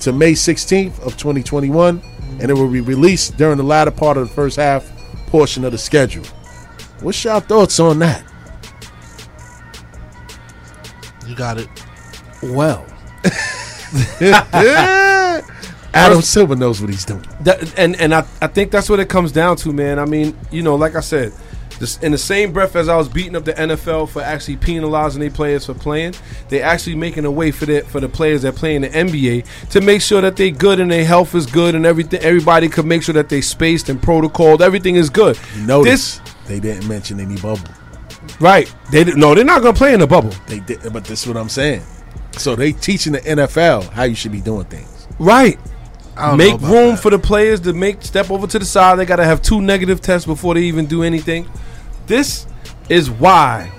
[0.00, 2.40] to May 16th of 2021, mm-hmm.
[2.40, 4.90] and it will be released during the latter part of the first half
[5.26, 6.24] portion of the schedule.
[7.00, 8.24] What's your thoughts on that?
[11.26, 11.68] You got it.
[12.42, 12.86] Well,
[15.96, 17.26] Adam Silver knows what he's doing.
[17.40, 19.98] That, and and I, I think that's what it comes down to, man.
[19.98, 21.32] I mean, you know, like I said,
[21.78, 25.20] this, in the same breath as I was beating up the NFL for actually penalizing
[25.20, 26.14] their players for playing,
[26.48, 29.68] they're actually making a way for the for the players that play in the NBA
[29.70, 32.20] to make sure that they good and their health is good and everything.
[32.20, 34.60] Everybody can make sure that they spaced and protocoled.
[34.60, 35.38] Everything is good.
[35.58, 37.68] Notice they didn't mention any bubble.
[38.40, 38.74] Right?
[38.90, 40.32] They no, they're not gonna play in the bubble.
[40.46, 41.82] They did, but this is what I'm saying.
[42.32, 45.08] So they teaching the NFL how you should be doing things.
[45.18, 45.58] Right.
[46.16, 48.64] I don't Make know about room for the players to make step over to the
[48.64, 48.98] side.
[48.98, 51.48] They got to have two negative tests before they even do anything.
[52.06, 52.46] This
[52.88, 53.70] is why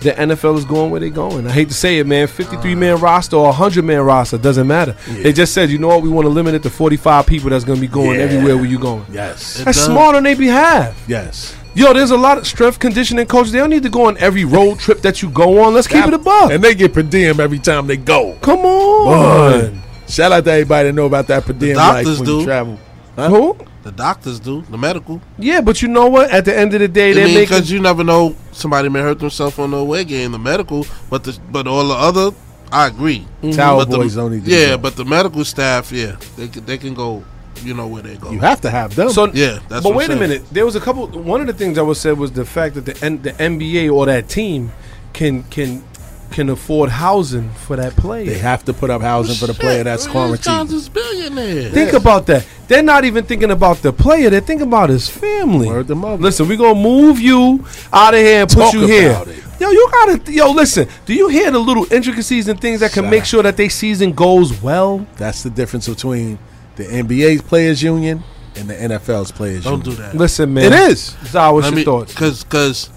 [0.00, 1.46] the NFL is going where they're going.
[1.46, 2.26] I hate to say it, man.
[2.28, 2.98] 53 man uh.
[2.98, 4.96] roster or 100 man roster doesn't matter.
[5.08, 6.02] They just said, you know what?
[6.02, 8.26] We want to limit it to 45 people that's going to be going Yeah.
[8.26, 9.04] everywhere where you going.
[9.10, 9.62] Yes.
[9.64, 11.04] That's smart on their behalf.
[11.08, 11.54] Yes.
[11.74, 13.52] Yo, there's a lot of strength conditioning coaches.
[13.52, 15.74] They don't need to go on every road trip that you go on.
[15.74, 16.50] Let's keep it above.
[16.50, 18.36] And they get per diem every time they go.
[18.40, 19.60] Come on.
[19.60, 19.78] Boy.
[20.08, 22.38] Shout out to everybody that know about that per diem life when do.
[22.38, 22.78] you travel.
[23.16, 23.56] Who?
[23.82, 24.62] The doctors do.
[24.62, 25.20] The medical.
[25.38, 26.30] Yeah, but you know what?
[26.30, 29.18] At the end of the day, mean, making because you never know somebody may hurt
[29.18, 30.32] themselves on the away game.
[30.32, 32.36] The medical, but the but all the other,
[32.70, 33.20] I agree.
[33.42, 33.50] Mm-hmm.
[33.52, 34.78] Tower But the- boys don't Yeah, go.
[34.78, 37.24] but the medical staff, yeah, they can, they can go.
[37.62, 38.30] You know where they go.
[38.30, 39.10] You have to have them.
[39.10, 39.82] So yeah, that's.
[39.82, 40.44] but what I'm wait a minute.
[40.52, 41.08] There was a couple.
[41.08, 43.92] One of the things I was said was the fact that the N, the NBA
[43.92, 44.70] or that team
[45.12, 45.82] can can
[46.30, 48.26] can afford housing for that player.
[48.26, 50.44] They have to put up housing for the player that's These quarantined.
[50.68, 51.72] guys is billionaires.
[51.72, 52.46] Think about that.
[52.68, 54.28] They're not even thinking about the player.
[54.30, 55.68] They're thinking about his family.
[55.70, 59.22] Listen, we're gonna move you out of here and put Talk you here.
[59.26, 59.44] it.
[59.60, 60.32] Yo, you gotta.
[60.32, 60.86] Yo, listen.
[61.06, 64.12] Do you hear the little intricacies and things that can make sure that their season
[64.12, 65.04] goes well?
[65.16, 66.38] That's the difference between
[66.76, 68.22] the NBA players union
[68.54, 69.80] and the NFL's players union.
[69.80, 69.96] Don't union.
[69.96, 70.14] do that.
[70.16, 70.72] Listen, man.
[70.72, 71.16] It is.
[71.24, 72.14] Zah, what's Let your me- thoughts?
[72.14, 72.90] Cause, cause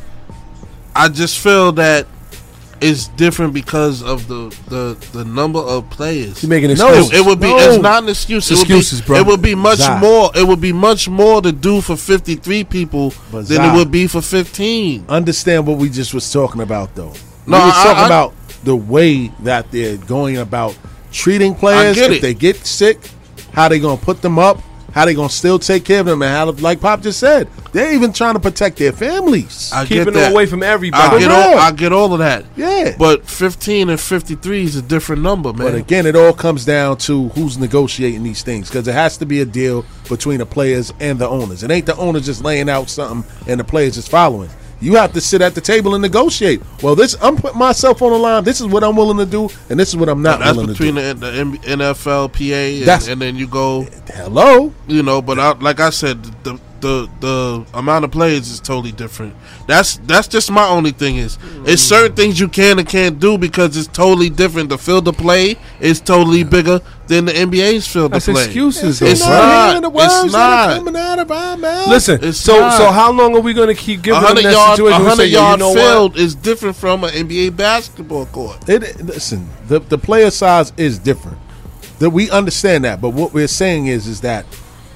[0.96, 2.06] I just feel that
[2.82, 6.42] is different because of the the, the number of players.
[6.44, 7.48] You're making no, it would be.
[7.48, 7.58] No.
[7.58, 8.50] It's not an excuse.
[8.50, 9.18] It would be- Excuses, bro.
[9.18, 10.00] It would be much Zai.
[10.00, 10.32] more.
[10.36, 13.78] It would be much more to do for fifty three people But than Zai- it
[13.78, 15.06] would be for fifteen.
[15.08, 17.14] Understand what we just was talking about, though.
[17.48, 18.34] No, we was I- talking I- about
[18.64, 20.76] the way that they're going about
[21.12, 21.98] treating players.
[21.98, 23.00] if they get sick,
[23.54, 24.60] how they gonna put them up?
[24.94, 26.22] How they gonna still take care of them?
[26.22, 29.72] And how, like Pop just said, they're even trying to protect their families.
[29.74, 31.16] I Keeping get them away from everybody.
[31.16, 31.58] I get all.
[31.58, 32.46] I get all of that.
[32.56, 32.96] Yeah.
[32.98, 35.68] But fifteen and fifty three is a different number, man.
[35.68, 39.26] But again, it all comes down to who's negotiating these things because it has to
[39.26, 41.64] be a deal between the players and the owners.
[41.64, 44.50] It ain't the owners just laying out something and the players just following.
[44.82, 46.62] You have to sit at the table and negotiate.
[46.82, 48.44] Well, this I'm putting myself on the line.
[48.44, 50.68] This is what I'm willing to do, and this is what I'm not that's willing
[50.68, 51.14] to between do.
[51.14, 53.84] the, the M- NFL, PA, and, and then you go.
[54.08, 58.60] Hello, you know, but I, like I said, the the the amount of players is
[58.60, 59.36] totally different.
[59.68, 61.94] That's that's just my only thing is it's hmm.
[61.96, 64.70] certain things you can and can't do because it's totally different.
[64.70, 68.46] The field of play is totally bigger than the NBA's field That's of play.
[68.46, 69.84] excuses, It's not.
[69.84, 70.78] It's not.
[70.78, 71.88] coming out of our mouth.
[71.88, 72.78] Listen, It's so not.
[72.78, 75.02] so how long are we going to keep giving them hundred that yard, situation?
[75.02, 78.68] a hundred yo, you yard know field is different from an NBA basketball court.
[78.68, 81.38] It listen, the the player size is different.
[82.00, 84.46] That we understand that, but what we're saying is is that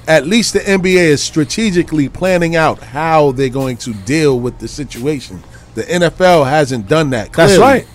[0.08, 4.68] at least the NBA is strategically planning out how they're going to deal with the
[4.68, 5.44] situation.
[5.76, 7.34] The NFL hasn't done that.
[7.34, 7.88] That's right.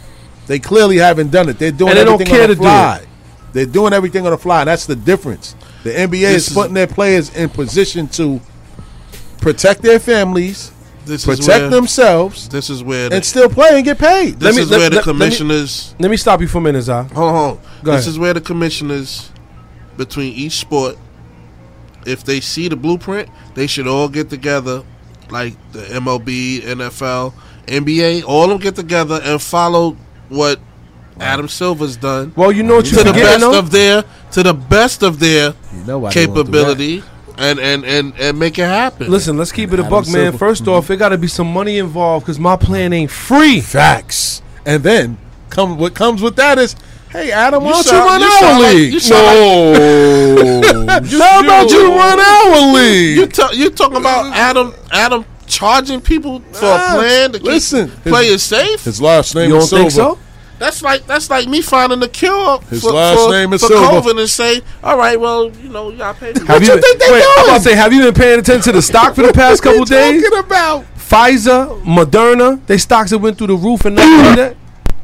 [0.46, 1.58] They clearly haven't done it.
[1.58, 3.06] They're doing And they don't everything care on the to do fly.
[3.52, 4.64] They're doing everything on the fly.
[4.64, 5.54] That's the difference.
[5.84, 8.40] The NBA This is is- putting their players in position to
[9.40, 10.72] protect their families,
[11.06, 14.38] This is protect where- themselves, This is where the, and still play and get paid.
[14.38, 15.94] this is where the let me- commissioners.
[15.98, 17.04] Let me stop you for a minute, Zah.
[17.04, 17.58] Hold on, hold on.
[17.84, 18.12] Go this ahead.
[18.12, 19.30] is where the commissioners
[19.96, 20.96] between each sport,
[22.06, 24.82] if they see the blueprint, they should all get together,
[25.31, 27.35] like the MLB, NFL,
[27.66, 29.97] NBA, all of them get together and follow
[30.28, 30.60] what
[31.18, 32.32] Adam Silver's done.
[32.36, 33.59] Well, you know what to you're the best though?
[33.59, 37.02] of their to the best of their You know why they won't do capability,
[37.36, 39.10] and, and and and make it happen.
[39.10, 40.32] Listen, let's keep it a Adam buck, man.
[40.32, 40.39] Silver.
[40.39, 43.60] First off, it got to be some money involved because my plan ain't free.
[43.60, 44.43] Facts.
[44.64, 45.18] And then
[45.51, 46.74] come what comes with that is,
[47.10, 48.92] hey Adam, why You don't you sound- run you our sound like- league?
[48.92, 51.18] you sound no.
[51.24, 53.16] How about you run our league?
[53.16, 57.46] You ta- you talking about Adam Adam charging people for Ah, a plan to keep
[57.46, 58.84] listen, players safe?
[58.84, 60.14] His last name You is don't Silver.
[60.14, 60.18] think so?
[60.58, 63.68] That's like that's like me finding a cure His for, last for, name is for
[63.68, 63.86] Silver.
[64.10, 66.46] COVID and say, all right, well, you know, y'all pay me.
[66.46, 67.48] Have you, you think they wait, I'm doing?
[67.48, 69.80] about to say, have you been paying attention to the stock for the past couple
[69.80, 70.22] What you days?
[70.22, 70.84] talking about?
[70.98, 74.56] Pfizer, Moderna, they stocks that went through the roof and nothing like that.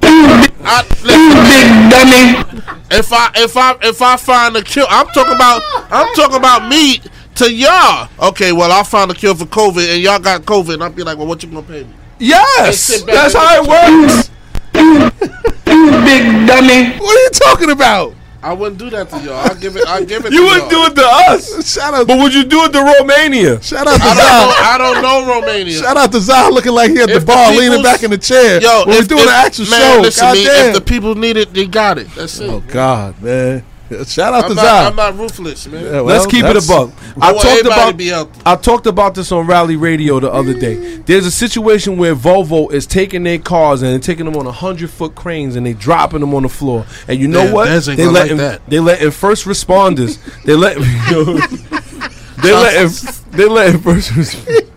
[0.09, 2.57] I, listen,
[2.91, 6.69] If I if I if I find a cure, I'm talking about I'm talking about
[6.69, 7.01] me
[7.37, 8.09] to y'all.
[8.31, 11.03] Okay, well, I found a cure for COVID and y'all got COVID, and I'll be
[11.03, 11.91] like, well, what you gonna pay me?
[12.19, 14.31] Yes, that's how it works.
[14.75, 16.97] You big dummy.
[16.99, 18.15] What are you talking about?
[18.43, 19.35] I wouldn't do that to y'all.
[19.35, 19.87] I give it.
[19.89, 20.31] I give it.
[20.31, 20.87] To you to wouldn't do y'all.
[20.87, 23.61] it to us, Shout out, but would you do it to Romania?
[23.63, 24.55] shout out to I don't know.
[24.59, 25.79] I don't know Romania.
[25.79, 28.11] Shout out to Zah looking like he at the If the bar leaning back in
[28.11, 28.61] the chair.
[28.61, 30.01] Yo, when we're doing if- an actual man, show.
[30.03, 30.69] Listen, to me, Goddamn.
[30.69, 32.09] if the people need it, they got it.
[32.15, 32.49] That's it.
[32.51, 33.65] oh God, man.
[34.07, 34.89] Shout out I'm to not, Zah.
[34.89, 35.85] I'm not ruthless, man.
[35.85, 36.91] Yeah, well, Let's keep it a buck.
[37.21, 38.13] I I talked about be.
[38.45, 40.97] I talked about this on Rally Radio the other day.
[40.97, 44.91] There's a situation where Volvo is taking their cars and they're taking them on hundred
[44.91, 46.85] foot cranes and they dropping them on the floor.
[47.07, 47.85] And you know Yeah, what?
[47.87, 48.67] They gonna like letting that.
[48.69, 50.19] they letting first responders.
[50.43, 50.77] They let
[52.43, 52.93] they letting
[53.33, 54.11] they letting first.
[54.11, 54.71] responders.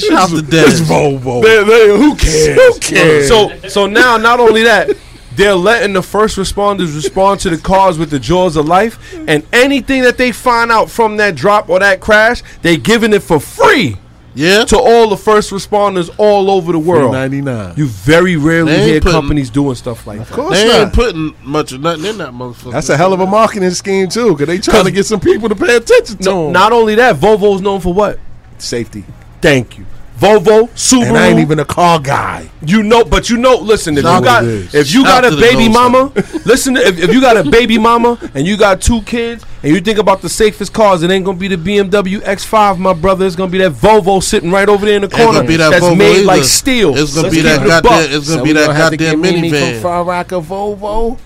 [0.00, 0.82] Shout out to It's Dez.
[0.82, 1.42] Volvo.
[1.42, 2.74] They- they- who cares?
[2.74, 3.28] Who cares?
[3.28, 4.90] So so now not only that,
[5.36, 8.98] they're letting the first responders respond to the cars with the jaws of life,
[9.28, 13.22] and anything that they find out from that drop or that crash, they giving it
[13.22, 13.96] for free
[14.34, 14.64] Yeah.
[14.66, 17.12] to all the first responders all over the world.
[17.12, 17.72] ninety nine.
[17.76, 20.22] You very rarely hear putting- companies doing stuff like that.
[20.22, 20.34] Of that.
[20.34, 20.80] course They not.
[20.80, 22.72] ain't putting much of nothing in that motherfucker.
[22.72, 25.48] That's a hell of a marketing scheme too, because they trying to get some people
[25.48, 26.52] to pay attention to No, them.
[26.52, 28.18] not only that, Volvo's known for what?
[28.58, 29.04] safety.
[29.42, 29.84] Thank you.
[30.18, 31.08] Volvo, Subaru.
[31.08, 32.50] And I ain't even a car guy.
[32.62, 33.56] You know, but you know.
[33.56, 36.10] Listen, if Shout you got if you Shout got a baby mama,
[36.46, 36.74] listen.
[36.74, 39.80] To, if, if you got a baby mama and you got two kids and you
[39.80, 43.26] think about the safest cars, it ain't gonna be the BMW X5, my brother.
[43.26, 45.84] It's gonna be that Volvo sitting right over there in the corner be that that's
[45.84, 46.96] Volvo made like steel.
[46.96, 47.82] It's gonna Let's be that it a buck.
[47.84, 48.18] goddamn.
[48.18, 49.82] It's gonna be that goddamn minivan.
[49.82, 51.18] Far Rock a Volvo.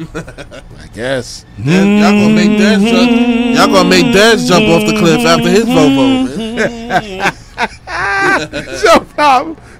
[0.14, 1.44] I guess.
[1.58, 3.10] Yeah, y'all gonna make Dez jump.
[3.10, 3.54] Mm-hmm.
[3.54, 7.36] Y'all gonna make Dez jump off the cliff after his Volvo, man.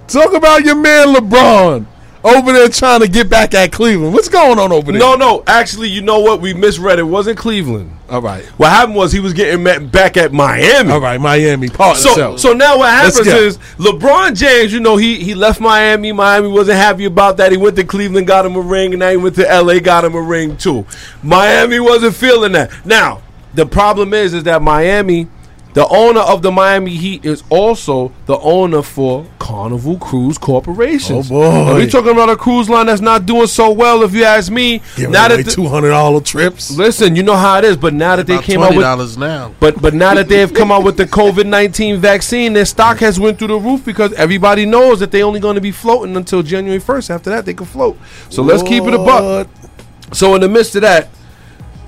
[0.06, 1.86] Talk about your man LeBron
[2.22, 4.12] over there trying to get back at Cleveland.
[4.12, 5.00] What's going on over there?
[5.00, 5.42] No, no.
[5.46, 6.40] Actually, you know what?
[6.40, 6.98] We misread.
[6.98, 7.96] It wasn't Cleveland.
[8.10, 8.44] All right.
[8.58, 10.90] What happened was he was getting met back at Miami.
[10.90, 11.68] All right, Miami.
[11.68, 16.12] Part So, so now what happens is LeBron James, you know, he he left Miami.
[16.12, 17.52] Miami wasn't happy about that.
[17.52, 20.04] He went to Cleveland, got him a ring, and now he went to LA, got
[20.04, 20.84] him a ring too.
[21.22, 22.84] Miami wasn't feeling that.
[22.84, 23.22] Now,
[23.54, 25.28] the problem is, is that Miami,
[25.72, 31.16] the owner of the Miami Heat, is also the owner for Carnival Cruise Corporation.
[31.16, 31.76] Oh, boy.
[31.76, 34.02] we talking about a cruise line that's not doing so well.
[34.02, 36.76] If you ask me, Giving now away that two hundred dollar trips.
[36.76, 39.18] Listen, you know how it is, but now that they About came out with $20
[39.18, 39.54] now.
[39.60, 42.98] but but now that they have come out with the COVID nineteen vaccine, their stock
[42.98, 46.16] has went through the roof because everybody knows that they only going to be floating
[46.16, 47.10] until January first.
[47.10, 47.96] After that, they can float.
[48.28, 49.48] So let's keep it a buck.
[50.12, 51.08] So in the midst of that,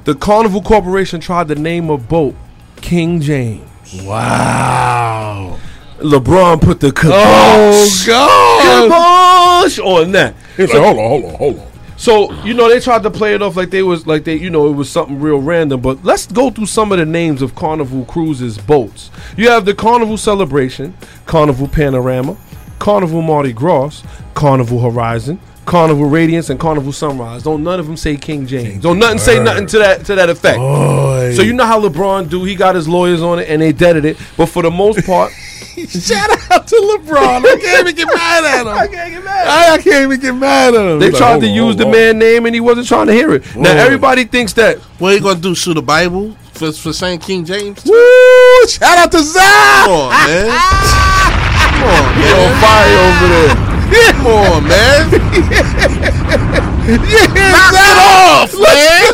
[0.05, 2.37] the Carnival Corporation tried to name a boat
[2.77, 3.69] King James.
[3.94, 5.59] Wow.
[5.98, 9.62] LeBron put the oh, kibosh, Oh God.
[9.64, 10.35] kibosh on that.
[10.56, 11.73] He was like, hold on, hold on, hold on.
[11.97, 14.51] So you know they tried to play it off like they was like they you
[14.51, 15.81] know it was something real random.
[15.81, 19.10] But let's go through some of the names of Carnival Cruises boats.
[19.36, 20.94] You have the Carnival Celebration,
[21.27, 22.36] Carnival Panorama,
[22.81, 24.02] Carnival Mardi Gras,
[24.35, 27.43] Carnival Horizon, Carnival Radiance, and Carnival Sunrise.
[27.45, 28.83] Don't none of them say King James.
[28.83, 30.59] Don't nothing say nothing to that to that effect.
[30.59, 31.33] Boy.
[31.37, 32.45] So you know how LeBron do?
[32.45, 34.17] He got his lawyers on it and they deaded it.
[34.37, 35.33] But for the most part,
[35.89, 37.47] Shout out to LeBron.
[37.47, 38.69] I can't even get mad at him.
[38.69, 39.47] I can't get mad.
[39.49, 40.99] I, I can't even get mad at him.
[40.99, 41.91] they He's tried hold to on, use hold the on.
[41.93, 43.57] man name and he wasn't trying to hear it.
[43.57, 45.55] Now everybody thinks that What are you gonna do?
[45.55, 47.83] Sue the Bible for for saying King James?
[47.87, 48.67] Woo!
[48.69, 49.85] Shout out to Zion.
[49.85, 50.49] Come on, man.
[51.63, 52.53] Come on, he man.
[52.53, 53.29] on fire over
[53.65, 53.72] there.
[53.93, 55.10] Come on, man.
[56.82, 59.12] Knock it off, man.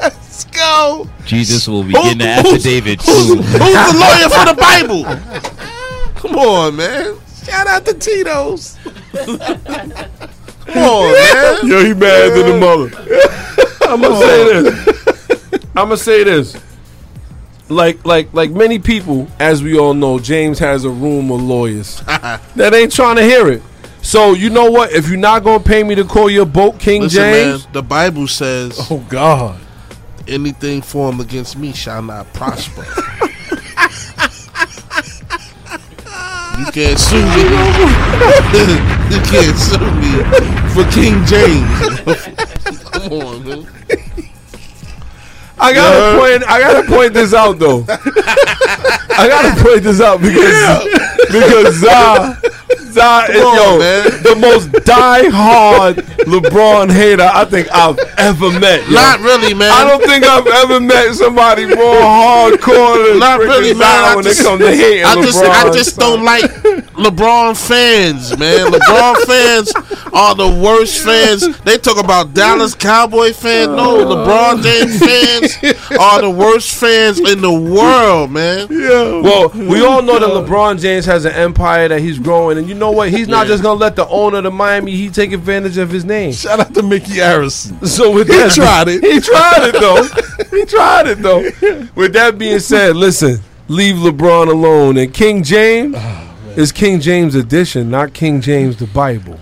[0.00, 1.08] Let's go.
[1.24, 3.38] Jesus will be Who- getting an who's- affidavit Who's soon.
[3.38, 3.58] the
[3.98, 5.04] lawyer for the Bible?
[6.16, 7.16] Come on, man.
[7.44, 8.76] Shout out to Tito's.
[9.12, 9.40] Come
[10.78, 11.66] on, man.
[11.66, 12.90] Yo, he mad than the mother.
[13.92, 15.58] I'm gonna say this.
[15.76, 16.56] I'm gonna say this.
[17.72, 22.00] Like, like, like many people, as we all know, James has a room of lawyers
[22.06, 23.62] that ain't trying to hear it.
[24.02, 24.92] So you know what?
[24.92, 27.82] If you're not gonna pay me to call your boat King Listen, James, man, the
[27.82, 29.58] Bible says, Oh God.
[30.28, 32.84] anything formed against me shall not prosper.
[36.58, 37.42] you can't sue me.
[39.12, 40.22] you can't sue me
[40.74, 41.70] for King James.
[42.90, 43.66] Come on, man.
[45.62, 46.42] I gotta point.
[46.50, 47.84] I gotta point this out though.
[47.88, 50.84] I gotta point this out because
[51.30, 52.40] because Za
[52.92, 54.22] Za is Come on, yo man.
[54.22, 55.96] the most die-hard
[56.26, 58.86] LeBron hater I think I've ever met.
[58.88, 58.94] yo.
[58.94, 59.72] Not really, man.
[59.72, 64.04] I don't think I've ever met somebody more hardcore than Not really, man.
[64.04, 65.22] I when just, it comes to hating I LeBron.
[65.24, 66.50] just, I just don't like
[66.92, 68.70] LeBron fans, man.
[68.70, 69.72] LeBron fans
[70.12, 71.58] are the worst fans.
[71.60, 73.68] They talk about Dallas Cowboy fans.
[73.68, 74.04] No, uh.
[74.04, 78.68] LeBron James fans are the worst fans in the world, man.
[78.70, 79.20] Yeah.
[79.20, 82.74] Well, we all know that LeBron James has an empire that he's growing, and you
[82.74, 83.10] know what?
[83.10, 86.04] He's not just gonna let the owner of the Miami Heat take advantage of his
[86.04, 86.32] name.
[86.32, 87.86] Shout out to Micky Arison.
[87.86, 89.02] So with He that, tried it.
[89.02, 90.56] He tried it though.
[90.56, 91.88] he tried it though.
[91.94, 93.38] With that being said, listen,
[93.68, 94.96] leave LeBron alone.
[94.98, 99.38] And King James ah, is King James edition, not King James the Bible.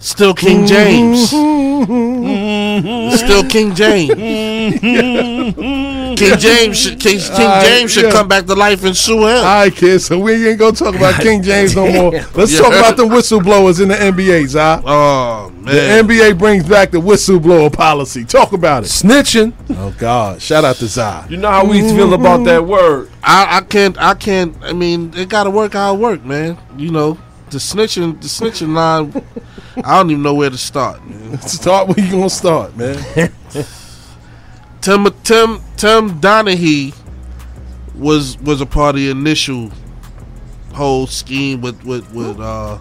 [0.00, 1.32] Still King James.
[1.32, 3.16] Mm-hmm.
[3.16, 4.14] Still King James.
[4.14, 6.14] Mm-hmm.
[6.14, 8.10] King James should King, King Alright, James should yeah.
[8.10, 9.36] come back to life and sue him.
[9.38, 10.06] All right, kids.
[10.06, 12.12] So we ain't gonna talk about King James no more.
[12.34, 12.60] Let's Yeah.
[12.60, 14.80] talk about the whistleblowers in the NBA, Zah.
[14.84, 16.14] Oh man, The.
[16.14, 18.24] NBA brings back the whistleblower policy.
[18.24, 18.86] Talk about it.
[18.86, 19.52] Snitching.
[19.70, 20.40] Oh God!
[20.40, 21.26] Shout out to Zah.
[21.28, 23.10] You know how we feel about that word.
[23.22, 26.56] I, I can't I can't I mean it gotta work how it work, man.
[26.76, 27.18] You know,
[27.50, 29.12] the snitching the snitching line
[29.84, 31.04] I don't even know where to start.
[31.06, 31.40] Man.
[31.42, 32.96] Start where you gonna start, man.
[34.80, 36.94] Tim Tim Tim Donaghy
[37.94, 39.70] was was a part of the initial
[40.74, 42.78] whole scheme with with with uh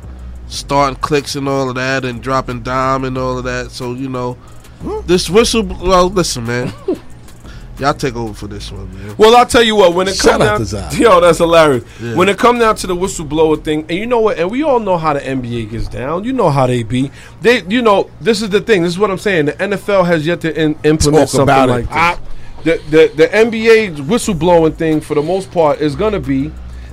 [0.48, 3.72] starting clicks and all of that and dropping dime and all of that.
[3.72, 4.38] So you know
[5.06, 5.64] this whistle.
[5.64, 6.74] Well, listen, man.
[7.80, 9.16] Y'all take over for this one, man.
[9.18, 9.94] Well, I'll tell you what.
[9.94, 11.02] When it Shout comes down, to Zion.
[11.02, 11.84] yo, that's hilarious.
[12.02, 12.16] Yeah.
[12.16, 14.80] When it come down to the whistleblower thing, and you know what, and we all
[14.80, 16.24] know how the NBA gets down.
[16.24, 17.12] You know how they be.
[17.42, 18.82] They, you know, this is the thing.
[18.82, 19.46] This is what I'm saying.
[19.46, 21.86] The NFL has yet to in, implement Talk something about it.
[21.92, 22.20] like
[22.64, 22.82] this.
[22.90, 26.52] The, the the NBA whistleblowing thing, for the most part, is gonna be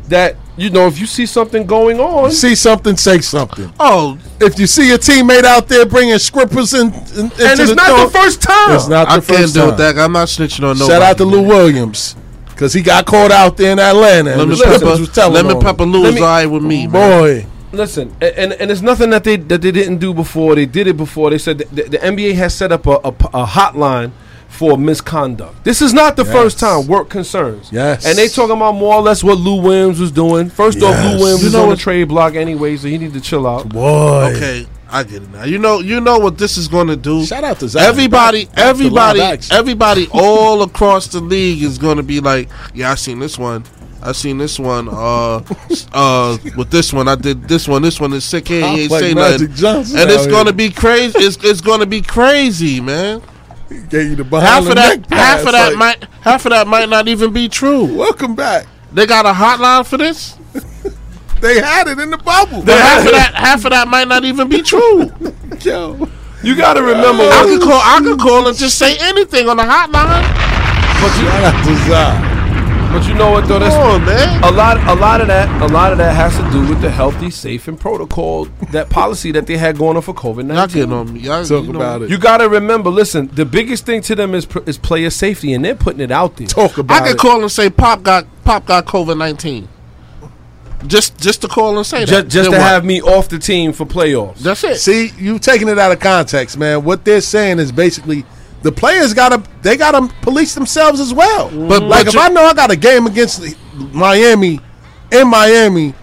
[0.09, 3.73] that you know if you see something going on, See something, say something.
[3.81, 7.71] Oh, If you see a teammate out there bringing scrippers in, in into and it's
[7.71, 8.75] the not joint, the first time.
[8.77, 9.71] It's not the I can't first deal time.
[9.71, 9.99] with that.
[9.99, 10.91] I'm not snitching on nobody.
[10.91, 11.43] Shout out to Lou.
[11.43, 12.17] Williams
[12.55, 14.31] because he got caught out there in Atlanta.
[14.31, 15.93] and Lemon the Clippers pepper, was telling lemon on pepper him.
[15.93, 17.21] Lou is alright with me, oh, man.
[17.21, 20.55] Boy, Listen, and and it's nothing that they that they didn't do before.
[20.55, 21.31] They did it before.
[21.31, 24.13] They said the, the, the NBA has set up a, a, a hotline
[24.55, 25.65] for misconduct.
[25.65, 26.33] This is not the Yes.
[26.33, 27.69] first time work concerns.
[27.73, 28.07] Yes.
[28.07, 30.49] And they talking about more or less what Lou Williams was doing.
[30.49, 31.15] First off, Yes.
[31.15, 33.47] Lou Williams You is know on the trade block anyway, so he need to chill
[33.47, 33.69] out.
[33.69, 34.33] Boy.
[34.37, 35.45] Okay, I get it now.
[35.45, 37.25] You know, you know what this is going to do.
[37.27, 37.83] Shout out to Zach.
[37.83, 39.21] everybody, Back- back everybody,
[39.51, 43.65] everybody all across the league is going to be like, "Yeah, I seen this one.
[44.07, 44.89] I seen this one.
[44.89, 45.41] Uh,
[45.93, 47.83] uh, with this one, I did this one.
[47.83, 48.49] This one is sick.
[48.49, 51.19] He ain't like say Magic nothing." Johnson and it's out going to be crazy.
[51.19, 53.21] It's it's going to be crazy, man.
[53.89, 56.45] Gave you the behind Half the of that, neck half of that like, might, half
[56.45, 57.85] of that might not even be true.
[57.97, 58.67] Welcome back.
[58.93, 60.37] They got a hotline for this.
[61.41, 62.63] They had it in the bubble.
[62.63, 65.13] But half of that, half of that might not even be true.
[65.61, 66.09] Yo,
[66.43, 67.23] You got to remember.
[67.25, 67.81] I what- could call.
[67.83, 70.25] I could call and just say anything on the hotline.
[71.03, 72.34] but you, shout out to Zach.
[72.95, 73.59] But you know what though?
[73.59, 74.43] That's Come on, man.
[74.45, 74.77] a lot.
[74.89, 75.63] A lot of that.
[75.63, 79.33] A lot of that has to do with the healthy, safe, and protocol that policy
[79.33, 80.93] that they had going on for COVID Y'all nineteen.
[80.93, 81.21] on me.
[81.21, 82.11] Y'all, Talk you know, about it.
[82.11, 82.91] You got to remember.
[82.91, 86.11] Listen, the biggest thing to them is pr- is player safety, and they're putting it
[86.13, 86.47] out there.
[86.47, 87.19] Talk about I could it.
[87.19, 89.69] call and say Pop got Pop got COVID nineteen.
[90.87, 92.07] Just just to call and say that.
[92.07, 92.61] Just, just Then to what?
[92.69, 94.39] have me off the team for playoffs.
[94.41, 94.77] That's it.
[94.77, 96.85] See, you taking it out of context, man.
[96.85, 98.25] What they're saying is basically
[98.65, 101.51] the players gotta they gotta police themselves as well.
[101.51, 101.69] Mm-hmm.
[101.69, 103.41] But- like but if I know I got a game against
[103.93, 104.59] Miami
[105.13, 105.95] in Miami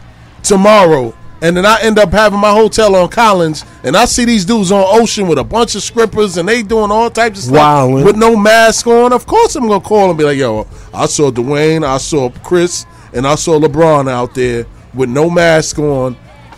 [0.43, 4.45] tomorrow, and then I end up having my hotel on Collins, and I see these
[4.45, 7.57] dudes on Ocean with a bunch of strippers, and they doing all types of stuff
[7.57, 8.05] Wildin'.
[8.05, 9.11] with no mask on.
[9.11, 12.85] Of course, I'm gonna call and be like, "Yo, I saw Dwayne, I saw Chris,
[13.11, 16.15] and I saw LeBron out there with no mask on,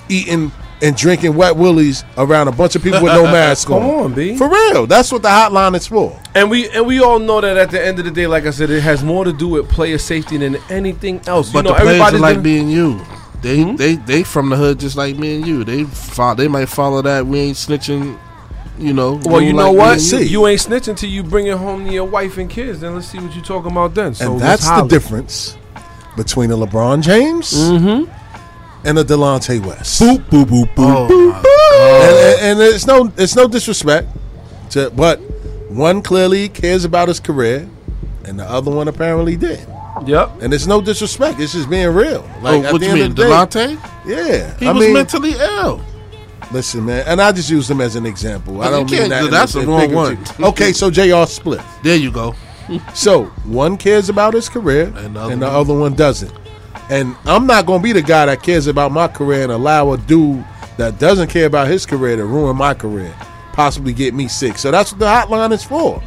[0.09, 0.51] eating."
[0.84, 3.80] And drinking wet willies around a bunch of people with no mask on.
[3.80, 4.03] Come on.
[4.05, 4.35] on, B.
[4.38, 6.19] For real, that's what the hotline is for.
[6.35, 8.49] And we and we all know that at the end of the day, like I
[8.51, 11.51] said, it has more to do with player safety than anything else.
[11.51, 13.01] But you know, the players are everybody's like gonna- me you.
[13.41, 13.76] They Hmm?
[13.77, 15.64] they they from the hood just like me and you.
[15.64, 17.26] They fo- they might follow that.
[17.26, 18.18] We ain't snitching.
[18.80, 19.22] You know.
[19.23, 19.93] Well, you know like what?
[19.93, 20.26] and You, you.
[20.26, 22.80] you ain't snitching till you bring it home to your wife and kids.
[22.81, 24.15] Then let's see what you're talking about then.
[24.15, 25.55] So and that's the difference
[26.18, 28.11] between a LeBron James Mm-hmm.
[28.85, 30.01] And a Delonte West.
[30.01, 31.07] Boop boop boop boop.
[31.10, 31.45] Oh, my God.
[32.05, 34.07] And, and, and it's no it's no disrespect,
[34.72, 35.18] to, but
[35.69, 37.68] one clearly cares about his career,
[38.26, 39.68] and the other one apparently did.
[40.05, 40.41] Yep.
[40.41, 42.27] And it's no disrespect; it's just being real.
[42.38, 43.30] Oh, Like at what the you end mean, of the day-
[43.76, 43.89] Delonte?
[44.05, 45.81] Yeah, He I was mean, mentally ill.
[46.51, 48.61] listen, man, and I just use him as an example.
[48.61, 49.31] I don't mean can't- that.
[49.31, 50.18] that's the wrong one.
[50.39, 51.26] Okay, so Jr.
[51.27, 51.61] split.
[51.84, 52.35] There you go.
[52.93, 56.31] So one cares about his career, and the the, other other, one- one doesn't.
[56.89, 59.93] And I'm not going to be the guy that cares about my career and allow
[59.93, 60.43] a dude
[60.77, 63.14] that doesn't care about his career to ruin my career,
[63.53, 64.57] possibly get me sick.
[64.57, 66.01] So that's what the hotline is for,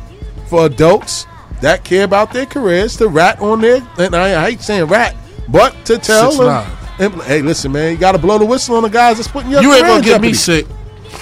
[0.49, 1.27] for adults
[1.63, 3.87] that care about their careers to rat on their.
[3.99, 5.17] And I, I hate saying rat,
[5.49, 6.71] but to tell Six them, nine.
[6.99, 9.51] and- hey, listen, man, you got to blow the whistle on the guys that's putting
[9.51, 10.67] your You ain't gonna get me sick.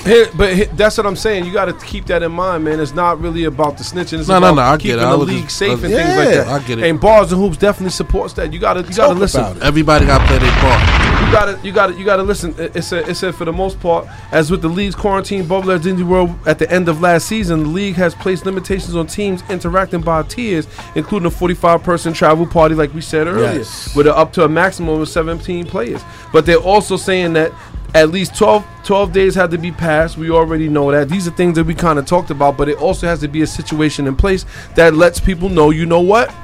[0.04, 1.46] Here, but here, that's what I'm saying.
[1.46, 2.78] You got to keep that in mind, man.
[2.80, 4.18] It's not really about the snitching.
[4.18, 5.00] It's No, no, about no, I get it.
[5.00, 6.46] The was league just- safe I- and things like that.
[6.48, 6.84] I get it.
[6.90, 8.52] And bars and hoops definitely supports that.
[8.52, 9.62] You got to you got to listen.
[9.62, 11.03] Everybody got to play their part.
[11.24, 12.54] You got to you got to you got to listen.
[12.58, 15.72] It, it said it said for the most part, as with the league's quarantine bubble
[15.72, 19.06] at Disney World at the end of last season, the league has placed limitations on
[19.08, 23.96] teams interacting by tiers, including a 45 person travel party, like we said earlier, Yes.
[23.96, 26.02] with a, up to a maximum of 17 players.
[26.32, 27.52] But they're also saying that.
[27.96, 30.16] At least 12, 12 days had to be passed.
[30.18, 31.08] We already know that.
[31.08, 33.42] These are things that we kind of talked about, but it also has to be
[33.42, 34.44] a situation in place
[34.74, 36.34] that lets people know, you know what?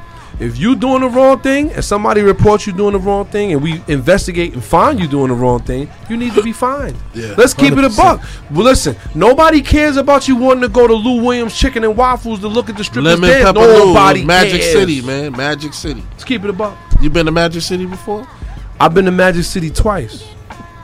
[0.41, 3.63] If you doing the wrong thing and somebody reports you doing the wrong thing and
[3.63, 6.97] we investigate and find you doing the wrong thing, you need to be fined.
[7.15, 8.23] Yeah, Let's keep it a buck.
[8.51, 12.41] Well, listen, nobody cares about you wanting to go to Lou Williams Chicken and Waffles
[12.41, 13.45] to look at the strippers Lemon dance.
[13.45, 14.73] pepper Nobody noodles, Magic cares.
[14.73, 15.33] City, man.
[15.33, 16.03] Magic City.
[16.13, 16.79] Let's keep it a buck.
[17.03, 18.27] You been to Magic City before?
[18.79, 20.25] I've been to Magic City twice.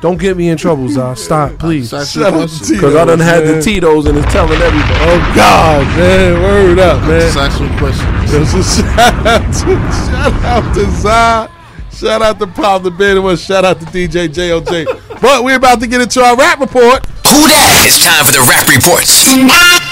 [0.01, 1.15] Don't get me in trouble, Zah.
[1.15, 1.91] Stop, please.
[1.91, 3.63] That's Shout out Because I done had the man.
[3.63, 5.01] Tito's and it's telling everybody.
[5.01, 7.21] Oh God, man, word up, man.
[7.21, 8.07] Just ask you a question.
[8.27, 9.77] This is shout out to
[10.11, 11.51] shout out to Zod.
[11.93, 15.21] Shout out to Pop the Band and shout out to DJ JOJ.
[15.23, 17.07] but we're about to get into our rap report.
[17.07, 17.85] Who that?
[17.89, 19.86] It's time for the rap reports.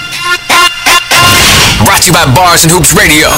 [1.85, 3.29] Brought to you by Bars and Hoops Radio.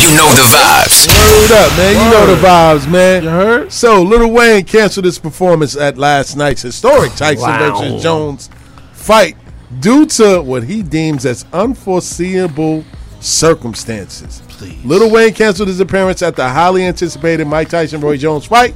[0.00, 1.08] You know the vibes.
[1.08, 1.94] Word up, man.
[1.94, 3.22] You know the vibes, man.
[3.24, 3.72] You heard?
[3.72, 7.78] So Little Wayne canceled his performance at last night's historic Tyson Wow.
[7.80, 8.50] versus Jones
[8.92, 9.36] fight
[9.80, 12.84] due to what he deems as unforeseeable
[13.20, 14.40] circumstances.
[14.48, 14.82] Please.
[14.84, 18.74] Little Wayne canceled his appearance at the highly anticipated Mike Tyson Roy Jones fight.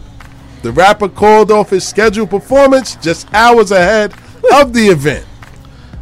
[0.62, 4.12] The rapper called off his scheduled performance just hours ahead
[4.52, 5.24] of the event,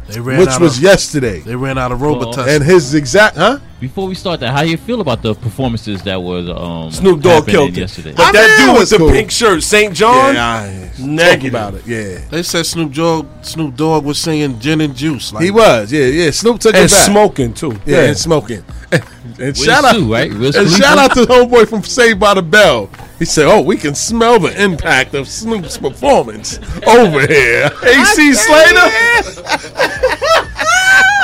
[0.09, 1.39] They ran which out was of, yesterday.
[1.39, 2.55] They ran out of Robitussin.
[2.55, 3.59] And his exact, huh?
[3.79, 7.21] Before we start that, how do you feel about the performances that was um Snoop
[7.21, 7.77] Dogg killed it.
[7.77, 8.13] yesterday?
[8.15, 9.11] But that mean, dude with the was cool.
[9.11, 11.53] pink shirt, Saint Jhn, Yeah, negative.
[11.53, 11.87] about it.
[11.87, 15.31] Yeah, They said Snoop Dogg, Snoop Dogg was singing gin and juice.
[15.31, 15.93] Like, he was.
[15.93, 16.31] Yeah, yeah.
[16.31, 17.05] Snoop took and it back.
[17.09, 17.79] smoking too.
[17.85, 18.65] Yeah, and smoking.
[18.91, 19.03] and
[19.37, 20.29] Will shout out, Sue, right?
[20.33, 20.75] Will and Khalifa?
[20.77, 22.89] shout out to the homeboy from Saved by the Bell.
[23.17, 26.57] He said, "Oh, we can smell the impact of Snoop's performance
[26.87, 28.89] over here." AC Slater.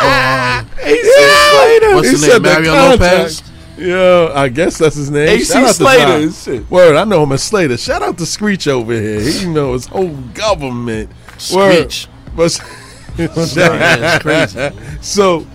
[0.82, 1.03] AC
[1.52, 1.95] Slater.
[1.95, 2.32] What's He his name?
[2.32, 3.44] the Mario Lopez.
[3.77, 5.27] Yeah, I guess that's his name.
[5.27, 6.72] AC Shout out to Slater shit.
[6.72, 7.77] Word, I know him as Slater.
[7.77, 9.19] Shout out to Screech over here.
[9.19, 11.10] He knows his whole government.
[11.53, 11.91] Word.
[11.91, 12.07] Screech.
[12.36, 12.61] But
[13.18, 14.69] that's crazy.
[15.02, 15.45] So,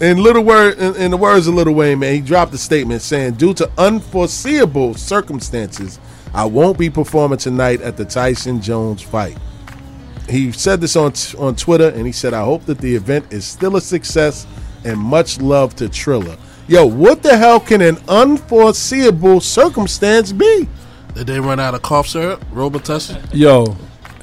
[0.00, 3.02] in little word, in, in the words of Little Wayne, man, he dropped a statement
[3.02, 5.98] saying, "Due to unforeseeable circumstances,
[6.34, 9.36] I won't be performing tonight at the Tyson Jones fight."
[10.28, 13.26] He said this on t- on Twitter, and he said, "I hope that the event
[13.30, 14.46] is still a success,
[14.84, 16.36] and much love to Triller."
[16.66, 20.68] Yo, what the hell can an unforeseeable circumstance be?
[21.14, 22.44] Did they run out of cough syrup?
[22.52, 23.20] Robitussin?
[23.32, 23.74] Yo,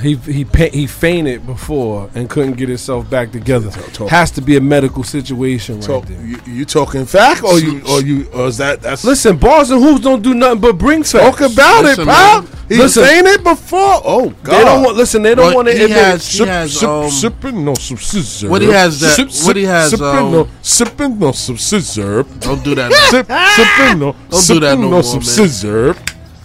[0.02, 3.70] he he pa- he fainted before and couldn't get himself back together.
[4.10, 6.22] Has to be a medical situation right there.
[6.26, 9.82] you, you talking fact, or you, or you, or is that that's Listen, bars and
[9.82, 11.12] hoops don't do nothing but bring facts.
[11.38, 12.42] Talk about Listen, it, pal.
[12.42, 12.52] man.
[12.68, 13.04] He's Listen.
[13.04, 14.02] saying it before.
[14.04, 14.98] Oh God, They don't want.
[14.98, 15.98] Listen, they don't But want to he admit.
[15.98, 18.50] has- he has, sip, um, sipping no some scissor.
[18.50, 22.24] what he has that- Sip, what he has, sipping um, no sipping no some scissor.
[22.40, 22.90] Don't do that.
[22.92, 23.10] now.
[23.12, 25.24] Sip, sipping no Don't do that no no more, some man.
[25.26, 25.96] scissor.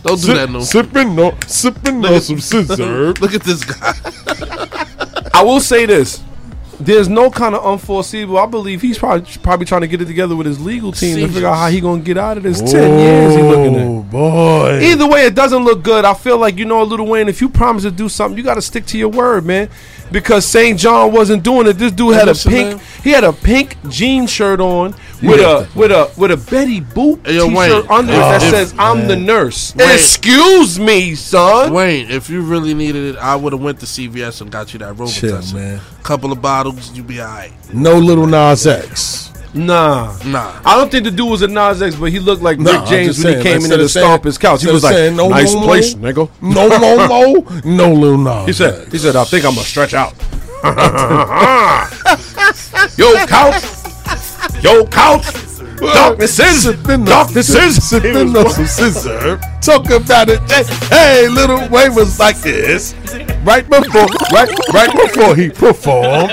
[0.02, 0.62] Don't do Sip- that no more.
[0.62, 3.12] Sipping no sipping no some scissor.
[3.20, 3.92] Look at this guy.
[5.34, 6.22] I will say this.
[6.80, 8.38] There's no kind of unforeseeable.
[8.38, 11.28] I believe he's probably probably trying to get it together with his legal team to
[11.28, 13.86] figure out how he gonna get out of this ten years he looking at.
[13.86, 14.80] Oh boy.
[14.80, 16.06] Either way, it doesn't look good.
[16.06, 17.28] I feel like you know, a Little Wayne.
[17.28, 19.68] If you promise to do something, you got to stick to your word, man.
[20.12, 21.74] Because Saint Jhn wasn't doing it.
[21.74, 22.80] This dude had a pink.
[23.04, 27.24] He had a pink jean shirt on with a with a with a Betty Boop
[27.26, 29.90] Hey, yo, t-shirt Wayne, under it if- that if- says "I'm the nurse." Wayne.
[29.90, 31.72] Excuse me, son.
[31.72, 34.78] Wayne, if you really needed it, I would have went to CVS and got you
[34.80, 35.54] that Chill, Robitussin.
[35.54, 35.80] man.
[36.02, 37.52] Couple of bottles, you'd be alright.
[37.72, 39.29] No little Nas X.
[39.52, 40.60] Nah, Nah.
[40.64, 43.18] I don't think the dude was a Nas X, but he looked like Rick James
[43.18, 44.62] when saying, he came in to stomp his couch.
[44.62, 46.12] He was like, saying, no, "Nice no, place, no.
[46.12, 48.46] nigga." No, no, no, no little Nas.
[48.46, 50.14] He said, "He said, I think I'm gonna stretch out."
[52.96, 53.64] Yo, couch.
[54.62, 55.26] Yo, couch.
[55.80, 56.64] Darkness is.
[57.04, 57.88] Darkness is.
[57.88, 59.38] sipping no some scissor.
[59.62, 60.40] Talk about it.
[60.90, 62.94] Hey, little Wayne was like this
[63.44, 66.32] right before, right, right before he performed.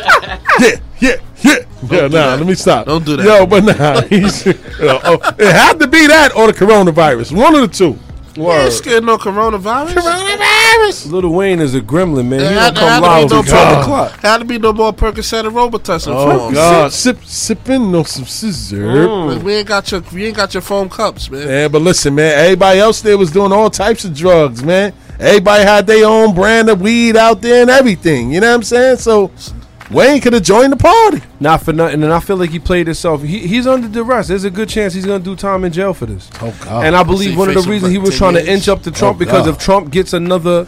[0.60, 1.56] Yeah, yeah, yeah.
[1.90, 2.38] Yeah, nah, that.
[2.40, 2.88] let me stop.
[2.88, 3.26] Don't do that.
[3.26, 7.36] Yo, but nah, he's, you know, oh, it had to be that or the coronavirus.
[7.38, 8.00] One of the two.
[8.36, 9.94] You ain't scared no coronavirus.
[9.94, 11.12] Coronavirus.
[11.12, 12.42] Little Wayne is a gremlin, man.
[12.42, 14.12] It He had, don't come live to be no 12 more, o'clock.
[14.20, 16.54] had to be no more Percocet and Robitussin Oh for.
[16.54, 19.08] God, sip, sipping no some scissor.
[19.08, 21.48] Like, we ain't got your we ain't got your foam cups, man.
[21.48, 22.38] Yeah, but listen, man.
[22.38, 24.94] Everybody else there was doing all types of drugs, man.
[25.20, 28.32] Everybody had their own brand of weed out there and everything.
[28.32, 28.98] You know what I'm saying?
[28.98, 29.32] So
[29.90, 31.22] Wayne could have joined the party.
[31.40, 33.22] Not for nothing, and I feel like he played himself.
[33.22, 34.28] He, he's under duress.
[34.28, 36.30] There's a good chance he's going to do time in jail for this.
[36.42, 36.86] Oh God.
[36.86, 38.84] And I believe he one of the reasons he was 10 trying to inch up
[38.84, 39.54] to Trump Oh, because God.
[39.56, 40.68] if Trump gets another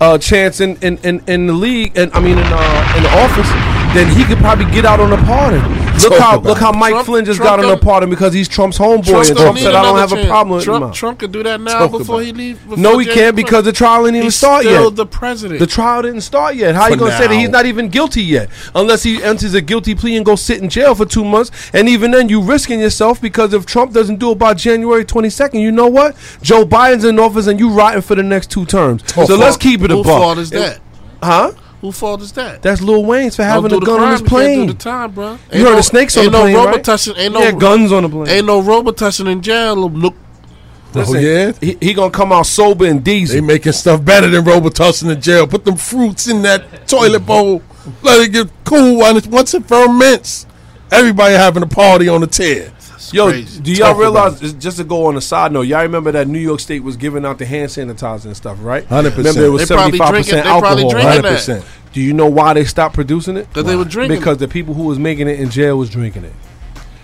[0.00, 3.10] uh, chance in, in, in, in the league, and I mean in uh, in the
[3.10, 3.48] office,
[3.94, 5.62] then he could probably get out on a pardon.
[5.94, 6.72] Look Talk how look how.
[6.72, 9.36] Mike Trump- Flynn just Trump got on a pardon because he's Trump's homeboy, Trump and
[9.38, 10.28] Trump said I don't another have a chance.
[10.28, 10.92] problem with Trump, him.
[10.92, 12.66] Trump could do that now Talk before he leave.
[12.66, 14.96] No, he January can't because the trial ain't even He's start still yet.
[14.96, 15.60] the president.
[15.60, 16.74] The trial didn't start yet.
[16.74, 18.50] How you gonna say that he's not even guilty yet?
[18.74, 21.88] Unless he enters a guilty plea and go sit in jail for two months, and
[21.88, 25.60] even then you risking yourself because if Trump doesn't do it by January twenty second,
[25.60, 26.16] you know what?
[26.42, 29.04] Joe Biden's in office and you rotting for the next two terms.
[29.14, 30.20] so let's keep it a Who buck.
[30.20, 30.80] fault is that?
[31.22, 31.52] Huh?
[31.84, 32.62] Who fault is that?
[32.62, 34.66] That's Lil Wayne's for having a do the gun on crime, his plane.
[34.68, 35.38] do the time, bro.
[35.52, 36.82] You heard the snakes on ain't the plane, Ain't no right?
[36.82, 38.28] Robitussin, Ain't no Yeah, guns on the plane.
[38.28, 39.76] Ain't no robot Robitussin in jail.
[39.76, 41.52] Look, oh, Listen, oh yeah.
[41.60, 43.42] he, he gonna come out sober and They diesel.
[43.42, 45.46] making stuff better than Robitussin in jail.
[45.46, 47.60] Put them fruits in that toilet bowl.
[48.02, 50.46] Let it get cool once once it ferments.
[50.90, 52.72] Everybody having a party on the tear.
[53.12, 53.60] Yo, crazy.
[53.60, 54.40] do y'all Talk realize?
[54.54, 57.24] just- to go on a side note, y'all remember that New York State was giving
[57.24, 58.84] out the hand sanitizer and stuff, right?
[58.88, 59.16] 100%.
[59.18, 60.90] Remember there was They seventy probably five percent alcohol.
[60.90, 61.24] that.
[61.24, 61.64] 100%.
[61.92, 63.46] Do you know why they stopped producing it?
[63.52, 66.24] 'Cause they were drinking Because the people who was making it in jail was drinking
[66.24, 66.32] it.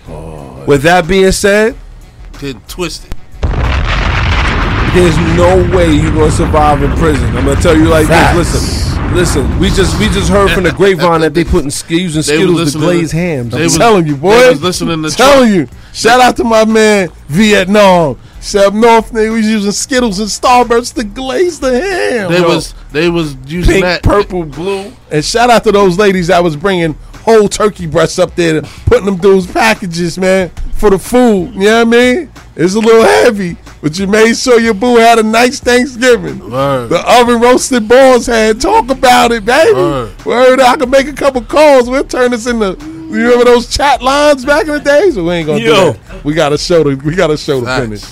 [0.09, 1.75] Oh, With that being said,
[2.39, 3.13] get twisted.
[4.93, 7.25] there's no way you're gonna survive in prison.
[7.37, 8.35] I'm gonna tell you like Facts.
[8.37, 8.53] this.
[8.53, 9.59] Listen, listen.
[9.59, 13.11] We just we just heard from the grapevine that they putting using Skittles to glaze
[13.11, 13.53] hams.
[13.53, 14.37] I'm was- telling you, boy.
[14.37, 15.67] they was listening to telling you.
[15.93, 18.17] Shout out to my man Vietnam.
[18.55, 22.31] Up north, nigga, was using Skittles and Starbursts to glaze the ham.
[22.31, 22.47] They yo.
[22.47, 24.01] was they was using Pink, that.
[24.03, 24.91] purple, blue.
[25.11, 26.93] and shout out to those ladies that was bringing
[27.23, 30.49] whole turkey breasts up there, putting them through packages, man.
[30.73, 31.53] for the food.
[31.53, 32.31] You know what I mean?
[32.55, 36.39] It's a little heavy, but you made sure your boo had a nice Thanksgiving.
[36.39, 38.59] The oven roasted balls had.
[38.59, 39.73] Talk about it, baby.
[40.25, 40.59] Word.
[40.59, 41.89] I can make a couple calls.
[41.89, 43.00] We'll turn this into.
[43.11, 45.17] You remember those chat lines back in the days?
[45.17, 45.93] We ain't gonna Yo.
[45.93, 46.23] do that.
[46.23, 46.95] We gotta show the.
[46.95, 47.81] We gotta show the Facts.
[47.83, 48.05] finish.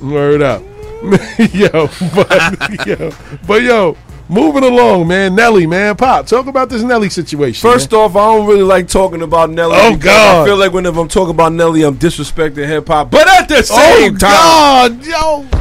[0.00, 0.62] Word up,
[1.52, 3.10] yo, but yo,
[3.48, 3.96] but yo,
[4.28, 5.34] moving along, man.
[5.34, 6.26] Nelly, man, pop.
[6.26, 7.68] Talk about this Nelly situation.
[7.68, 9.74] First off, I don't really like talking about Nelly.
[9.76, 10.42] Oh, God.
[10.42, 13.10] I feel like whenever I'm talking about Nelly, I'm disrespecting hip hop.
[13.10, 13.64] But at the man.
[13.64, 15.58] same oh time, God, yo.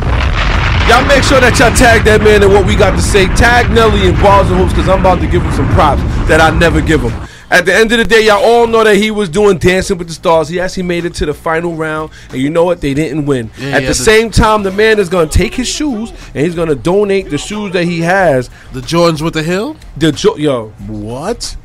[0.87, 3.25] y'all make sure that y'all tag that man and what we got to say.
[3.35, 6.39] Tag Nelly and Bars and Hoops because I'm about to give him some props that
[6.41, 7.13] I never give him.
[7.49, 10.07] At the end of the day, y'all all know that he was doing Dancing with
[10.09, 10.49] the Stars.
[10.49, 12.81] He actually made it to the final round, and you know what?
[12.81, 13.49] They didn't win.
[13.57, 16.09] Yeah, At yeah, the the- same time, the man is going to take his shoes
[16.09, 18.49] and he's going to donate the shoes that he has.
[18.73, 19.77] The Jordans with the hill.
[19.95, 21.55] The jo- yo, What?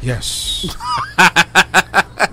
[0.00, 0.74] Yes.
[1.16, 1.36] the,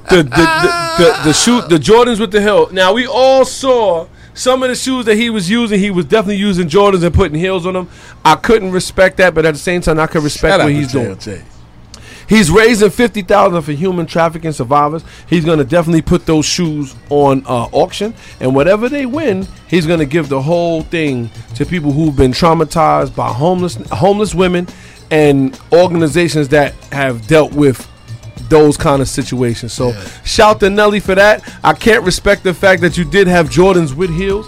[0.09, 2.69] the, the, the, the shoe the Jordans with the hill.
[2.71, 4.07] Now we all saw
[4.39, 5.79] some of the shoes that he was using.
[5.79, 7.89] He was definitely using Jordans and putting heels on them.
[8.23, 10.91] I couldn't respect that, but at the same time, I could respect Shout what he's
[10.91, 11.15] doing.
[11.15, 11.43] JLJ.
[12.29, 15.03] He's raising fifty thousand for human trafficking survivors.
[15.27, 20.05] He's gonna definitely put those shoes on uh, auction, and whatever they win, he's gonna
[20.05, 24.67] give the whole thing to people who've been traumatized by homeless homeless women
[25.09, 27.88] and organizations that have dealt with
[28.49, 29.73] those kind of situations.
[29.73, 29.93] So
[30.23, 31.41] shout to Nelly for that.
[31.63, 34.47] I can't respect the fact that you did have Jordans with heels,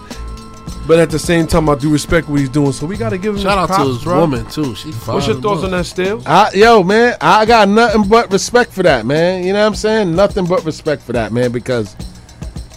[0.88, 2.72] but at the same time, I do respect what he's doing.
[2.72, 4.20] So we gotta give him a Shout out his to his bro.
[4.22, 4.76] woman too.
[4.76, 4.92] She.
[4.92, 5.66] What's your thoughts fuck.
[5.66, 6.26] on that, Stills?
[6.26, 9.44] I, yo, man, I got nothing but respect for that, man.
[9.46, 10.16] You know what I'm saying?
[10.16, 11.96] Nothing but respect for that, man, because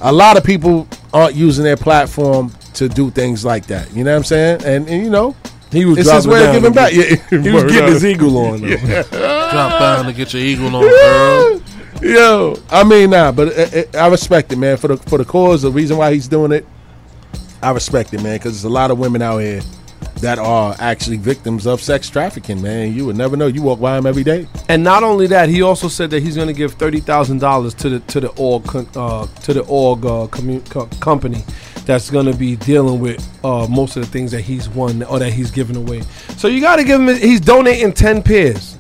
[0.00, 3.90] a lot of people aren't using their platform to do things like that.
[3.94, 4.64] You know what I'm saying?
[4.64, 5.34] And, and you know,
[5.74, 6.92] He was it's his dropping way of down giving back.
[6.92, 8.60] Yeah, he was getting his eagle on.
[8.60, 8.76] Though.
[9.02, 11.62] Drop down to get your eagle on, girl.
[12.02, 14.76] Yo, I mean, nah, but uh, uh, I respect it, man.
[14.76, 16.66] For the for the cause, the reason why he's doing it,
[17.62, 18.36] I respect it, man.
[18.36, 19.62] Because there's a lot of women out here
[20.20, 22.94] that are actually victims of sex trafficking, man.
[22.94, 23.46] You would never know.
[23.46, 24.46] You walk by them every day.
[24.68, 27.74] And not only that, he also said that he's going to give thirty thousand dollars
[27.74, 28.64] to the to the org
[28.96, 31.42] uh, to the org uh, commu- co- company
[31.86, 35.18] that's going to be dealing with uh, most of the things that he's won or
[35.18, 36.02] that he's given away.
[36.36, 37.08] So you got to give him.
[37.16, 38.76] He's donating ten pairs.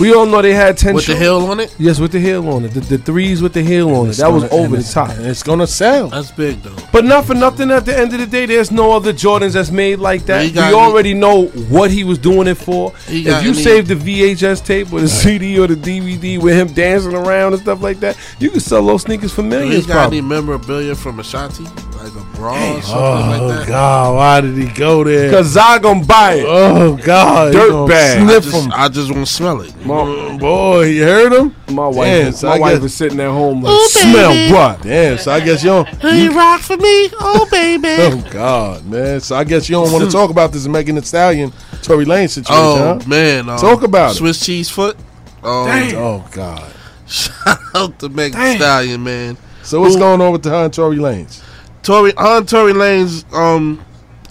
[0.00, 1.72] We all know they had ten With the heel on it?
[1.78, 2.70] Yes, with the heel on it.
[2.70, 4.16] The, the threes with the heel on it.
[4.16, 5.10] That was gonna- over and the it's- top.
[5.10, 6.08] and it's gonna sell.
[6.08, 6.74] That's big though.
[6.90, 7.70] But not for nothing.
[7.70, 10.42] At the end of the day, there's no other Jordans that's made like that.
[10.42, 12.92] He We got- already know what he was doing it for.
[13.06, 13.12] If
[13.44, 17.14] you and save the VHS tape or the CD or the DVD with him dancing
[17.14, 19.86] around and stuff like that, you can sell those sneakers for He millions.
[19.86, 20.18] got Probably.
[20.18, 23.68] any memorabilia from Ashanti, like a bra or something Oh like that.
[23.68, 25.30] God, why did he go there?
[25.30, 26.44] Cause I gonna buy it.
[26.46, 28.18] Oh God, he Dirt gonna bag.
[28.18, 28.72] I Sniff just, him.
[28.74, 29.86] I just want to smell it.
[29.86, 31.54] My, Boy, you heard him?
[31.70, 34.30] my wife, Damn, so my I wife guess- is sitting at home like, Ooh, smell
[34.32, 34.82] baby." what?
[34.82, 35.88] Damn, so I guess you don't.
[36.02, 37.88] you rock for me, oh baby.
[37.98, 39.20] Oh God, man.
[39.20, 41.52] So I guess you don't want to talk about this Megan Thee Stallion,
[41.82, 43.08] Tory Lanez situation, Oh huh?
[43.08, 44.14] man, um, Talk about it.
[44.16, 44.96] Swiss cheese foot.
[45.44, 46.72] Um, Oh God.
[47.06, 49.36] Shout out to Megan Thee Stallion, man.
[49.62, 51.40] So what's Who- going on with the her and Tory Lanez?
[51.82, 53.84] Tory, her and Tory Lanez, um,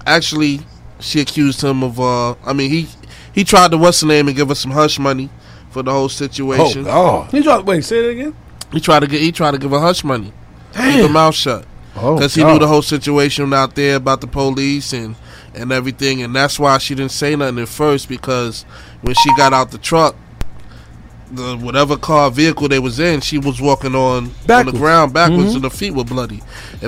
[0.05, 0.61] actually,
[0.99, 2.87] she accused him of, uh, I mean, he
[3.33, 5.29] he tried to what's the name and give us some hush money
[5.69, 6.81] for the whole situation.
[6.81, 6.83] Oh
[7.25, 7.33] God.
[7.33, 8.35] You dropped, wait, say it again.
[8.71, 10.31] He tried to get, he tried to give her hush money,
[10.73, 11.65] keep her mouth shut,
[11.95, 12.53] Oh because he God.
[12.53, 15.15] knew the whole situation out there about the police and
[15.53, 18.63] and everything, and that's why she didn't say nothing at first because
[19.01, 20.15] when she got out the truck.
[21.33, 25.53] The whatever car vehicle they was in, she was walking on on the ground backwards,
[25.53, 25.55] Mhm.
[25.55, 26.41] and her feet were bloody.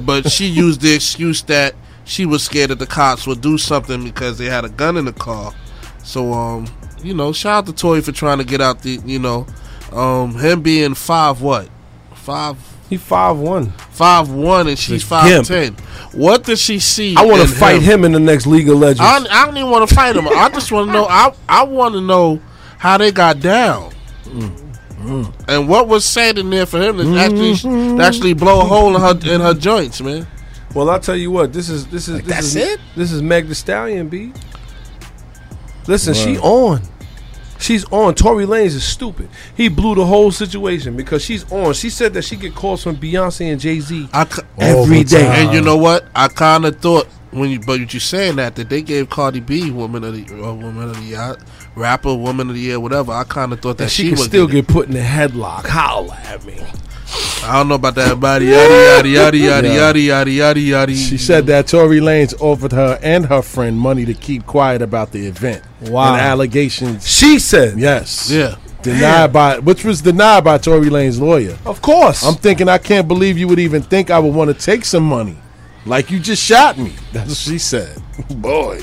[0.03, 4.03] But she used the excuse that she was scared that the cops would do something
[4.03, 5.53] because they had a gun in the car.
[6.03, 6.67] So, um,
[7.01, 9.45] you know, shout out to Tory for trying to get out the, you know,
[9.93, 11.69] um, him being five what,
[12.13, 12.57] five,
[12.89, 13.71] He five one.
[13.91, 15.47] five one, and she's five gimp.
[15.47, 15.77] ten.
[16.11, 17.15] What does she see?
[17.15, 18.99] I want to fight him in the next League of Legends.
[18.99, 20.27] I, I don't even want to fight him.
[20.27, 21.05] I just want to know.
[21.09, 22.41] I I want to know
[22.77, 23.91] how they got down.
[25.47, 28.95] And what was said in there for him to actually to actually blow a hole
[28.95, 30.27] in her in her joints, man?
[30.73, 31.53] Well, I'll tell you what.
[31.53, 32.79] This is this is this that's is, it?
[32.95, 34.31] This is Meg Thee Stallion, B.
[35.87, 36.81] Listen, she on.
[37.59, 38.15] She's on.
[38.15, 39.29] Tory Lanez is stupid.
[39.55, 41.73] He blew the whole situation because she's on.
[41.73, 45.25] She said that she get calls from Beyonce and Jay Z I c- every day.
[45.25, 46.05] And you know what?
[46.13, 49.71] I kind of thought when you, but you saying that that they gave Cardi B
[49.71, 51.37] woman of the uh, woman of the year,
[51.75, 53.11] rapper, woman of the year, whatever.
[53.11, 55.65] I kind of thought that and she, she could still get put in a headlock.
[55.65, 56.59] Holla at me.
[57.43, 58.45] I don't know about that buddy.
[58.45, 59.73] Yada yada yada yada yeah.
[59.73, 60.95] yada yada yada yada.
[60.95, 65.11] She said that Tory Lanez offered her and her friend money to keep quiet about
[65.11, 65.63] the event.
[65.81, 66.13] Wow.
[66.13, 67.07] And allegations.
[67.07, 68.31] She said yes.
[68.31, 68.55] Yeah.
[68.81, 69.31] Denied Damn.
[69.31, 71.57] by which was denied by Tory Lanez lawyer.
[71.65, 72.23] Of course.
[72.23, 75.03] I'm thinking I can't believe you would even think I would want to take some
[75.03, 75.37] money.
[75.85, 76.93] Like you just shot me.
[77.11, 78.01] That's what she said.
[78.37, 78.81] Boy.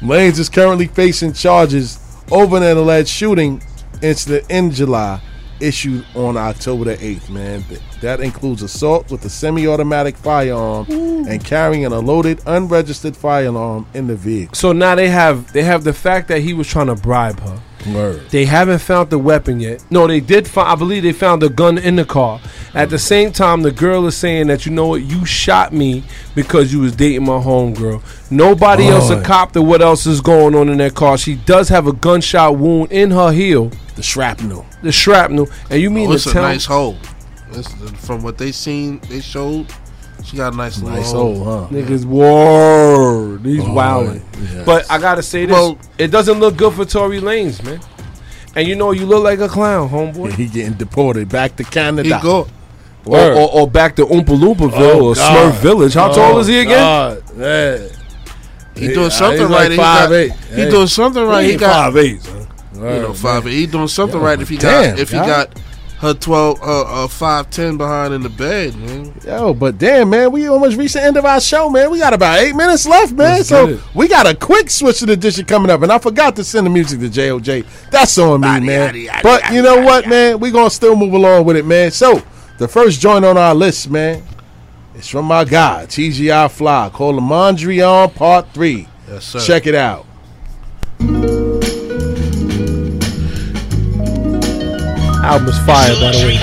[0.00, 1.98] Lanez is currently facing charges
[2.30, 3.62] over an alleged shooting
[4.00, 5.20] incident in July
[5.60, 7.62] issued on October the 8th, man.
[8.00, 14.16] That includes assault with a semi-automatic firearm and carrying a loaded unregistered firearm in the
[14.16, 14.54] vehicle.
[14.54, 17.60] So now they have they have the fact that he was trying to bribe her.
[17.86, 18.28] Word.
[18.30, 19.84] They haven't found the weapon yet.
[19.90, 20.68] No, they did find.
[20.68, 22.40] I believe they found the gun in the car.
[22.74, 26.04] At the same time, the girl is saying that you know what, you shot me
[26.34, 28.02] because you was dating my homegirl.
[28.30, 31.16] Nobody else a cop to what else is going on in that car.
[31.18, 33.70] She does have a gunshot wound in her heel.
[33.96, 34.66] The shrapnel.
[34.82, 35.48] The shrapnel.
[35.68, 36.96] And you oh, mean Oh, it's to a tell nice hole.
[37.52, 37.72] It's,
[38.06, 39.66] from what they seen, they showed.
[40.30, 41.42] She got a nice, little Nice hole.
[41.44, 41.74] hole, huh?
[41.74, 43.40] Niggas, word.
[43.44, 44.22] He's Boy, oh, wilding.
[44.40, 44.64] yes.
[44.64, 47.80] But I gotta say this: Well- it doesn't look good for Tory Lanez, man.
[48.54, 50.32] And you know, you look like a clown, homeboy.
[50.36, 52.16] He getting deported back to Canada.
[52.16, 52.46] He go.
[53.06, 55.52] Or, or, or back to Oompa Loopaville Oh, or God.
[55.54, 55.94] Smurf Village.
[55.94, 56.78] How oh, tall Oh, is he again?
[56.78, 57.90] God, man.
[58.76, 59.62] He He- doing something he's right.
[59.62, 60.32] like he got, 5'8".
[60.54, 60.70] He Hey.
[60.70, 61.44] doing something right.
[61.44, 62.46] He, ain't got five eight, son.
[62.74, 63.44] you know five.
[63.46, 63.52] man.
[63.54, 65.26] He doing something Yo, right if he damn, got if he y'all.
[65.26, 65.60] got
[66.00, 69.12] her twelve uh, uh five ten behind in the bed, man.
[69.24, 71.90] Yo, but damn, man, we almost reached the end of our show, man.
[71.90, 73.36] We got about eight minutes left, man.
[73.38, 76.44] Let's so we got a quick switch of edition coming up, and I forgot to
[76.44, 77.66] send the music to JOJ.
[77.90, 78.94] That's on me, man.
[79.22, 80.40] but you know what, man?
[80.40, 81.90] We gonna still move along with it, man.
[81.90, 82.22] So
[82.56, 84.22] the first joint on our list, man,
[84.94, 88.88] is from my guy TGI Fly called "The Mondrian Part 3.
[89.08, 89.40] Yes, sir.
[89.40, 90.06] Check it out.
[95.22, 96.36] Album is fire, by the way.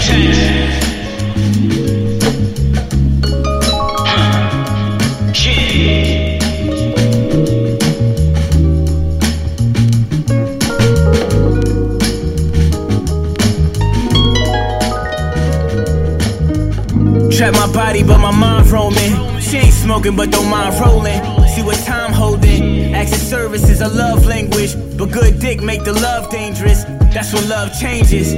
[17.31, 19.39] Trap my body, but my mind roaming.
[19.39, 21.36] She ain't smoking, but don't mind rolling.
[21.67, 22.95] What time holding.
[22.95, 26.85] Of service is a love language, but good dick make the love dangerous.
[27.13, 28.31] That's when love changes.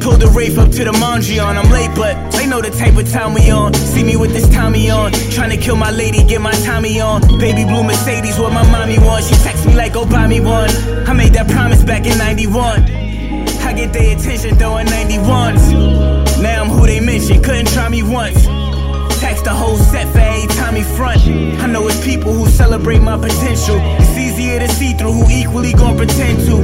[0.00, 1.56] Pull the Wraith up to the Mondrian.
[1.56, 3.74] I'm late, but they know the type of time we on.
[3.74, 5.10] See me with this Tommy on.
[5.34, 7.20] Trying to kill my lady, get my Tommy on.
[7.40, 9.28] Baby blue Mercedes, what my mommy wants.
[9.28, 10.70] She text me like, go buy me one.
[11.04, 12.62] I made that promise back in 91.
[13.66, 16.40] I get their attention throwing 91s.
[16.40, 18.46] Now I'm who they mention, couldn't try me once.
[19.46, 21.20] Tax the whole set for every time he front.
[21.62, 23.76] I know it's people who celebrate my potential.
[23.80, 26.56] It's easier to see through who equally gon' pretend to.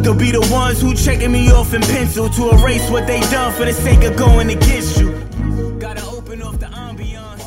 [0.00, 3.52] They'll be the ones who checking me off in pencil to erase what they done
[3.52, 5.12] for the sake of going against you.
[5.78, 7.44] Gotta open up the ambiance.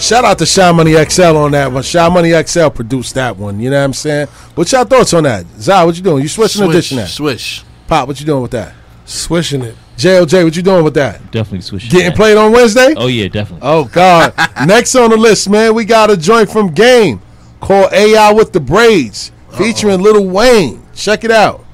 [0.00, 1.82] Shout out to Shy Money XL on that one.
[1.82, 3.60] Shy Money XL produced that one.
[3.60, 4.28] You know what I'm saying?
[4.54, 5.44] What's your thoughts on that?
[5.58, 6.22] Zai, what you doing?
[6.22, 7.08] You switching or Swish, dishing that?
[7.08, 7.64] swish.
[7.86, 8.72] Pop, what you doing with that?
[9.04, 9.76] Swishing it.
[10.00, 11.30] JLJ, what you doing with that?
[11.30, 11.90] Definitely switch.
[11.90, 12.94] Getting played on Wednesday?
[12.96, 13.68] Oh yeah, definitely.
[13.68, 14.32] Oh God!
[14.66, 17.20] Next on the list, man, we got a joint from Game
[17.60, 20.82] called AI with the Braids, featuring Little Wayne.
[20.94, 21.66] Check it out.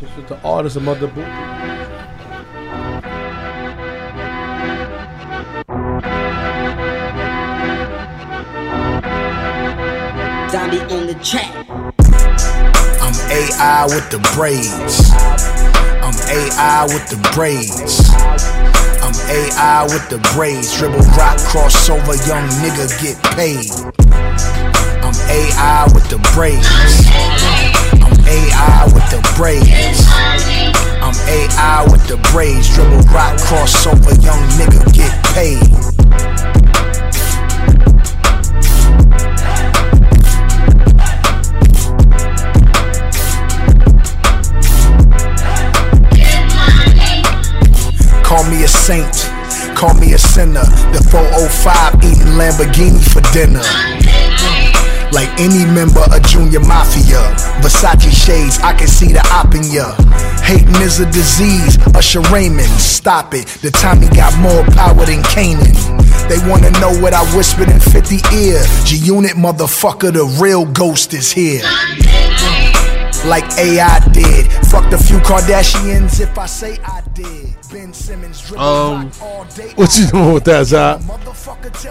[0.00, 1.20] Just with the artist of Mother Boo.
[10.50, 11.54] Zombie on the track.
[13.02, 15.81] I'm AI with the braids.
[16.02, 18.10] I'm AI with the braids.
[19.06, 20.76] I'm AI with the braids.
[20.76, 23.70] Dribble rock crossover, young nigga get paid.
[25.06, 26.66] I'm AI with the braids.
[28.02, 30.02] I'm AI with the braids.
[31.00, 32.74] I'm AI with the braids.
[32.74, 35.91] Dribble rock crossover, young nigga get paid.
[48.32, 49.28] Call me a saint,
[49.76, 50.64] call me a sinner.
[50.96, 53.60] The 405 eating Lamborghini for dinner.
[55.12, 57.20] Like any member of Junior Mafia,
[57.60, 59.92] Versace shades, I can see the op in ya.
[60.40, 63.48] Hating is a disease, Usher Raymond, stop it.
[63.60, 65.76] The Tommy got more power than Kanan.
[66.30, 68.64] They wanna know what I whispered in 50 ear.
[68.86, 71.60] G Unit motherfucker, the real ghost is here.
[73.24, 74.50] Like AI did.
[74.66, 77.54] Fucked a few Kardashians if I say I did.
[77.70, 79.72] Ben Simmons Um, rock all day.
[79.76, 80.98] What you doing with that, Zai?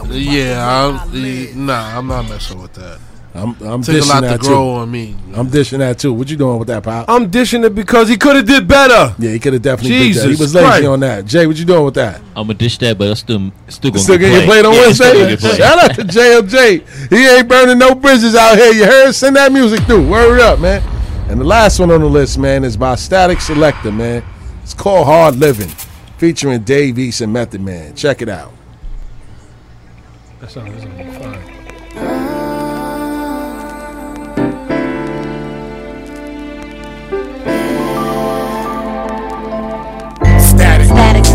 [0.09, 2.99] Yeah, I'm, nah, I'm not messing with that.
[3.33, 4.79] I'm, I'm Take a dishing lot to that grow too.
[4.81, 5.15] on me.
[5.33, 6.11] I'm dishing that too.
[6.11, 7.05] What you doing with that, Pop?
[7.07, 9.15] I'm dishing it because he could have did better.
[9.17, 10.05] Yeah, he could have definitely did that.
[10.23, 10.85] He Jesus was lazy Christ.
[10.85, 11.25] on that.
[11.25, 12.17] Jay, what you doing with that?
[12.35, 14.81] I'm gonna dish that, but I'm still still gonna Still get getting played on Yeah,
[14.81, 15.29] Wednesday.
[15.37, 15.39] get.
[15.39, 17.09] Shout out to JLJ.
[17.09, 18.73] He ain't burning no bridges out here.
[18.73, 19.13] You heard?
[19.13, 20.09] Send that music through.
[20.09, 20.83] Word up, man.
[21.29, 24.23] And the last one on the list, man, is by Statik Selektah, man.
[24.63, 25.69] It's called Hard Living,
[26.17, 27.95] featuring Dave East and Method Man.
[27.95, 28.53] Check it out.
[30.39, 31.61] That sounds that's gonna be fine.
[40.39, 40.89] Statik.
[40.89, 41.25] Statik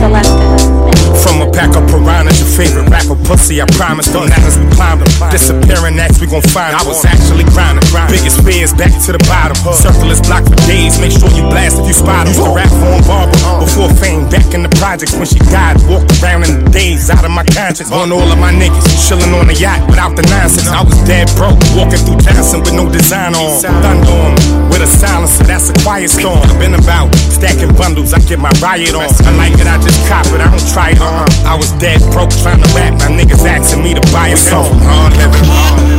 [1.23, 3.61] From a pack of piranhas, your favorite rapper pussy.
[3.61, 5.07] I promise, don't us be climbing.
[5.31, 6.75] Disappearing acts, we gon' find.
[6.75, 7.83] I was actually grinding.
[8.09, 9.57] Biggest fears back to the bottom.
[9.75, 10.99] Circle is blocked for days.
[11.01, 12.35] Make sure you blast if you spot 'em.
[12.35, 14.29] Used to rap for Barbara before fame.
[14.31, 15.81] Back in the projects when she died.
[15.89, 17.91] Walked around in the days out of my conscience.
[17.91, 20.69] On all of my niggas chilling on the yacht without the nonsense.
[20.69, 23.61] I was dead broke, walking through Johnson with no design on.
[23.61, 24.35] Thunder on
[24.71, 25.45] with a silencer.
[25.45, 26.39] That's a quiet storm.
[26.43, 28.13] I've been about stacking bundles.
[28.13, 29.09] I get my riot on.
[29.27, 30.41] I like it, I just cop it.
[30.41, 31.27] I don't try it on.
[31.47, 32.93] I was dead broke trying to rap.
[33.01, 34.73] My niggas asking me to buy a song.
[34.83, 35.45] Hard living.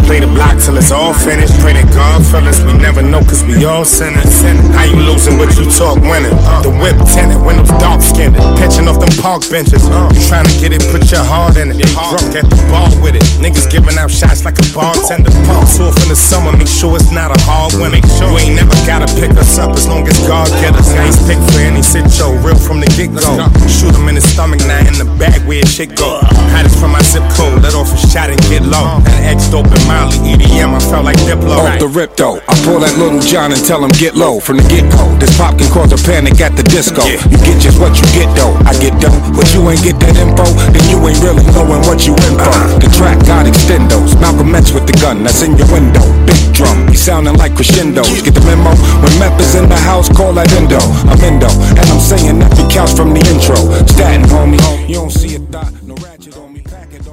[0.08, 1.60] Play the block till it's all finished.
[1.60, 4.40] Pray to God, fellas, we never know cause we all sinners.
[4.72, 6.32] How you losing but you talk winning?
[6.64, 8.40] The whip tenant, windows dark skinned.
[8.56, 9.84] Pitching off them park benches.
[9.84, 11.84] You trying to get it, put your heart in it.
[11.92, 13.26] Drunk at the bar with it.
[13.44, 15.32] Niggas giving out shots like a bartender.
[15.44, 18.00] Pumps off in the summer, make sure it's not a hard winner.
[18.00, 20.88] You ain't never gotta pick us up as long as God get us.
[20.96, 23.44] Nice pick for any sit show, real from the get go.
[23.68, 26.24] Shoot him in the stomach, now in the back where shit go.
[26.52, 28.98] Hottest from my zip code, let off a shot and get low.
[29.06, 31.62] An X dope and Molly, EDM, I felt like Diplo.
[31.62, 34.58] Off the rip though, I pull that little John and tell him get low from
[34.58, 35.06] the get go.
[35.18, 37.06] This pop can cause a panic at the disco.
[37.06, 38.54] You get just what you get though.
[38.66, 42.10] I get dough, but you ain't get that info, then you ain't really knowing what
[42.10, 42.50] you in for.
[42.50, 42.80] Uh-huh.
[42.82, 46.04] The track got extendos, Malcolm X with the gun that's in your window.
[46.26, 48.10] Big drum, he sounding like crescendos.
[48.26, 48.74] Get the memo?
[49.06, 50.82] When Meth is in the house, call that endo.
[51.06, 53.58] I'm endo, and I'm saying that the couch from the intro.
[53.86, 54.58] Statin, homie,
[54.90, 55.77] you don't see a thought.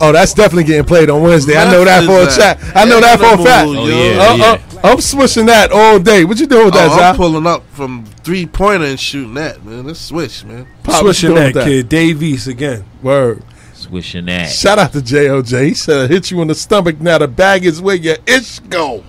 [0.08, 1.56] Oh, that's definitely getting played on Wednesday.
[1.56, 2.60] I know that for a That's chat.
[2.60, 2.76] that.
[2.76, 3.68] I know that for a Animal, fact.
[3.68, 3.72] yo.
[3.74, 4.58] Uh, Oh, yeah, uh,
[4.92, 6.24] I'm swishing that all day.
[6.24, 7.16] What you doing with that, Oh, I'm Zach?
[7.16, 9.86] pulling up from three pointer and shooting that, man.
[9.86, 10.66] Let's switch, man.
[10.82, 11.64] Pop, Swishing that, that?
[11.64, 11.88] kid.
[11.88, 12.84] Dave East again.
[13.02, 13.42] Word.
[13.72, 14.50] Swishing that.
[14.50, 15.68] Shout out to JOJ.
[15.68, 17.00] He said, hit you in the stomach.
[17.00, 19.02] Now the bag is where your ish go.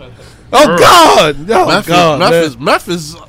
[0.53, 0.79] Oh, Word.
[0.79, 1.35] God.
[1.51, 2.19] Oh, Meth is- God.
[2.59, 3.23] Meth man.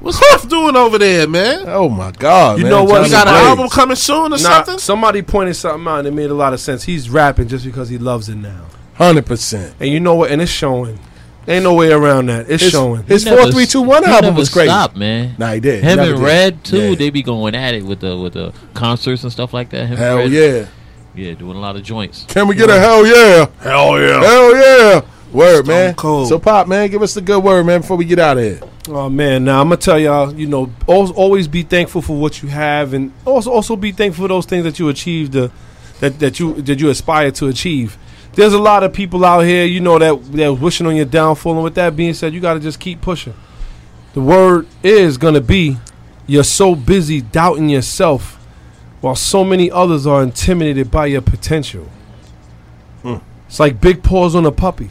[0.00, 1.64] Is, Meth is, what's Meth doing over there, man?
[1.66, 2.58] Oh, my God.
[2.58, 2.70] You man.
[2.72, 3.04] know what?
[3.04, 4.78] You got an album coming soon or Nah, something?
[4.78, 6.84] Somebody pointed something out and it made a lot of sense.
[6.84, 8.66] He's rapping just because he loves it now.
[8.98, 9.74] 100%.
[9.80, 10.30] And you know what?
[10.30, 10.98] And it's showing.
[11.48, 12.50] Ain't no way around that.
[12.50, 13.04] It's His- showing.
[13.04, 14.68] his 4321 album never was crazy.
[14.68, 15.36] Stopped, man.
[15.38, 15.84] Nah, he did.
[15.84, 16.24] He Him never and did.
[16.24, 16.88] Red too.
[16.90, 16.94] Yeah.
[16.96, 19.82] They be going at it with the with the concerts and stuff like that.
[19.84, 20.30] Him and Hell Red.
[20.32, 20.66] yeah.
[21.14, 22.24] Yeah, doing a lot of joints.
[22.28, 23.46] Can we get a hell yeah?
[23.60, 24.20] Hell yeah.
[24.22, 25.00] Hell yeah.
[25.32, 25.94] Word, man.
[25.94, 26.28] cold.
[26.28, 28.60] So, Pop, man, give us the good word, man, before we get out of here.
[28.88, 32.42] Oh man, now I'm gonna tell y'all, you know, al- always be thankful for what
[32.42, 35.48] you have, and also also be thankful for those things that you achieved, uh,
[36.00, 37.98] that that you that you aspire to achieve.
[38.34, 41.54] There's a lot of people out here, you know, that that wishing on your downfall.
[41.54, 43.34] And with that being said, you got to just keep pushing.
[44.14, 45.78] The word is gonna be,
[46.28, 48.34] you're so busy doubting yourself,
[49.00, 51.88] while so many others are intimidated by your potential.
[53.48, 54.90] It's like big paws on a puppy.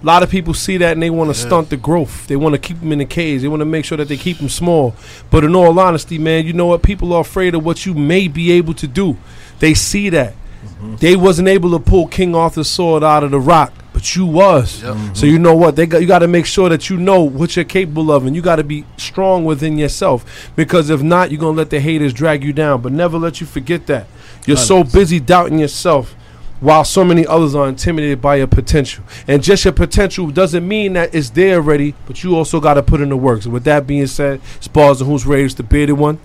[0.00, 2.28] A lot of people see that and they want to stunt the growth.
[2.28, 3.42] They want to keep them in the cage.
[3.42, 4.94] They want to make sure that they keep them small.
[5.30, 6.82] But in all honesty, man, you know what?
[6.82, 9.16] People are afraid of what you may be able to do.
[9.58, 10.34] They see that.
[10.34, 10.96] Mm-hmm.
[10.96, 14.82] They wasn't able to pull King Arthur's sword out of the rock, but you was.
[14.82, 15.14] Mm-hmm.
[15.14, 15.74] So you know what?
[15.74, 18.36] They got you got to make sure that you know what you're capable of, and
[18.36, 20.50] you got to be strong within yourself.
[20.54, 22.82] Because if not, you're gonna let the haters drag you down.
[22.82, 24.06] But never let you forget that
[24.46, 26.14] you're so busy doubting yourself
[26.60, 29.04] while so many others are intimidated by your potential.
[29.26, 32.82] And just your potential doesn't mean that it's there already, but you also got to
[32.82, 33.42] put in the work.
[33.42, 36.18] So with that being said, Spars and Who's Raised the bearded one.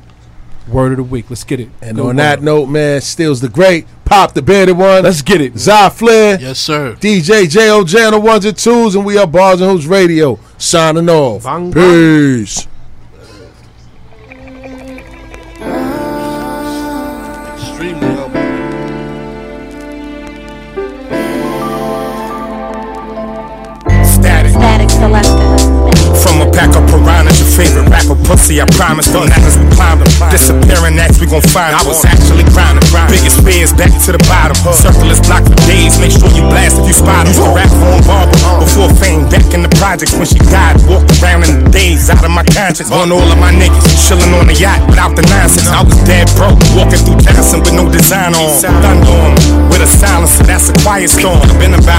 [0.68, 1.26] Word of the week.
[1.30, 1.70] Let's get it.
[1.82, 5.04] And Good on that note, man, Steals the Great, Pop the Bearded One.
[5.04, 5.58] Let's get it.
[5.58, 6.40] Zy Flair.
[6.40, 6.96] Yes, sir.
[7.02, 10.40] DJ JOJ on the ones and twos, and we are Bars and Hoops Radio.
[10.58, 11.44] Signing off.
[11.44, 11.84] Bang, bang.
[11.84, 12.60] Peace.
[12.60, 12.73] Extremely
[27.64, 28.60] favorite rapper pussy.
[28.60, 30.08] I promise, don't let we be climbing.
[30.28, 31.72] Disappearing acts, we gon' find.
[31.72, 32.84] I was actually grinding.
[33.08, 34.56] Biggest fears back to the bottom.
[34.74, 35.96] Circle is blocked for days.
[36.00, 37.32] Make sure you blast if you spot 'em.
[37.32, 39.30] Used to rap on Barbara before fame.
[39.30, 40.76] Back in the projects when she died.
[40.90, 42.92] Walked around in the days out of my conscience.
[42.92, 45.70] On all of my niggas, chilling on the yacht without the nonsense.
[45.70, 48.52] I was dead broke, walking through Johnson with no design on.
[48.60, 49.34] Thunder on
[49.70, 50.44] with a silencer.
[50.44, 51.40] That's a quiet storm.
[51.60, 51.92] Been about